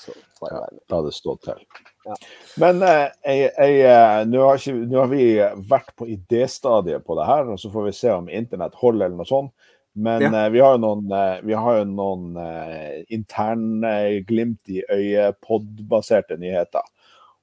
så 0.00 0.14
være 0.40 0.60
med. 0.72 0.80
da 0.88 1.00
det 1.06 1.14
stå 1.14 1.34
til. 1.44 1.64
Ja. 2.08 2.14
Men 2.62 2.82
eh, 2.82 3.08
eh, 3.28 4.24
nå, 4.26 4.44
har 4.46 4.62
har 5.02 5.10
vi 5.12 5.24
vært 5.70 5.92
på 6.00 6.08
idéstadiet 6.08 7.04
på 7.06 7.16
det 7.18 7.26
her, 7.28 7.50
og 7.52 7.60
så 7.60 7.70
får 7.72 7.84
vi 7.90 7.92
se 7.92 8.10
om 8.14 8.28
internett 8.32 8.74
holder 8.80 9.06
eller 9.10 9.20
noe 9.20 9.28
sånt. 9.28 9.52
Men 9.94 10.22
Ja. 10.22 10.46
eh, 10.46 10.50
vi 10.54 10.60
har 10.62 10.76
jo 10.76 10.82
noen, 10.84 11.10
eh, 11.12 11.40
vi 11.42 11.52
har 11.52 11.78
jo 11.80 11.84
noen 11.84 12.36
eh, 12.38 13.04
intern 13.10 13.84
eh, 13.84 14.20
glimt 14.24 14.68
i 14.70 14.82
øyet-pod-baserte 14.90 16.38
nyheter. 16.38 16.82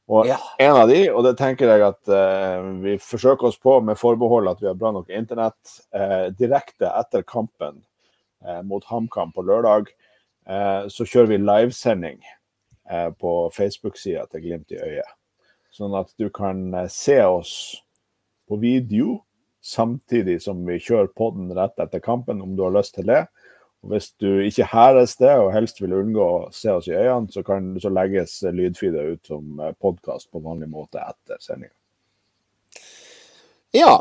Og 0.10 0.26
Ja. 0.26 0.38
en 0.60 0.72
av 0.76 0.88
de, 0.88 1.10
og 1.12 1.24
det 1.26 1.36
tenker 1.38 1.68
jeg 1.68 1.82
at 1.84 2.08
eh, 2.08 2.62
vi 2.82 2.94
forsøker 2.98 3.50
oss 3.50 3.58
på 3.60 3.82
med 3.84 3.98
forbehold 4.00 4.48
at 4.48 4.62
vi 4.62 4.68
har 4.68 4.74
bra 4.80 4.92
nok 4.96 5.10
internett, 5.10 5.82
eh, 5.94 6.30
direkte 6.32 6.88
etter 6.88 7.24
kampen 7.28 7.84
eh, 8.46 8.62
mot 8.64 8.84
HamKam 8.86 9.34
på 9.36 9.44
lørdag, 9.44 9.88
eh, 10.48 10.88
så 10.88 11.04
kjører 11.04 11.28
vi 11.28 11.38
livesending 11.44 12.22
på 13.20 13.34
Facebook-sida 13.56 14.26
til 14.32 14.46
Glimt 14.46 14.72
i 14.72 14.80
øyet. 14.82 15.16
Sånn 15.74 15.96
at 15.98 16.14
du 16.18 16.30
kan 16.34 16.72
eh, 16.74 16.90
se 16.92 17.20
oss 17.26 17.54
på 18.48 18.58
video 18.62 19.22
samtidig 19.64 20.40
som 20.46 20.64
vi 20.66 20.80
kjører 20.80 21.12
podden 21.18 21.52
rett 21.58 21.78
etter 21.84 22.02
kampen, 22.04 22.42
om 22.42 22.56
du 22.56 22.64
har 22.64 22.76
lyst 22.78 22.96
til 22.96 23.10
det. 23.10 23.26
Og 23.84 23.92
Hvis 23.94 24.10
du 24.18 24.40
ikke 24.42 24.70
hæres 24.72 25.18
det, 25.20 25.34
og 25.38 25.52
helst 25.54 25.82
vil 25.84 25.94
unngå 25.94 26.24
å 26.24 26.46
se 26.56 26.72
oss 26.74 26.88
i 26.90 26.96
øynene, 26.96 27.30
så, 27.34 27.44
kan, 27.46 27.74
så 27.84 27.92
legges 27.94 28.40
lydfider 28.42 29.14
ut 29.14 29.28
som 29.28 29.60
podkast 29.84 30.32
på 30.32 30.42
vanlig 30.42 30.72
måte 30.72 31.04
etter 31.04 31.42
sendinga. 31.44 31.76
Ja. 33.76 34.00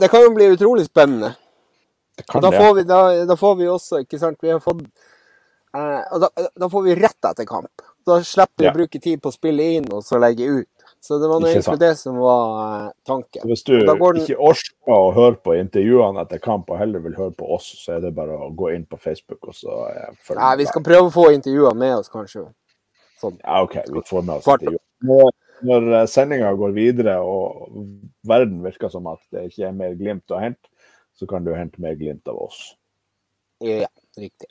Det 0.00 0.08
kan 0.08 0.24
jo 0.24 0.32
bli 0.34 0.48
utrolig 0.54 0.86
spennende. 0.88 1.34
Det 2.16 2.26
kan 2.26 2.42
da 2.42 2.50
får 2.52 2.74
vi, 2.74 2.82
da, 2.88 3.00
da 3.28 3.36
får 3.36 3.54
vi 3.60 3.68
også, 3.68 4.02
ikke 4.04 4.18
sant 4.20 4.42
Vi 4.44 4.50
har 4.52 4.60
fått 4.60 4.82
eh, 5.76 6.18
da, 6.20 6.28
da 6.56 6.68
får 6.72 6.82
vi 6.84 6.96
rett 6.98 7.28
etter 7.30 7.46
kamp. 7.48 7.84
Da 8.06 8.20
slipper 8.24 8.64
vi 8.64 8.68
å 8.70 8.74
bruke 8.74 9.00
tid 9.02 9.20
på 9.22 9.28
å 9.30 9.34
spille 9.34 9.66
inn 9.76 9.88
og 9.92 10.02
så 10.06 10.18
legge 10.20 10.46
ut. 10.48 10.68
Så 11.00 11.16
det 11.20 11.28
var 11.30 11.40
egentlig 11.40 11.78
det 11.80 11.94
som 11.96 12.16
var 12.20 12.92
tanken. 13.08 13.40
tanken. 13.40 13.42
Hvis 13.48 13.64
du 13.64 13.78
den- 13.78 13.96
ikke 13.96 14.36
orker 14.36 14.74
å 14.88 15.12
høre 15.14 15.36
på 15.36 15.54
intervjuene 15.56 16.20
etter 16.20 16.38
kamp, 16.38 16.70
og 16.70 16.78
heller 16.78 17.00
vil 17.00 17.14
høre 17.14 17.34
på 17.36 17.48
oss, 17.54 17.70
så 17.84 17.96
er 17.96 18.00
det 18.00 18.14
bare 18.14 18.36
å 18.36 18.54
gå 18.54 18.74
inn 18.74 18.84
på 18.84 18.98
Facebook 19.00 19.48
og 19.48 19.54
så 19.54 19.68
følge 19.68 20.16
følge 20.26 20.40
Nei, 20.40 20.56
vi 20.56 20.66
skal 20.66 20.82
prøve 20.82 21.08
å 21.08 21.12
få 21.12 21.32
intervjuer 21.32 21.74
med 21.76 21.94
oss, 21.96 22.08
kanskje. 22.08 22.52
Sånn. 23.20 23.38
Ja, 23.44 23.62
OK, 23.62 23.74
vi 23.86 24.00
får 24.00 24.24
med 24.24 24.36
oss 24.36 24.46
intervjuene. 24.46 24.78
Når, 25.02 25.30
når 25.62 26.06
sendinga 26.06 26.52
går 26.56 26.72
videre 26.74 27.16
og 27.24 27.70
verden 28.26 28.62
virker 28.62 28.90
som 28.90 29.06
at 29.06 29.20
det 29.32 29.46
ikke 29.50 29.68
er 29.68 29.72
mer 29.72 29.94
Glimt 29.94 30.26
å 30.28 30.40
hente, 30.40 30.68
så 31.16 31.28
kan 31.28 31.44
du 31.44 31.52
hente 31.54 31.80
mer 31.80 31.94
Glimt 31.94 32.28
av 32.28 32.36
oss. 32.36 32.76
Ja, 33.60 33.88
riktig. 34.18 34.48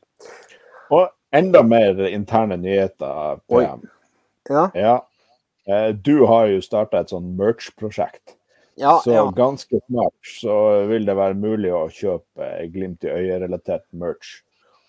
Og 0.91 1.09
enda 1.31 1.63
mer 1.63 1.99
interne 2.07 2.57
nyheter. 2.57 3.39
PM. 3.49 3.87
Ja, 4.49 4.69
Ja. 4.73 5.05
Eh, 5.67 5.91
Du 5.93 6.25
har 6.25 6.47
jo 6.47 6.59
starta 6.61 6.99
et 6.99 7.09
sånn 7.09 7.35
merch-prosjekt. 7.37 8.35
ja. 8.75 8.99
Så 9.03 9.11
ja. 9.13 9.25
ganske 9.31 9.79
snart 9.87 10.13
så 10.41 10.87
vil 10.87 11.05
det 11.05 11.15
være 11.15 11.35
mulig 11.35 11.71
å 11.71 11.87
kjøpe 11.89 12.39
eh, 12.61 12.67
Glimt 12.71 13.03
i 13.03 13.07
øyet-relatert 13.13 13.83
merch. 13.93 14.41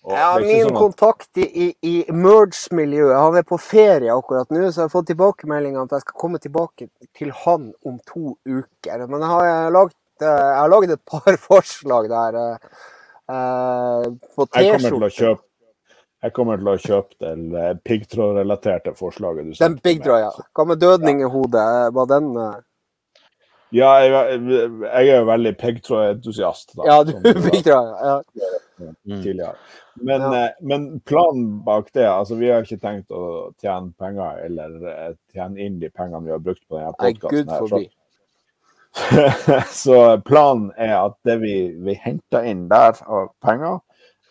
Og 0.03 0.13
Ja, 0.17 0.39
min 0.39 0.65
sånn 0.65 0.71
at- 0.71 0.79
kontakt 0.81 1.37
i, 1.37 1.75
i, 1.83 2.05
merge-miljøet 2.09 3.15
Han 3.19 3.35
er 3.37 3.43
på 3.43 3.59
ferie 3.59 4.09
akkurat 4.09 4.49
nå, 4.49 4.71
så 4.71 4.81
jeg 4.81 4.89
har 4.89 4.89
fått 4.89 5.07
tilbakemelding 5.11 5.77
at 5.77 5.91
jeg 5.91 6.01
skal 6.01 6.13
komme 6.17 6.39
tilbake 6.41 6.89
til 7.13 7.29
han 7.29 7.73
om 7.85 7.99
to 8.07 8.35
uker. 8.47 9.05
Men 9.07 9.19
jeg 9.21 9.29
har 9.29 9.69
lagd, 9.69 9.93
eh, 10.21 10.25
jeg 10.25 10.57
har 10.57 10.69
laget 10.69 10.91
et 10.91 11.05
par 11.05 11.37
forslag 11.49 12.09
der 12.09 12.57
Uh, 13.31 14.03
på 14.35 14.43
T-skjorte. 14.49 14.59
Jeg 14.59 14.81
kommer 14.81 14.89
til 14.91 15.05
å 15.07 15.09
kjøpe 15.15 15.43
jeg 16.21 16.33
kommer 16.35 16.59
til 16.61 16.69
å 16.69 16.79
kjøpe 16.81 17.15
det 17.21 17.61
eh, 17.61 17.77
piggtrådrelaterte 17.87 18.93
forslaget 18.97 19.47
du 19.49 19.55
Den 19.59 19.77
piggtråd, 19.81 20.25
ja. 20.27 20.49
Hva 20.53 20.67
med 20.69 20.81
dødning 20.81 21.23
i 21.23 21.29
hodet, 21.29 21.69
Var 21.95 22.11
den 22.11 22.35
uh... 22.37 22.59
Ja, 23.71 23.93
jeg, 24.03 24.41
jeg 24.83 25.07
er 25.07 25.21
jo 25.21 25.27
veldig 25.29 25.53
piggtrådentusiast. 25.57 26.73
da, 26.75 26.87
Ja, 26.89 26.97
du 27.07 27.13
er 27.15 27.39
piggtråd. 27.49 27.93
Ja. 28.03 28.17
Mm. 28.81 29.21
tidligere. 29.21 29.55
Men, 29.93 30.21
Ja. 30.21 30.45
eh, 30.45 30.51
men 30.61 30.99
planen 31.05 31.63
bak 31.63 31.91
det 31.93 32.07
altså 32.09 32.35
Vi 32.39 32.49
har 32.49 32.63
ikke 32.65 32.79
tenkt 32.81 33.11
å 33.13 33.51
tjene 33.61 33.91
penger 33.99 34.39
eller 34.45 35.15
tjene 35.33 35.59
inn 35.61 35.79
de 35.81 35.89
pengene 35.89 36.25
vi 36.25 36.31
har 36.33 36.41
brukt 36.41 36.63
på 36.67 36.79
denne 36.79 36.93
podkasten. 36.97 37.67
Så. 37.69 37.83
Så 39.83 39.97
planen 40.27 40.71
er 40.77 40.97
at 40.97 41.15
det 41.27 41.37
vi, 41.43 41.55
vi 41.79 41.95
henter 41.95 42.43
inn 42.47 42.67
der 42.71 42.97
av 43.07 43.29
penger, 43.43 43.79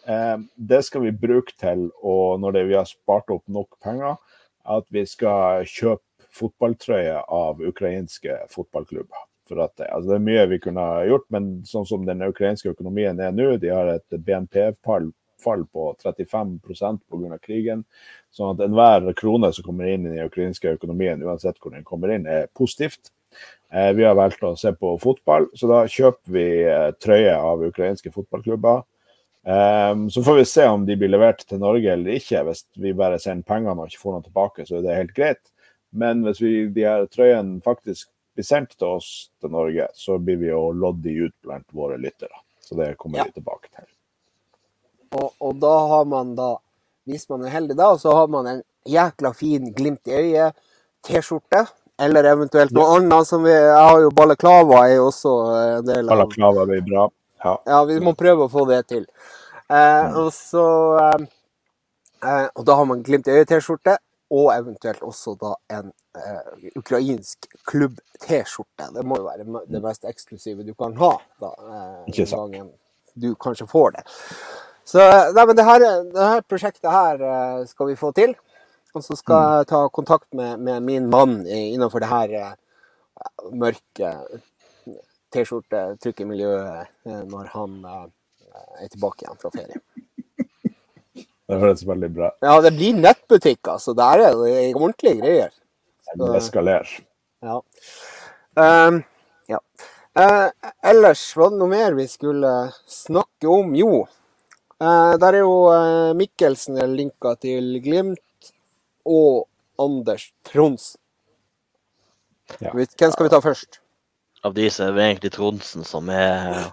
det 0.05 0.83
skal 0.87 1.05
vi 1.05 1.11
bruke 1.13 1.53
til 1.61 1.89
og 2.01 2.41
når 2.41 2.61
vi 2.69 2.77
har 2.79 2.89
spart 2.89 3.31
opp 3.31 3.45
nok 3.47 3.77
penger, 3.85 4.17
at 4.65 4.87
vi 4.91 5.05
skal 5.09 5.67
kjøpe 5.69 6.05
fotballtrøye 6.37 7.19
av 7.27 7.61
ukrainske 7.61 8.37
fotballklubber. 8.53 9.27
For 9.51 9.65
at 9.65 9.83
altså 9.83 10.13
det 10.13 10.19
er 10.21 10.27
mye 10.29 10.49
vi 10.53 10.61
kunne 10.63 10.85
gjort, 11.09 11.27
men 11.35 11.49
sånn 11.67 11.89
som 11.89 12.05
den 12.07 12.23
ukrainske 12.23 12.71
økonomien 12.71 13.19
er 13.19 13.33
nå, 13.35 13.57
de 13.59 13.73
har 13.75 13.91
et 13.97 14.19
BNP-fall 14.23 15.11
fall 15.41 15.65
på 15.73 15.95
35% 16.03 17.01
pga. 17.09 17.39
krigen. 17.43 17.85
Sånn 18.31 18.55
at 18.55 18.65
enhver 18.67 19.11
krone 19.19 19.51
som 19.55 19.67
kommer 19.67 19.89
inn 19.91 20.07
i 20.07 20.15
den 20.15 20.29
ukrainske 20.29 20.77
økonomien, 20.77 21.23
uansett 21.25 21.59
hvor 21.61 21.75
den 21.75 21.87
kommer 21.87 22.13
inn, 22.15 22.27
er 22.27 22.51
positivt. 22.55 23.11
Eh, 23.73 23.93
Vi 23.95 24.05
har 24.05 24.15
valgt 24.15 24.43
å 24.43 24.57
se 24.59 24.73
på 24.73 24.99
fotball, 25.01 25.49
så 25.55 25.69
da 25.71 25.85
kjøper 25.87 26.35
vi 26.35 26.47
eh, 26.65 26.91
trøye 27.01 27.35
av 27.37 27.63
ukrainske 27.67 28.13
fotballklubber. 28.13 28.85
Um, 29.43 30.11
så 30.13 30.23
får 30.23 30.35
vi 30.37 30.45
se 30.45 30.67
om 30.69 30.83
de 30.87 30.97
blir 31.01 31.09
levert 31.09 31.47
til 31.49 31.61
Norge 31.63 31.93
eller 31.93 32.19
ikke. 32.19 32.43
Hvis 32.45 32.67
vi 32.77 32.93
bare 32.97 33.19
sender 33.23 33.47
pengene 33.49 33.79
og 33.79 33.89
ikke 33.89 34.03
får 34.03 34.17
noe 34.17 34.27
tilbake, 34.27 34.67
så 34.69 34.79
er 34.79 34.85
det 34.85 34.99
helt 34.99 35.15
greit. 35.17 35.43
Men 35.91 36.23
hvis 36.27 36.43
vi, 36.43 36.53
de 36.75 36.85
her 36.87 37.07
trøyene 37.11 37.61
faktisk 37.65 38.11
blir 38.37 38.47
sendt 38.47 38.77
til 38.77 38.93
oss 38.99 39.31
til 39.41 39.53
Norge, 39.53 39.89
så 39.97 40.19
blir 40.23 40.39
vi 40.43 40.51
jo 40.53 40.69
lodd 40.77 41.01
de 41.03 41.17
ut 41.27 41.35
blant 41.43 41.67
våre 41.75 41.97
lyttere. 41.99 42.37
Så 42.61 42.77
det 42.79 42.95
kommer 42.99 43.19
Ja. 43.19 43.25
vi 43.25 43.41
tilbake 43.41 43.73
til. 43.75 43.89
Og, 45.19 45.33
og 45.41 45.57
da 45.59 45.75
har 45.91 46.05
man 46.07 46.37
da, 46.37 46.57
hvis 47.09 47.29
man 47.29 47.43
er 47.43 47.51
heldig 47.51 47.77
da, 47.77 47.97
så 47.99 48.13
har 48.15 48.29
man 48.31 48.47
en 48.47 48.63
jækla 48.87 49.33
fin 49.35 49.73
glimt 49.75 50.07
i 50.07 50.15
øyet-T-skjorte. 50.21 51.65
Eller 52.01 52.25
eventuelt 52.31 52.73
noe 52.73 52.97
annet 52.97 53.27
som 53.29 53.43
vi 53.45 53.51
Jeg 53.53 53.77
har 53.77 53.99
jo 54.01 54.09
balaklava 54.17 54.87
er 54.87 54.95
jo 54.95 55.09
også 55.11 55.33
en 55.81 55.85
del 55.85 56.07
av 56.07 56.15
Balaklava 56.15 56.65
blir 56.71 56.81
bra. 56.87 57.09
Ja. 57.45 57.55
Ja, 57.67 57.85
vi 57.89 57.99
må 58.05 58.15
prøve 58.19 58.47
å 58.47 58.53
få 58.53 58.67
det 58.69 58.83
til. 58.93 59.07
Eh, 59.71 60.17
og 60.19 60.33
så 60.35 60.65
eh, 60.99 61.27
eh, 62.27 62.47
Og 62.59 62.65
da 62.67 62.75
har 62.77 62.89
man 62.91 63.05
glimt 63.07 63.29
i 63.31 63.37
øyet-T-skjorte, 63.39 63.97
og 64.31 64.51
eventuelt 64.55 65.03
også 65.03 65.35
da 65.41 65.55
en 65.79 65.93
eh, 66.19 66.69
ukrainsk 66.79 67.49
klubb-T-skjorte. 67.71 68.91
Det 68.95 69.05
må 69.07 69.19
jo 69.19 69.29
være 69.29 69.47
det 69.71 69.83
mest 69.83 70.05
eksklusive 70.11 70.67
du 70.67 70.75
kan 70.75 70.95
ha, 71.01 71.15
da. 71.43 71.55
Eh, 71.57 72.13
den 72.19 72.31
gangen 72.35 72.71
du 73.21 73.33
kanskje 73.35 73.67
får 73.71 73.97
det. 73.99 74.05
Så 74.87 75.01
eh, 75.03 75.33
nei, 75.35 75.47
men 75.47 75.59
det 75.59 75.67
her, 75.67 75.87
det 76.13 76.29
her 76.35 76.47
prosjektet 76.47 76.91
her 76.93 77.65
skal 77.71 77.91
vi 77.91 77.99
få 77.99 78.13
til. 78.17 78.37
Og 78.95 79.05
så 79.07 79.15
skal 79.15 79.61
jeg 79.61 79.71
ta 79.71 79.85
kontakt 79.95 80.27
med, 80.35 80.59
med 80.67 80.83
min 80.83 81.05
mann 81.11 81.45
innenfor 81.47 82.03
det 82.03 82.11
her 82.11 82.33
eh, 85.31 85.39
mørke 85.39 85.63
T-skjorte-trykkemiljøet 86.01 86.89
eh, 87.07 87.23
når 87.29 87.51
han 87.55 87.85
eh, 87.85 88.07
er 88.83 88.89
tilbake 88.91 89.25
igjen 89.25 89.39
fra 89.41 89.51
ferie. 89.51 89.81
Det 91.51 91.59
høres 91.59 91.83
veldig 91.83 92.11
bra. 92.15 92.31
Ja, 92.41 92.61
det 92.63 92.71
blir 92.77 92.95
nettbutikk, 92.95 93.67
altså. 93.67 93.93
Der 93.93 94.21
er 94.23 94.37
det 94.39 94.75
ordentlige 94.77 95.19
greier. 95.19 95.51
Det 96.15 96.29
eskalerer. 96.39 96.93
Ja. 97.43 97.57
Um, 98.55 99.01
ja. 99.51 99.59
Uh, 100.15 100.47
ellers 100.87 101.25
var 101.35 101.51
det 101.51 101.59
noe 101.59 101.73
mer 101.73 101.99
vi 101.99 102.07
skulle 102.07 102.53
snakke 102.87 103.51
om. 103.51 103.75
Jo, 103.75 104.05
uh, 104.07 105.19
der 105.19 105.41
er 105.41 105.43
jo 105.43 105.59
uh, 105.75 106.15
Mikkelsen 106.15 106.79
linka 106.95 107.35
til 107.43 107.81
Glimt 107.83 108.55
og 109.03 109.49
Anders 109.83 110.31
Trondsen. 110.47 111.03
Ja. 112.63 112.71
Hvem 112.71 113.11
skal 113.11 113.27
vi 113.27 113.35
ta 113.35 113.43
først? 113.43 113.83
Av 114.43 114.55
de 114.57 114.71
så 114.73 114.87
er 114.87 114.95
det 114.97 115.07
egentlig 115.07 115.33
Tronsen 115.35 115.85
som 115.85 116.09
er 116.13 116.71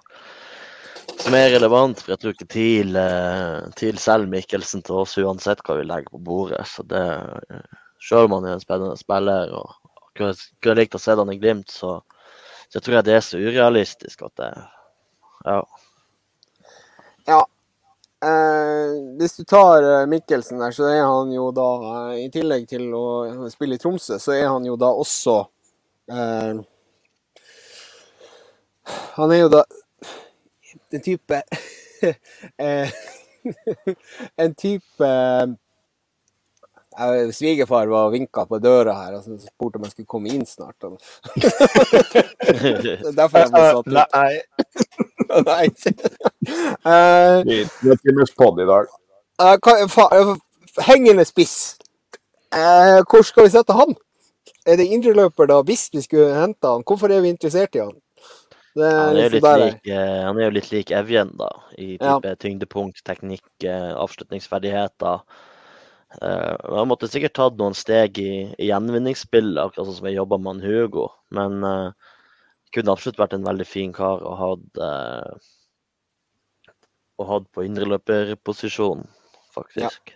som 1.17 1.35
er 1.35 1.49
relevant. 1.55 1.99
For 2.01 2.13
jeg 2.13 2.21
tror 2.21 2.35
ikke 2.35 2.49
TIL, 2.53 2.95
eh, 2.95 3.67
TIL 3.79 3.97
selger 4.01 4.31
Mikkelsen 4.31 4.83
til 4.85 5.01
oss 5.01 5.17
uansett 5.19 5.63
hva 5.65 5.79
vi 5.79 5.87
legger 5.87 6.13
på 6.13 6.23
bordet. 6.29 6.63
Så 6.69 6.85
det 6.87 7.03
om 8.11 8.31
han 8.31 8.45
er 8.45 8.55
en 8.55 8.63
spennende 8.63 8.97
spiller 8.97 9.51
og 9.57 9.73
kunne 10.17 10.35
kunne 10.63 10.79
likt 10.79 10.95
å 10.95 11.01
se 11.01 11.15
han 11.17 11.33
i 11.33 11.37
Glimt, 11.37 11.69
så, 11.73 11.99
så 12.69 12.79
jeg 12.79 12.85
tror 12.85 12.97
jeg 12.97 13.07
det 13.07 13.17
er 13.17 13.25
så 13.25 13.41
urealistisk 13.41 14.25
at 14.29 14.41
det 14.41 14.53
Ja. 15.45 15.61
Ja. 17.27 17.41
Eh, 18.23 18.95
hvis 19.19 19.35
du 19.37 19.43
tar 19.43 19.83
eh, 19.83 20.07
Mikkelsen 20.09 20.57
der, 20.59 20.71
så 20.73 20.87
er 20.89 21.03
han 21.05 21.31
jo 21.31 21.51
da, 21.53 21.67
eh, 21.91 22.23
i 22.25 22.29
tillegg 22.33 22.65
til 22.69 22.89
å 22.97 23.49
spille 23.51 23.77
i 23.77 23.81
Tromsø, 23.81 24.17
så 24.19 24.33
er 24.33 24.47
han 24.47 24.65
jo 24.65 24.73
da 24.79 24.89
også 24.89 25.35
eh, 26.09 26.63
Han 29.17 29.31
er 29.31 29.43
jo 29.45 29.49
da 29.53 29.63
en 30.93 31.01
type 31.03 31.41
eh, 32.63 32.91
En 34.43 34.53
type 34.55 35.07
eh, 36.97 37.29
Svigerfar 37.31 37.87
var 37.87 38.07
og 38.07 38.15
vinka 38.15 38.45
på 38.49 38.59
døra 38.59 38.93
her 38.97 39.17
og 39.19 39.23
så 39.25 39.37
spurte 39.41 39.77
om 39.77 39.85
jeg 39.85 39.93
skulle 39.93 40.09
komme 40.09 40.31
inn 40.33 40.45
snart. 40.49 40.75
Det 40.81 41.51
er 42.49 43.13
derfor 43.19 43.43
jeg 43.43 43.51
ble 43.53 43.65
satt 43.67 43.87
ut. 43.87 43.93
Nei. 43.93 44.33
Nei. 45.45 45.65
Eh, 46.87 47.37
Vi 47.45 47.59
vi 47.81 47.91
har 47.91 48.01
timerspod 48.01 48.63
i 48.63 48.67
dag. 48.69 48.89
Eh, 49.43 49.55
eh, 50.07 50.33
hengende 50.87 51.25
spiss. 51.29 51.77
Eh, 52.55 53.03
hvor 53.05 53.21
skal 53.27 53.45
vi 53.45 53.53
sette 53.53 53.77
han? 53.77 53.93
Er 54.65 54.75
det 54.79 54.89
indreløper, 54.91 55.45
da, 55.47 55.61
hvis 55.61 55.89
vi 55.93 56.01
skulle 56.01 56.33
hente 56.35 56.67
han? 56.67 56.83
Hvorfor 56.87 57.11
er 57.13 57.21
vi 57.21 57.29
interessert 57.29 57.75
i 57.75 57.83
han? 57.83 57.93
Det 58.77 58.87
er 58.87 59.03
Han 59.07 59.19
er 59.19 59.33
liksom 59.33 59.61
lik, 59.63 59.87
eh, 59.89 60.23
han 60.27 60.39
er 60.39 60.47
jo 60.47 60.55
litt 60.57 60.71
lik 60.71 60.91
Evjen, 60.93 61.31
da. 61.39 61.49
I 61.77 61.97
Ja. 61.97 62.17
type 62.19 62.35
tyngdepunkt, 62.43 63.03
teknikk, 63.07 63.47
eh, 63.63 63.93
avslutningsferdigheter. 63.97 65.23
Eh, 66.21 66.55
Han 66.61 66.87
måtte 66.87 67.09
sikkert 67.09 67.33
tatt 67.33 67.57
noen 67.57 67.73
steg 67.73 68.19
i, 68.19 68.53
i 68.57 68.69
gjenvinningsspillet, 68.69 69.59
akkurat 69.59 69.87
sånn 69.87 69.97
som 69.97 70.07
jeg 70.07 70.19
jobba 70.19 70.37
med 70.37 70.53
han 70.53 70.65
Hugo. 70.69 71.09
Men 71.31 71.63
uh, 71.63 71.91
kunne 72.71 72.93
absolutt 72.93 73.19
vært 73.19 73.33
en 73.33 73.43
veldig 73.43 73.67
fin 73.67 73.93
kar 73.93 74.21
å 74.23 74.35
ha 74.37 74.51
uh, 74.55 75.37
å 77.17 77.25
ha 77.25 77.39
på 77.41 77.65
indreløperposisjon, 77.65 79.07
faktisk. 79.55 80.13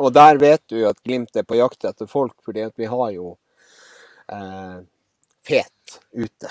Og 0.00 0.14
der 0.16 0.40
vet 0.40 0.62
du 0.72 0.80
at 0.88 0.98
Glimt 1.04 1.36
er 1.36 1.46
på 1.46 1.58
jakt 1.60 1.84
etter 1.86 2.08
folk, 2.10 2.34
fordi 2.44 2.66
vi 2.76 2.88
har 2.90 3.10
jo 3.14 3.36
eh, 4.32 4.80
Fet 5.46 6.00
ute. 6.12 6.50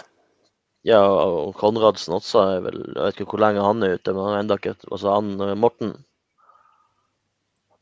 Ja, 0.88 1.02
og 1.04 1.58
Konradsen 1.60 2.16
også 2.16 2.42
er 2.54 2.62
vel 2.64 2.78
Jeg 2.86 3.02
vet 3.02 3.18
ikke 3.18 3.34
hvor 3.34 3.44
lenge 3.44 3.64
han 3.66 3.84
er 3.84 3.98
ute, 4.00 4.14
men 4.16 4.24
han 4.24 4.36
er 4.38 4.44
enda 4.46 4.58
ikke 4.60 4.78
Altså 4.88 5.12
han 5.12 5.34
eh, 5.44 5.58
Morten 5.60 5.98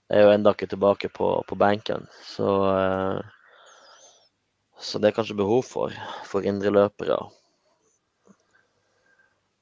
er 0.09 0.23
jo 0.23 0.31
enda 0.31 0.53
ikke 0.55 0.69
tilbake 0.71 1.09
på, 1.11 1.33
på 1.49 1.55
benken. 1.59 2.07
Så 2.25 2.47
eh, 2.71 3.19
Så 4.79 5.01
det 5.03 5.11
er 5.11 5.17
kanskje 5.17 5.37
behov 5.37 5.65
for, 5.67 5.93
for 6.25 6.45
indreløpere. 6.47 7.17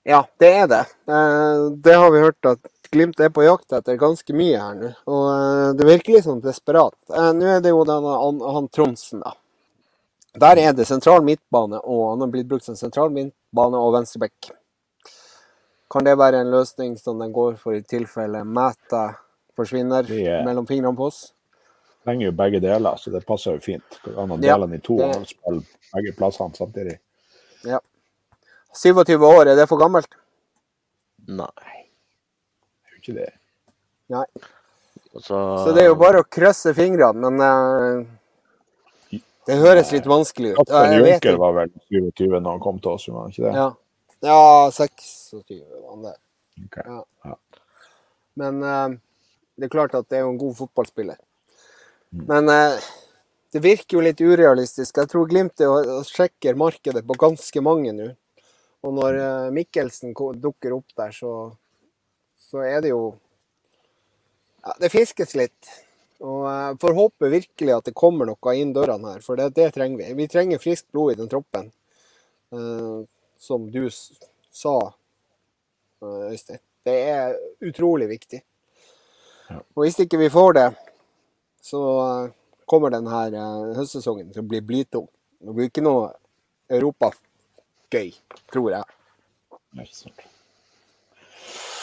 Ja, 0.06 0.22
det 0.40 0.52
er 0.54 0.68
det. 0.70 0.84
Eh, 1.10 1.66
det 1.84 1.96
har 1.98 2.12
vi 2.14 2.24
hørt 2.28 2.52
at 2.52 2.72
Glimt 2.94 3.20
er 3.20 3.32
på 3.34 3.44
jakt 3.44 3.74
etter 3.74 3.98
ganske 4.00 4.36
mye 4.38 4.60
her 4.62 4.76
nå. 4.78 4.92
Og 5.12 5.76
det 5.76 5.88
virker 5.90 6.16
litt 6.16 6.28
sånn 6.28 6.44
desperat. 6.44 6.96
Nå 7.10 7.50
er 7.58 7.64
det 7.66 7.74
jo 7.74 7.82
denne, 7.90 8.14
han, 8.22 8.38
han 8.56 8.70
Tromsen, 8.72 9.26
da. 9.26 9.34
Der 10.40 10.58
er 10.60 10.74
det 10.76 10.86
sentral 10.88 11.24
midtbane, 11.24 11.80
og 11.80 12.10
han 12.12 12.20
har 12.26 12.28
blitt 12.34 12.48
brukt 12.50 12.66
som 12.68 12.76
sentral 12.76 13.10
midtbane 13.16 13.78
og 13.80 13.94
venstreback. 13.96 14.50
Kan 15.92 16.04
det 16.04 16.18
være 16.20 16.42
en 16.44 16.52
løsning 16.52 16.98
som 17.00 17.20
den 17.22 17.32
går 17.32 17.56
for 17.62 17.72
i 17.78 17.82
tilfelle 17.82 18.42
Mæta 18.44 19.14
forsvinner 19.56 20.04
Vi 20.10 20.26
er- 20.28 20.44
mellom 20.44 20.68
fingrene 20.68 20.96
på 20.98 21.08
oss? 21.08 21.32
trenger 22.06 22.26
jo 22.28 22.32
begge 22.38 22.60
deler, 22.62 22.96
så 23.02 23.10
det 23.12 23.26
passer 23.26 23.54
jo 23.56 23.60
fint. 23.60 24.00
Kan 24.04 24.28
man 24.30 24.42
Ja, 24.44 24.54
dele 24.58 24.68
den 24.68 24.76
i 24.76 24.82
to 24.84 24.98
det- 24.98 25.16
og 25.16 25.26
spille 25.26 25.64
begge 25.94 26.12
plassene 26.18 26.54
samtidig? 26.56 27.00
27 28.74 29.24
år, 29.26 29.48
er 29.48 29.56
det 29.56 29.68
for 29.70 29.78
gammelt? 29.80 30.08
Nei. 31.28 31.48
Det 32.84 32.86
er 32.86 32.92
jo 32.92 33.00
ikke 33.02 33.16
det. 33.16 33.34
Nei. 34.10 34.26
Så 35.22 35.74
det 35.74 35.84
er 35.84 35.88
jo 35.88 35.96
bare 35.96 36.20
å 36.22 36.28
krysse 36.30 36.74
fingrene, 36.76 37.32
men 37.32 37.42
eh, 37.42 38.06
det 39.46 39.60
høres 39.62 39.92
litt 39.94 40.10
vanskelig 40.10 40.56
ut. 40.56 40.70
Vet 40.70 41.10
Junker 41.10 41.40
var 41.42 41.56
vel 41.60 41.72
27 41.94 42.28
når 42.34 42.50
han 42.50 42.64
kom 42.64 42.82
til 42.82 42.96
oss, 42.96 43.08
var 43.12 43.28
han 43.28 43.34
ikke 43.34 43.46
det? 43.46 43.54
Ja, 43.56 43.70
ja 44.26 44.42
26 44.74 45.62
var 45.62 45.90
han 45.94 46.06
der. 46.10 46.20
Okay. 46.66 46.86
Ja. 46.88 47.02
Ja. 47.30 47.38
Men 48.42 48.62
uh, 48.64 49.00
det 49.56 49.68
er 49.68 49.74
klart 49.78 49.96
at 49.98 50.10
det 50.10 50.20
er 50.20 50.26
jo 50.26 50.34
en 50.34 50.42
god 50.42 50.56
fotballspiller. 50.60 51.20
Mm. 52.16 52.26
Men 52.32 52.52
uh, 52.52 52.86
det 53.56 53.62
virker 53.64 53.96
jo 53.96 54.04
litt 54.04 54.20
urealistisk. 54.20 54.98
Jeg 55.00 55.08
tror 55.12 55.30
Glimt 55.32 55.62
er 55.64 56.04
sjekker 56.10 56.58
markedet 56.60 57.06
på 57.08 57.16
ganske 57.22 57.62
mange 57.64 57.94
nå. 57.96 58.10
Og 58.86 58.94
når 58.94 59.16
eh, 59.18 59.54
Mikkelsen 59.56 60.12
dukker 60.14 60.76
opp 60.76 60.92
der, 60.98 61.14
så, 61.16 61.32
så 62.38 62.66
er 62.66 62.84
det 62.84 62.92
jo 62.92 63.16
ja, 64.60 64.76
Det 64.82 64.92
fiskes 64.92 65.32
litt. 65.40 65.72
Og 66.24 66.46
jeg 66.48 66.78
får 66.80 66.96
håpe 66.96 67.32
virkelig 67.32 67.74
at 67.76 67.90
det 67.90 67.98
kommer 67.98 68.30
noe 68.30 68.54
inn 68.56 68.72
dørene 68.76 69.16
her, 69.16 69.24
for 69.26 69.40
det, 69.40 69.50
det 69.58 69.74
trenger 69.76 70.00
vi. 70.00 70.14
Vi 70.22 70.30
trenger 70.32 70.62
friskt 70.64 70.88
blod 70.96 71.16
i 71.16 71.20
den 71.20 71.32
troppen. 71.32 71.72
Eh, 72.56 73.04
som 73.38 73.72
du 73.72 73.90
sa, 74.52 74.94
eh, 76.02 76.32
Øystein. 76.32 76.62
Det 76.86 76.96
er 77.10 77.36
utrolig 77.60 78.08
viktig. 78.10 78.42
Ja. 79.50 79.60
Og 79.76 79.84
hvis 79.84 80.00
ikke 80.00 80.22
vi 80.22 80.30
får 80.30 80.54
det, 80.54 80.68
så 81.62 81.82
eh, 82.06 82.32
kommer 82.66 82.94
denne 82.94 83.26
høstsesongen 83.76 84.32
til 84.32 84.46
å 84.46 84.50
bli 84.50 84.62
blytung. 84.62 85.10
Det 85.42 85.54
blir 85.54 85.70
ikke 85.70 85.84
noe 85.86 86.14
europagøy, 86.72 88.14
tror 88.54 88.72
jeg. 88.72 88.86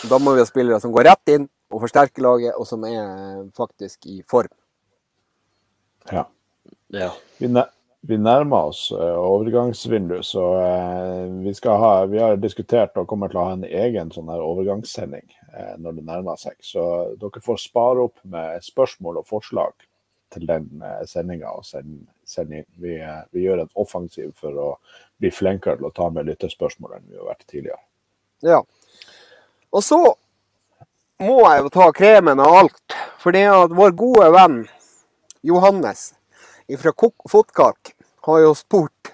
Da 0.09 0.19
må 0.19 0.33
vi 0.35 0.43
ha 0.43 0.49
spillere 0.49 0.81
som 0.83 0.95
går 0.95 1.11
rett 1.13 1.35
inn 1.37 1.45
og 1.73 1.83
forsterker 1.87 2.25
laget, 2.25 2.57
og 2.57 2.67
som 2.69 2.85
er 2.85 3.47
faktisk 3.57 4.07
i 4.07 4.21
form. 4.29 4.53
Ja. 6.11 6.27
ja. 6.93 7.11
Vi, 7.39 7.49
vi 8.01 8.19
nærmer 8.19 8.73
oss 8.73 8.89
uh, 8.93 9.17
overgangsvindu, 9.19 10.19
så 10.27 10.45
vi 11.31 11.53
vi, 11.53 11.55
ha, 11.69 11.93
vi, 12.11 12.19
har 12.19 12.37
diskutert 12.37 12.99
og 13.01 13.09
kommer 13.11 13.33
til 13.33 13.41
å 13.41 13.47
ha 13.47 13.55
en 13.57 13.69
egen 13.69 14.13
sånn 14.15 14.31
her 14.33 14.43
overgangssending 14.43 15.29
uh, 15.55 15.79
når 15.79 16.01
det 16.01 16.07
nærmer 16.11 16.41
seg. 16.41 16.59
Så 16.67 16.85
dere 17.21 17.45
får 17.45 17.63
spare 17.63 18.09
opp 18.09 18.21
med 18.23 18.65
spørsmål 18.67 19.23
og 19.23 19.31
forslag 19.31 19.89
til 20.33 20.49
den 20.49 20.69
sendinga. 21.05 21.51
Vi, 21.61 22.57
vi, 22.81 23.41
gjør 23.43 23.67
en 23.67 23.75
offensiv 23.77 24.31
for 24.41 24.57
å 24.57 24.69
bli 25.21 25.29
flinkere 25.29 25.77
til 25.77 25.91
å 25.91 25.95
ta 25.95 26.09
med 26.09 26.31
lytterspørsmål 26.31 26.97
enn 26.97 27.11
vi 27.11 27.19
har 27.21 27.29
vært 27.29 27.45
tidligere. 27.45 27.83
Ja. 28.43 28.63
Og 29.73 29.85
så 29.85 29.99
må 31.23 31.41
jeg 31.47 31.65
jo 31.65 31.73
ta 31.73 31.89
kremen 31.97 32.43
av 32.43 32.59
alt. 32.63 32.97
For 33.23 33.35
det 33.35 33.47
at 33.51 33.75
vår 33.77 33.95
gode 33.99 34.29
venn 34.35 34.63
Johannes 35.47 36.13
fra 36.79 36.93
Fotkalk 37.29 37.93
har 38.27 38.39
jo 38.45 38.55
spurt 38.57 39.13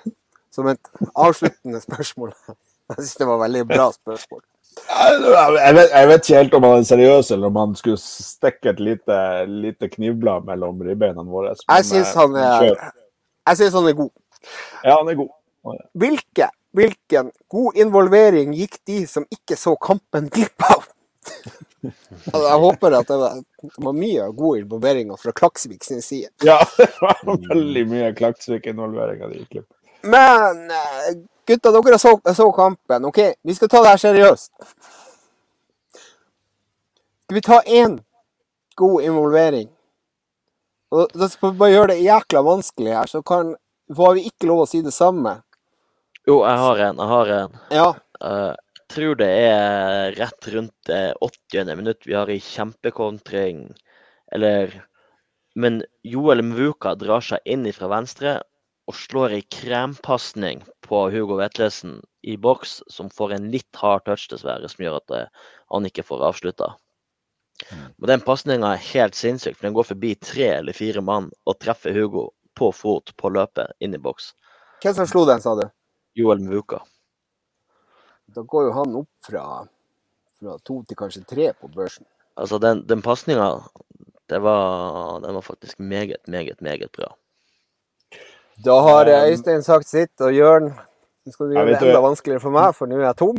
som 0.54 0.68
et 0.70 0.92
avsluttende 1.14 1.80
spørsmål. 1.82 2.32
Jeg 2.88 3.02
syns 3.02 3.18
det 3.20 3.26
var 3.28 3.42
veldig 3.42 3.66
bra 3.68 3.90
spørsmål. 3.92 4.40
Jeg 4.88 5.74
vet, 5.74 5.90
jeg 5.92 6.08
vet, 6.08 6.22
ikke 6.22 6.38
helt 6.38 6.54
om 6.56 6.64
han 6.64 6.78
er 6.78 6.86
seriøs, 6.88 7.30
eller 7.34 7.50
om 7.50 7.56
han 7.60 7.74
skulle 7.76 7.98
stikke 8.00 8.70
et 8.70 8.80
lite, 8.80 9.18
lite 9.50 9.90
knivblad 9.92 10.46
mellom 10.46 10.80
ribbeina 10.86 11.24
våre. 11.26 11.52
jeg 11.52 11.84
syns 11.84 12.14
han, 12.16 12.36
han, 12.38 13.90
er 13.90 13.98
god. 13.98 14.12
Ja, 14.84 14.94
han 14.94 15.10
er 15.12 15.18
god. 15.18 15.82
Hvilke, 16.00 16.48
hvilken 16.78 17.28
god 17.52 17.76
involvering 17.84 18.54
gikk 18.56 18.78
de 18.88 19.02
som 19.10 19.26
ikke 19.34 19.58
så 19.60 19.74
kampen, 19.76 20.30
glipp 20.32 20.64
av? 20.70 20.87
Altså, 21.82 22.44
jeg 22.48 22.58
håper 22.58 22.94
at 22.98 23.08
det 23.08 23.16
var, 23.20 23.40
det 23.62 23.84
var 23.86 23.96
mye 23.96 24.28
god 24.34 24.58
involvering 24.58 25.12
fra 25.20 25.32
Klaksvik 25.32 25.84
sin 25.84 26.02
side. 26.02 26.30
Ja, 26.44 26.58
det 26.78 26.90
var 27.00 27.22
veldig 27.48 27.84
mye 27.90 28.12
Klaksvik-involvering 28.18 29.22
av 29.24 29.34
de 29.34 29.44
klipp. 29.46 29.68
Men 30.02 30.70
eh, 30.70 31.08
gutta, 31.46 31.72
dere 31.74 31.98
så, 31.98 32.20
så, 32.34 32.50
kampen. 32.52 33.04
OK, 33.04 33.18
vi 33.42 33.54
skal 33.54 33.70
ta 33.70 33.82
det 33.82 33.94
her 33.94 34.04
seriøst. 34.04 34.52
Skal 37.24 37.38
vi 37.38 37.44
ta 37.44 37.60
én 37.62 37.98
god 38.78 39.02
involvering? 39.02 39.68
Og 40.90 41.10
da 41.12 41.28
skal 41.28 41.52
vi 41.52 41.60
bare 41.60 41.74
gjøre 41.74 41.92
det 41.92 42.04
jækla 42.06 42.42
vanskelig 42.46 42.94
her, 42.96 43.10
så 43.10 43.20
kan, 43.22 43.52
får 43.96 44.14
vi 44.16 44.28
ikke 44.30 44.48
lov 44.48 44.64
å 44.64 44.68
si 44.70 44.80
det 44.84 44.94
samme. 44.96 45.34
Jo, 46.28 46.40
jeg 46.44 46.60
har 46.62 46.80
en. 46.86 47.02
Jeg 47.02 47.12
har 47.12 47.34
en. 47.34 47.58
Ja. 47.72 47.88
Uh, 48.18 48.54
tror 48.88 49.18
det 49.20 49.28
er 49.28 50.14
rett 50.16 50.48
rundt 50.54 50.74
det 50.88 51.14
80. 51.24 51.74
minutt 51.76 52.06
vi 52.06 52.16
har 52.16 52.30
i 52.30 52.40
kjempekontring. 52.40 53.66
Eller 54.32 54.84
Men 55.54 55.82
Joel 56.06 56.42
Mvuka 56.44 56.94
drar 56.94 57.24
seg 57.24 57.42
inn 57.44 57.66
fra 57.74 57.88
venstre 57.90 58.36
og 58.88 58.96
slår 58.96 59.34
ei 59.36 59.42
krempasning 59.52 60.62
på 60.86 61.00
Hugo 61.12 61.36
Vetlesen 61.40 61.98
i 62.22 62.36
boks, 62.40 62.82
som 62.88 63.10
får 63.10 63.34
en 63.36 63.48
litt 63.52 63.80
hard 63.80 64.04
touch, 64.06 64.28
dessverre, 64.30 64.68
som 64.70 64.84
gjør 64.84 65.00
at 65.00 65.14
eh, 65.16 65.48
han 65.74 65.88
ikke 65.88 66.06
får 66.06 66.24
avslutta. 66.30 66.70
Mm. 67.72 67.82
Men 67.98 68.12
den 68.12 68.24
pasninga 68.24 68.70
er 68.72 68.86
helt 68.92 69.18
sinnssyk, 69.18 69.58
for 69.58 69.68
den 69.68 69.76
går 69.76 69.88
forbi 69.90 70.14
tre 70.22 70.52
eller 70.60 70.76
fire 70.76 71.02
mann 71.04 71.28
og 71.44 71.58
treffer 71.60 71.96
Hugo 71.96 72.28
på 72.56 72.70
fot 72.72 73.12
på 73.18 73.32
løpet 73.34 73.74
inn 73.84 73.98
i 73.98 74.00
boks. 74.00 74.30
Hvem 74.84 74.96
som 74.96 75.10
slo 75.10 75.26
den, 75.28 75.42
sa 75.42 75.56
du? 75.58 75.66
Joel 76.16 76.40
Mvuka 76.46 76.80
da 78.34 78.44
går 78.44 78.68
jo 78.68 78.72
han 78.76 78.96
opp 79.02 79.10
fra, 79.24 79.44
fra 80.40 80.56
to 80.64 80.82
til 80.88 80.98
kanskje 80.98 81.24
tre 81.28 81.52
på 81.56 81.70
børsen. 81.72 82.06
Altså, 82.38 82.58
den, 82.62 82.84
den 82.88 83.02
pasninga, 83.02 83.48
den 84.30 84.42
var 84.42 85.40
faktisk 85.42 85.80
meget, 85.80 86.20
meget, 86.26 86.60
meget 86.62 86.92
bra. 86.92 87.14
Da 88.64 88.80
har 88.82 89.06
um, 89.06 89.30
Øystein 89.30 89.62
sagt 89.62 89.88
sitt, 89.88 90.20
og 90.20 90.34
Jørn 90.34 90.72
Nå 91.26 91.32
skal 91.32 91.46
du 91.46 91.54
gjøre 91.54 91.68
det 91.68 91.88
enda 91.90 92.00
vanskeligere 92.02 92.42
for 92.42 92.54
meg, 92.54 92.72
for 92.74 92.88
nå 92.88 92.96
er 92.96 93.04
jeg 93.04 93.18
tom. 93.20 93.36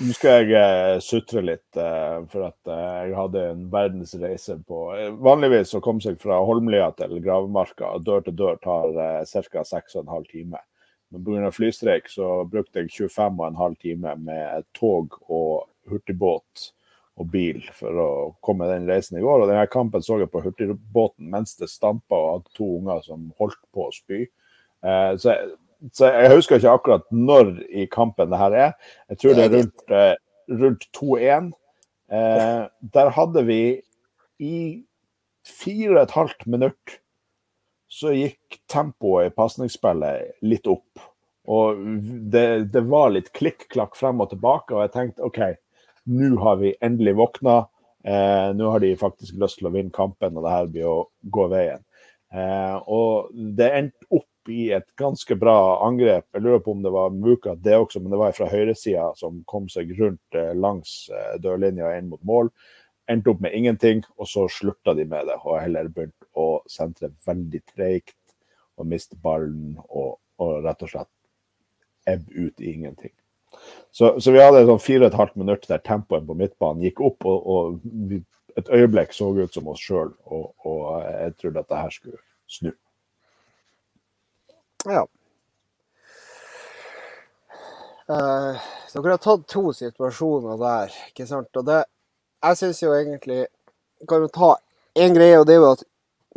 Nå 0.00 0.14
skal 0.16 0.48
jeg 0.48 0.94
uh, 0.96 1.02
sutre 1.04 1.42
litt, 1.44 1.68
uh, 1.76 2.24
for 2.32 2.48
at 2.48 2.70
uh, 2.70 3.02
jeg 3.04 3.14
hadde 3.18 3.44
en 3.52 3.66
verdensreise 3.70 4.56
på 4.66 4.80
Vanligvis 5.22 5.74
å 5.76 5.82
komme 5.84 6.02
seg 6.02 6.16
fra 6.22 6.40
Holmlia 6.48 6.88
til 6.96 7.18
Gravemarka 7.20 7.92
dør 8.06 8.24
til 8.26 8.38
dør 8.40 8.58
tar 8.64 8.96
ca. 9.28 9.44
ca. 9.52 9.66
6,5 9.68 10.30
timer. 10.32 10.64
Men 11.10 11.24
pga. 11.26 11.50
flystreik 11.50 12.08
så 12.08 12.44
brukte 12.50 12.84
jeg 12.84 12.92
25,5 12.94 13.78
timer 13.82 14.18
med 14.20 14.66
tog 14.76 15.16
og 15.28 15.66
hurtigbåt 15.90 16.70
og 17.20 17.28
bil 17.32 17.64
for 17.76 18.00
å 18.00 18.10
komme 18.44 18.68
den 18.70 18.88
reisen 18.88 19.18
i 19.18 19.24
går. 19.24 19.42
Og 19.42 19.50
denne 19.50 19.66
kampen 19.72 20.04
så 20.04 20.20
jeg 20.20 20.30
på 20.32 20.42
hurtigbåten 20.44 21.30
mens 21.32 21.56
det 21.58 21.68
stampa 21.70 22.16
og 22.16 22.30
hadde 22.34 22.54
to 22.56 22.68
unger 22.78 23.02
som 23.06 23.26
holdt 23.40 23.60
på 23.74 23.88
å 23.88 23.94
spy. 23.94 24.22
Eh, 24.24 25.12
så, 25.20 25.34
jeg, 25.34 25.50
så, 25.92 26.12
jeg 26.14 26.34
husker 26.36 26.60
ikke 26.60 26.76
akkurat 26.78 27.08
når 27.12 27.56
i 27.68 27.88
kampen 27.90 28.30
det 28.32 28.40
her 28.40 28.58
er. 28.68 28.76
Jeg 29.12 29.22
tror 29.22 29.36
det 29.36 29.46
er 29.46 29.56
rundt, 29.58 29.84
eh, 29.90 30.14
rundt 30.62 30.88
2-1. 30.96 31.50
Eh, 32.10 32.62
der 32.96 33.12
hadde 33.18 33.44
vi 33.50 33.62
i 34.40 34.56
fire 35.46 35.98
og 35.98 36.02
et 36.06 36.16
halvt 36.16 36.46
minutt 36.50 37.00
så 37.90 38.12
gikk 38.14 38.60
tempoet 38.70 39.30
i 39.30 39.34
pasningsspillet 39.34 40.38
litt 40.46 40.68
opp. 40.70 41.02
Og 41.50 41.80
det, 42.30 42.46
det 42.70 42.84
var 42.86 43.10
litt 43.10 43.32
klikk-klakk 43.34 43.96
frem 43.98 44.22
og 44.22 44.30
tilbake, 44.30 44.76
og 44.76 44.84
jeg 44.84 44.94
tenkte 44.94 45.26
OK, 45.26 45.40
nå 46.10 46.36
har 46.44 46.60
vi 46.60 46.74
endelig 46.84 47.16
våkna. 47.18 47.56
Eh, 48.04 48.50
nå 48.56 48.70
har 48.70 48.80
de 48.80 48.94
faktisk 49.00 49.40
lyst 49.42 49.58
til 49.60 49.68
å 49.68 49.74
vinne 49.74 49.92
kampen, 49.94 50.36
og 50.38 50.46
det 50.46 50.54
her 50.54 50.70
blir 50.70 50.90
å 50.90 50.98
gå 51.34 51.48
veien. 51.50 51.82
Eh, 52.30 52.76
og 52.86 53.34
det 53.34 53.72
endte 53.74 54.06
opp 54.14 54.50
i 54.50 54.70
et 54.72 54.86
ganske 54.98 55.36
bra 55.36 55.56
angrep. 55.84 56.28
Jeg 56.32 56.44
lurer 56.44 56.62
på 56.64 56.72
om 56.76 56.84
det 56.84 56.92
var 56.94 57.10
Muka 57.14 57.56
det 57.58 57.76
også, 57.76 58.00
men 58.00 58.14
det 58.14 58.20
var 58.22 58.36
fra 58.36 58.48
høyresida 58.50 59.10
som 59.18 59.42
kom 59.50 59.66
seg 59.72 59.90
rundt 59.98 60.38
eh, 60.38 60.54
langs 60.54 61.10
eh, 61.12 61.34
dørlinja 61.42 61.92
inn 61.98 62.10
mot 62.12 62.22
mål. 62.26 62.52
Endte 63.10 63.32
opp 63.32 63.40
med 63.42 63.54
ingenting, 63.56 64.04
og 64.16 64.28
så 64.30 64.46
slutta 64.52 64.94
de 64.94 65.04
med 65.08 65.26
det 65.26 65.38
og 65.42 65.58
heller 65.58 65.88
begynte 65.90 66.28
å 66.38 66.60
sentre 66.70 67.10
veldig 67.26 67.62
treigt 67.72 68.16
og 68.78 68.88
miste 68.88 69.18
ballen 69.20 69.74
og, 69.88 70.18
og, 70.40 70.60
rett 70.64 70.84
og 70.86 70.92
slett 70.92 71.10
ebbe 72.08 72.46
ut 72.46 72.62
i 72.62 72.72
ingenting. 72.72 73.12
Så, 73.90 74.14
så 74.22 74.32
vi 74.32 74.40
hadde 74.40 74.62
sånn 74.68 74.82
fire 74.82 75.04
og 75.04 75.10
et 75.10 75.18
halvt 75.18 75.40
minutt 75.42 75.66
der 75.68 75.82
tempoet 75.84 76.26
på 76.26 76.36
midtbanen 76.38 76.84
gikk 76.86 77.02
opp, 77.10 77.26
og, 77.26 77.50
og 77.50 78.20
et 78.58 78.70
øyeblikk 78.70 79.14
så 79.14 79.30
ut 79.36 79.54
som 79.54 79.68
oss 79.72 79.82
sjøl, 79.82 80.12
og, 80.30 80.52
og, 80.66 80.84
jeg 81.06 81.34
trodde 81.40 81.64
at 81.64 81.70
det 81.72 81.80
her 81.82 81.96
skulle 81.96 82.22
snu. 82.50 82.70
Ja. 84.88 85.02
Uh, 88.10 88.58
dere 88.94 89.14
har 89.14 89.22
tatt 89.22 89.44
to 89.50 89.70
situasjoner 89.76 90.56
der, 90.58 90.94
ikke 91.12 91.28
sant. 91.30 91.50
Og 91.60 91.66
det 91.68 91.82
Jeg 92.40 92.56
syns 92.56 92.82
jo 92.82 92.92
egentlig 92.96 93.46
Kan 94.08 94.24
jo 94.24 94.30
ta 94.32 94.54
én 94.96 95.14
greie, 95.14 95.38
og 95.38 95.46
det 95.46 95.54
er 95.54 95.60
jo 95.60 95.72
at 95.74 95.82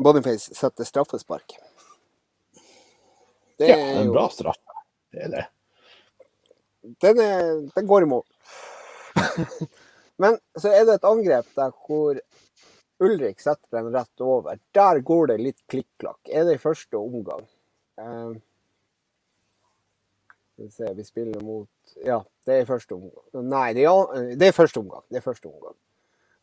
Boniface 0.04 0.56
setter 0.58 0.86
straffespark. 0.88 1.56
Det 3.58 3.70
ja, 3.70 3.78
det 3.78 3.92
er 3.94 4.00
en 4.02 4.12
bra 4.12 4.26
straff. 4.34 4.60
Det 5.14 5.22
er 5.28 5.32
det. 5.32 5.44
Den, 7.02 7.20
er, 7.22 7.44
den 7.76 7.88
går 7.88 8.04
i 8.04 8.10
mål. 8.10 8.24
Men 10.22 10.38
så 10.58 10.74
er 10.74 10.86
det 10.86 10.98
et 10.98 11.08
angrep 11.08 11.50
der 11.56 11.72
hvor 11.86 12.20
Ulrik 13.04 13.40
setter 13.42 13.78
den 13.78 13.94
rett 13.94 14.26
over. 14.26 14.58
Der 14.76 15.00
går 15.06 15.32
det 15.34 15.38
litt 15.42 15.62
klikk-klakk. 15.72 16.20
Er 16.30 16.50
det 16.50 16.58
i 16.58 16.64
første 16.64 17.00
omgang? 17.00 17.46
Uh, 18.02 18.36
vi 20.58 20.70
se, 20.74 20.90
vi 20.98 21.06
spiller 21.06 21.42
mot 21.46 21.96
Ja, 22.06 22.20
det 22.46 22.58
er 22.58 22.66
i 22.66 22.70
første 22.70 22.98
omgang. 22.98 23.50
Nei, 23.50 23.70
det 23.78 23.88
er, 23.90 24.30
det 24.38 24.50
er 24.50 24.58
første 24.58 24.82
omgang. 24.82 25.06
Det 25.10 25.22
er 25.22 25.26
første 25.26 25.50
omgang. 25.50 25.78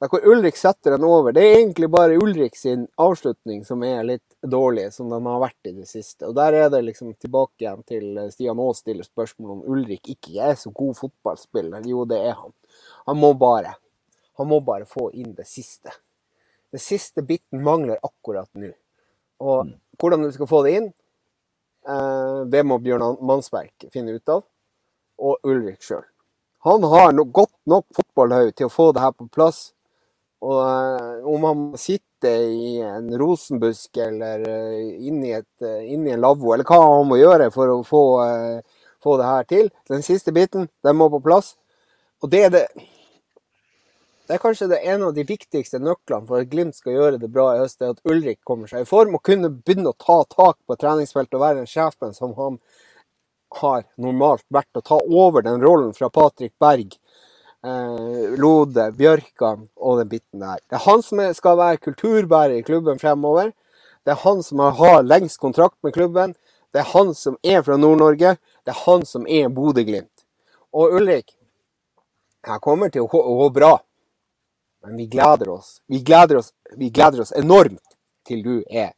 Der 0.01 0.09
hvor 0.09 0.23
Ulrik 0.33 0.57
setter 0.57 0.95
den 0.95 1.05
over. 1.05 1.35
Det 1.37 1.43
er 1.45 1.59
egentlig 1.59 1.91
bare 1.93 2.17
Ulrik 2.17 2.55
sin 2.57 2.87
avslutning 2.97 3.67
som 3.69 3.83
er 3.85 4.07
litt 4.09 4.37
dårlig, 4.41 4.87
som 4.95 5.11
den 5.13 5.27
har 5.29 5.43
vært 5.43 5.69
i 5.69 5.75
det 5.77 5.89
siste. 5.91 6.25
Og 6.31 6.33
der 6.39 6.57
er 6.57 6.71
det 6.73 6.81
liksom 6.87 7.11
tilbake 7.21 7.67
igjen 7.67 7.83
til 7.85 8.07
eh, 8.17 8.31
Stian 8.33 8.63
Aas 8.65 8.81
stiller 8.81 9.05
spørsmål 9.05 9.59
om 9.59 9.67
Ulrik 9.69 10.09
ikke 10.09 10.39
er 10.41 10.55
så 10.57 10.73
god 10.73 10.97
fotballspiller. 10.97 11.85
Jo, 11.85 12.07
det 12.09 12.21
er 12.31 12.33
han. 12.39 12.55
Han 13.11 13.21
må 13.21 13.35
bare. 13.37 13.75
Han 14.41 14.49
må 14.49 14.63
bare 14.65 14.89
få 14.89 15.11
inn 15.13 15.35
det 15.37 15.45
siste. 15.51 15.93
Det 16.73 16.81
siste 16.81 17.21
biten 17.27 17.61
mangler 17.67 18.01
akkurat 18.01 18.49
nå. 18.57 18.71
Og 19.45 19.67
mm. 19.67 19.75
hvordan 20.01 20.25
du 20.25 20.31
skal 20.33 20.49
få 20.49 20.63
det 20.65 20.73
inn, 20.79 20.87
eh, 21.85 22.39
det 22.49 22.63
må 22.65 22.79
Bjørn 22.81 23.19
Mansberg 23.21 23.91
finne 23.93 24.17
ut 24.17 24.33
av. 24.33 24.47
Og 25.21 25.45
Ulrik 25.45 25.85
sjøl. 25.85 26.07
Han 26.65 26.89
har 26.89 27.13
no 27.13 27.27
godt 27.29 27.53
nok 27.69 27.85
fotballhaug 27.97 28.55
til 28.57 28.71
å 28.71 28.73
få 28.73 28.89
det 28.97 29.05
her 29.05 29.13
på 29.13 29.29
plass. 29.29 29.61
Og 30.41 30.61
eh, 30.65 31.25
om 31.29 31.45
han 31.45 31.65
sitter 31.79 32.47
i 32.49 32.77
en 32.85 33.11
rosenbusk 33.21 33.97
eller 34.01 34.45
eh, 34.49 35.09
inni, 35.09 35.35
et, 35.37 35.51
eh, 35.63 35.91
en 35.93 36.07
lavvo, 36.21 36.55
eller 36.55 36.65
hva 36.65 36.79
han 36.81 37.11
må 37.11 37.19
gjøre 37.21 37.51
for 37.53 37.75
å 37.75 37.83
få, 37.85 38.05
få, 39.05 39.19
det 39.21 39.29
her 39.29 39.51
til 39.51 39.69
Den 39.89 40.07
siste 40.07 40.33
biten, 40.33 40.71
den 40.85 40.97
må 40.97 41.11
på 41.13 41.21
plass. 41.25 41.55
Og 42.25 42.33
det 42.33 42.47
er 42.47 42.57
det 42.57 42.65
Det 44.31 44.37
er 44.37 44.43
kanskje 44.45 44.69
det 44.71 44.85
en 44.87 45.03
av 45.03 45.15
de 45.15 45.25
viktigste 45.27 45.81
nøklene 45.83 46.29
for 46.29 46.39
at 46.39 46.51
Glimt 46.53 46.77
skal 46.79 46.95
gjøre 46.95 47.19
det 47.19 47.33
bra 47.35 47.49
i 47.57 47.61
høst, 47.65 47.83
er 47.83 47.97
at 47.97 48.05
Ulrik 48.07 48.39
kommer 48.47 48.71
seg 48.71 48.85
i 48.85 48.89
form 48.89 49.17
og 49.19 49.25
kunne 49.27 49.51
begynne 49.51 49.91
å 49.91 49.99
ta 49.99 50.23
tak 50.31 50.57
på 50.67 50.77
treningsfeltet 50.79 51.35
og 51.35 51.43
være 51.43 51.59
den 51.59 51.67
sjefen 51.67 52.15
som 52.15 52.37
han 52.39 52.61
har 53.59 53.83
normalt 53.99 54.45
vært, 54.49 54.71
å 54.79 54.87
ta 54.87 55.01
over 55.11 55.43
den 55.43 55.59
rollen 55.61 55.91
fra 55.97 56.07
Patrik 56.15 56.53
Berg, 56.63 56.95
eh, 57.67 58.37
Lode, 58.41 58.91
Bjørkan 58.97 59.67
og 59.77 59.99
den 60.01 60.11
biten 60.11 60.45
der. 60.45 60.61
Det 60.69 60.79
er 60.79 60.87
han 60.87 61.03
som 61.03 61.23
skal 61.37 61.59
være 61.61 61.83
kulturbærer 61.85 62.59
i 62.59 62.67
klubben 62.67 62.99
fremover. 62.99 63.53
Det 64.05 64.15
er 64.15 64.23
han 64.25 64.43
som 64.43 64.63
har 64.79 65.03
lengst 65.03 65.41
kontrakt 65.41 65.77
med 65.83 65.95
klubben. 65.95 66.35
Det 66.73 66.81
er 66.81 66.93
han 66.93 67.15
som 67.15 67.37
er 67.43 67.63
fra 67.63 67.77
Nord-Norge. 67.77 68.37
Det 68.65 68.73
er 68.73 68.83
han 68.87 69.05
som 69.07 69.27
er 69.27 69.51
Bodø-Glimt. 69.53 70.25
Og 70.73 70.95
Ulrik, 70.95 71.35
her 72.47 72.61
kommer 72.63 72.89
til 72.93 73.05
å 73.05 73.11
gå, 73.11 73.49
bra. 73.53 73.75
Men 74.85 74.97
vi 74.97 75.09
gleder 75.13 75.51
oss. 75.53 75.81
Vi 75.91 76.01
gleder 76.07 76.41
oss, 76.41 76.53
vi 76.77 76.89
gleder 76.91 77.25
oss 77.25 77.35
enormt 77.37 77.99
til 78.25 78.45
du 78.45 78.55
er 78.71 78.95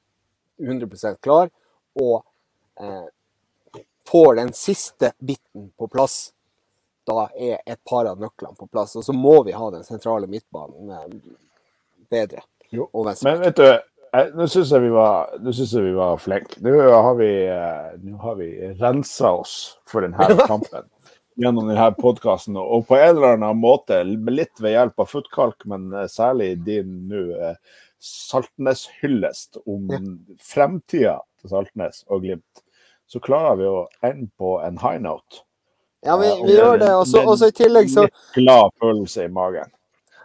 100% 0.63 1.19
klar 1.25 1.49
og 1.99 2.23
eh, 2.79 3.09
får 4.07 4.37
den 4.39 4.53
siste 4.55 5.13
biten 5.19 5.71
på 5.79 5.89
plass. 5.91 6.33
Da 7.09 7.27
er 7.35 7.59
et 7.67 7.81
par 7.89 8.07
av 8.07 8.21
nøklene 8.23 8.55
på 8.59 8.69
plass. 8.71 8.95
Og 8.99 9.05
så 9.07 9.15
må 9.17 9.41
vi 9.47 9.55
ha 9.57 9.71
den 9.75 9.85
sentrale 9.87 10.29
midtbanen 10.31 10.93
eh, 10.95 11.17
bedre. 12.13 12.45
Jo. 12.73 12.87
Men 13.25 13.43
vet 13.43 13.59
du, 13.59 13.67
nå 14.37 14.47
syns 14.49 14.71
jeg 14.73 14.85
vi 14.87 14.93
var, 14.95 15.33
synes 15.51 15.75
jeg 15.75 15.87
vi 15.89 15.97
var 15.97 16.21
flinke. 16.23 16.61
Nå 16.65 16.77
har 16.91 17.15
vi, 17.19 17.31
eh, 17.51 17.93
nå 18.07 18.35
vi 18.39 18.51
rensa 18.81 19.35
oss 19.43 19.57
for 19.91 20.07
denne 20.07 20.29
kampen 20.51 20.89
gjennom 21.41 21.69
denne 21.69 21.91
podkasten. 21.99 22.57
Og 22.61 22.87
på 22.89 22.99
en 23.01 23.17
eller 23.17 23.37
annen 23.37 23.61
måte, 23.61 24.03
litt 24.07 24.61
ved 24.63 24.77
hjelp 24.77 25.05
av 25.05 25.11
footkalk, 25.11 25.67
men 25.69 25.91
eh, 25.93 26.09
særlig 26.13 26.55
din 26.69 27.01
nå 27.11 27.25
Saltnes-hyllest 28.03 29.61
om 29.67 29.87
Ja. 29.93 30.01
fremtida 30.43 31.21
til 31.41 31.53
Saltnes 31.53 32.03
og 32.11 32.25
Glimt, 32.25 32.63
så 33.07 33.21
klarer 33.23 33.57
vi 33.61 33.69
å 33.71 33.87
ende 34.03 34.31
på 34.39 34.57
en 34.65 34.79
high 34.83 34.99
note. 34.99 35.45
Ja, 36.03 36.17
vi, 36.19 36.31
vi 36.47 36.57
gjør 36.57 36.79
det. 36.79 36.91
Og 36.97 37.07
så 37.39 37.49
i 37.49 37.55
tillegg 37.55 37.91
så 37.91 38.09
glad 38.35 38.75
følelse 38.83 39.29
i 39.29 39.33
magen. 39.33 39.71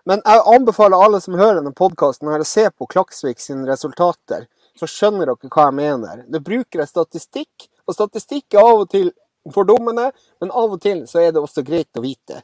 Men 0.07 0.21
jeg 0.23 0.43
anbefaler 0.55 1.03
alle 1.03 1.19
som 1.21 1.35
hører 1.35 1.59
denne 1.59 1.75
podkasten 1.75 2.29
å 2.31 2.43
se 2.47 2.69
på 2.71 2.87
Klaksvik 2.87 3.41
sine 3.43 3.67
resultater. 3.67 4.47
Så 4.79 4.87
skjønner 4.87 5.27
dere 5.27 5.51
hva 5.51 5.67
jeg 5.67 5.75
mener. 5.77 6.21
Det 6.31 6.41
bruker 6.45 6.81
jeg 6.81 6.89
statistikk, 6.89 7.67
og 7.85 7.97
statistikk 7.97 8.55
er 8.55 8.63
av 8.63 8.85
og 8.85 8.89
til 8.93 9.11
fordummende, 9.53 10.09
men 10.41 10.51
av 10.51 10.73
og 10.75 10.81
til 10.83 11.03
så 11.09 11.21
er 11.23 11.33
det 11.35 11.41
også 11.41 11.63
greit 11.67 11.99
å 11.99 12.03
vite 12.03 12.41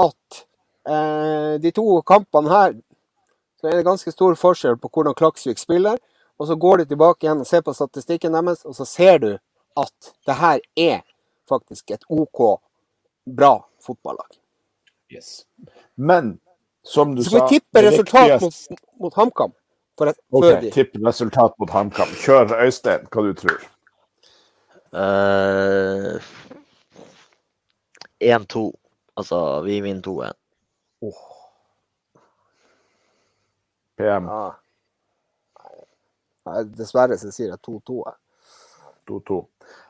at 0.00 0.40
eh, 0.88 1.60
de 1.62 1.72
to 1.74 1.84
kampene 2.08 2.50
her 2.50 2.74
så 3.60 3.68
er 3.68 3.78
det 3.78 3.86
ganske 3.86 4.10
stor 4.10 4.34
forskjell 4.38 4.78
på 4.80 4.90
hvordan 4.90 5.14
Klaksvik 5.14 5.60
spiller. 5.60 5.98
Og 6.40 6.48
så 6.48 6.56
går 6.58 6.80
du 6.80 6.84
tilbake 6.90 7.26
igjen 7.26 7.44
og 7.44 7.46
ser 7.46 7.62
på 7.62 7.74
statistikken 7.76 8.34
deres, 8.34 8.64
og 8.66 8.74
så 8.74 8.86
ser 8.88 9.18
du 9.22 9.30
at 9.78 10.14
det 10.26 10.38
her 10.40 10.62
er 10.74 11.02
faktisk 11.48 11.90
et 11.90 12.04
OK 12.08 12.60
bra 13.26 13.54
fotballag. 13.80 14.38
Yes. 15.12 15.46
Men 15.96 16.38
som 16.82 17.14
du 17.14 17.22
Så 17.22 17.30
skal 17.30 17.40
sa 17.40 17.46
vi 17.46 17.58
tippe 17.58 17.82
resultat 17.82 18.30
mot, 18.40 18.40
viktigste- 18.52 18.76
mot 19.00 19.14
HamKam. 19.14 19.52
For 19.98 20.08
at, 20.08 20.16
OK, 20.32 20.44
før 20.44 20.60
de- 20.60 20.70
tipp 20.70 20.96
resultat 21.06 21.52
mot 21.58 21.70
HamKam. 21.70 22.08
Kjør 22.24 22.54
Øystein, 22.64 23.06
hva 23.12 23.22
du 23.22 23.34
tror. 23.34 23.60
Uh, 24.92 26.20
1-2. 28.20 28.72
Altså, 29.16 29.60
vi 29.64 29.80
vinner 29.80 30.02
2-1. 30.02 30.32
PM 33.98 34.26
Ja. 34.28 34.50
Nei, 36.46 36.62
Dessverre 36.74 37.18
så 37.20 37.30
sier 37.30 37.52
jeg 37.52 37.58
2-2. 37.62 38.02
2-2. 39.06 39.36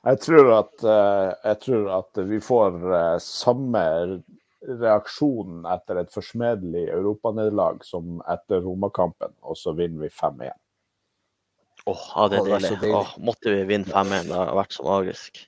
Jeg 0.02 0.18
tror 0.24 0.52
at, 0.56 0.72
eh, 0.82 1.28
jeg 1.50 1.58
tror 1.66 1.90
at 1.98 2.22
vi 2.28 2.40
får 2.42 2.78
eh, 2.98 3.18
samme 3.22 3.84
reaksjon 4.62 5.62
etter 5.70 6.02
et 6.02 6.10
forsmedelig 6.14 6.88
europanederlag 6.94 7.82
som 7.86 8.20
etter 8.30 8.62
Roma-kampen, 8.62 9.34
og 9.42 9.58
så 9.58 9.74
vinner 9.78 10.06
vi 10.06 10.10
5-1. 10.10 10.52
Åh, 11.86 12.02
ja, 12.14 12.28
det 12.30 12.38
er 12.38 12.50
deilig. 12.50 12.76
deilig. 12.80 12.92
Oh, 12.94 13.14
måtte 13.26 13.54
vi 13.54 13.64
vinne 13.66 13.90
5-1. 13.90 14.28
Det 14.28 14.38
har 14.38 14.54
vært 14.58 14.76
så 14.76 14.86
magisk. 14.86 15.42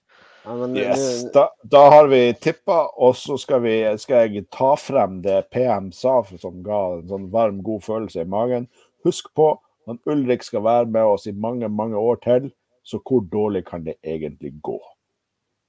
Ja, 0.44 0.54
men, 0.60 0.74
Yes. 0.76 1.04
Da, 1.32 1.48
da 1.62 1.84
har 1.90 2.08
vi 2.10 2.34
tippa, 2.34 2.80
og 2.96 3.14
så 3.16 3.38
skal, 3.40 3.62
vi, 3.64 3.76
skal 4.02 4.26
jeg 4.26 4.48
ta 4.52 4.74
frem 4.76 5.20
det 5.24 5.44
PM 5.54 5.92
sa, 5.94 6.18
som 6.40 6.58
ga 6.66 6.80
en 6.98 7.06
sånn 7.08 7.30
varm, 7.32 7.62
god 7.64 7.86
følelse 7.86 8.26
i 8.26 8.28
magen. 8.28 8.66
Husk 9.06 9.30
på 9.38 9.54
at 9.90 10.10
Ulrik 10.10 10.44
skal 10.44 10.64
være 10.64 10.90
med 10.90 11.14
oss 11.14 11.26
i 11.30 11.32
mange, 11.32 11.68
mange 11.68 12.00
år 12.00 12.20
til, 12.24 12.50
så 12.84 13.00
hvor 13.00 13.24
dårlig 13.32 13.64
kan 13.66 13.84
det 13.84 13.96
egentlig 14.04 14.54
gå? 14.62 14.78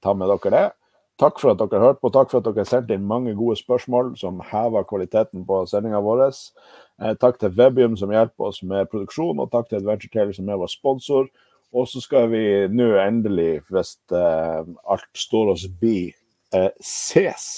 Ta 0.02 0.14
med 0.14 0.28
dere 0.28 0.52
det. 0.52 0.66
Takk 1.16 1.40
for 1.40 1.54
at 1.54 1.60
dere 1.62 1.80
hørte 1.80 2.02
på, 2.04 2.10
takk 2.12 2.28
for 2.30 2.42
at 2.42 2.48
dere 2.50 2.66
sendte 2.68 2.92
inn 2.92 3.06
mange 3.08 3.32
gode 3.38 3.56
spørsmål 3.56 4.12
som 4.20 4.42
hever 4.44 4.84
kvaliteten 4.84 5.46
på 5.48 5.62
sendinga 5.70 6.02
vår. 6.04 6.26
Eh, 6.28 7.14
takk 7.16 7.40
til 7.40 7.54
Webium 7.56 7.96
som 7.96 8.12
hjelper 8.12 8.50
oss 8.50 8.60
med 8.62 8.90
produksjon, 8.92 9.40
og 9.40 9.48
takk 9.52 9.70
til 9.70 9.80
Adventure 9.80 10.12
Taylor 10.12 10.36
som 10.36 10.50
er 10.52 10.60
vår 10.60 10.72
sponsor. 10.74 11.30
Og 11.72 11.88
så 11.88 12.02
skal 12.04 12.28
vi 12.30 12.44
nå 12.68 12.90
endelig, 13.00 13.62
hvis 13.72 13.96
eh, 14.12 14.68
alt 14.92 15.08
står 15.16 15.54
oss 15.54 15.64
bi, 15.80 16.12
eh, 16.54 16.70
ses 16.84 17.48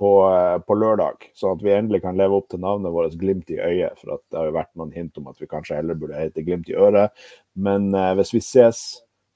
på, 0.00 0.10
eh, 0.32 0.58
på 0.64 0.76
lørdag. 0.80 1.26
Sånn 1.36 1.58
at 1.58 1.64
vi 1.64 1.74
endelig 1.76 2.00
kan 2.06 2.16
leve 2.16 2.38
opp 2.38 2.48
til 2.48 2.62
navnet 2.62 2.94
vårt 2.94 3.16
Glimt 3.20 3.50
i 3.52 3.58
øyet. 3.60 3.98
For 4.00 4.16
at 4.16 4.22
det 4.30 4.38
har 4.40 4.48
jo 4.48 4.56
vært 4.56 4.72
noen 4.80 4.94
hint 4.96 5.18
om 5.20 5.28
at 5.28 5.40
vi 5.42 5.48
kanskje 5.50 5.76
heller 5.76 5.98
burde 6.00 6.16
hete 6.16 6.44
Glimt 6.46 6.70
i 6.72 6.76
øret. 6.78 7.12
Men 7.54 7.90
eh, 7.94 8.14
hvis 8.18 8.32
vi 8.32 8.40
ses 8.44 8.80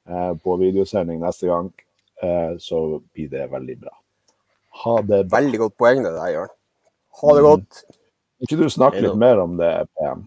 eh, 0.08 0.32
på 0.40 0.56
videosending 0.62 1.20
neste 1.20 1.50
gang, 1.50 1.68
eh, 2.24 2.54
så 2.62 2.80
blir 3.12 3.28
det 3.34 3.50
veldig 3.52 3.76
bra. 3.84 3.92
Ha 4.84 4.96
det 5.02 5.20
bra. 5.26 5.36
Veldig 5.36 5.60
godt 5.66 5.76
poeng 5.84 6.00
det 6.06 6.14
der, 6.16 6.30
Jørn. 6.38 6.54
Ha 7.20 7.34
det 7.36 7.44
godt. 7.44 7.84
Kan 7.84 8.48
ikke 8.48 8.62
du 8.62 8.72
snakke 8.72 9.04
litt 9.04 9.20
mer 9.20 9.44
om 9.44 9.60
det, 9.60 9.72
PM? 9.98 10.24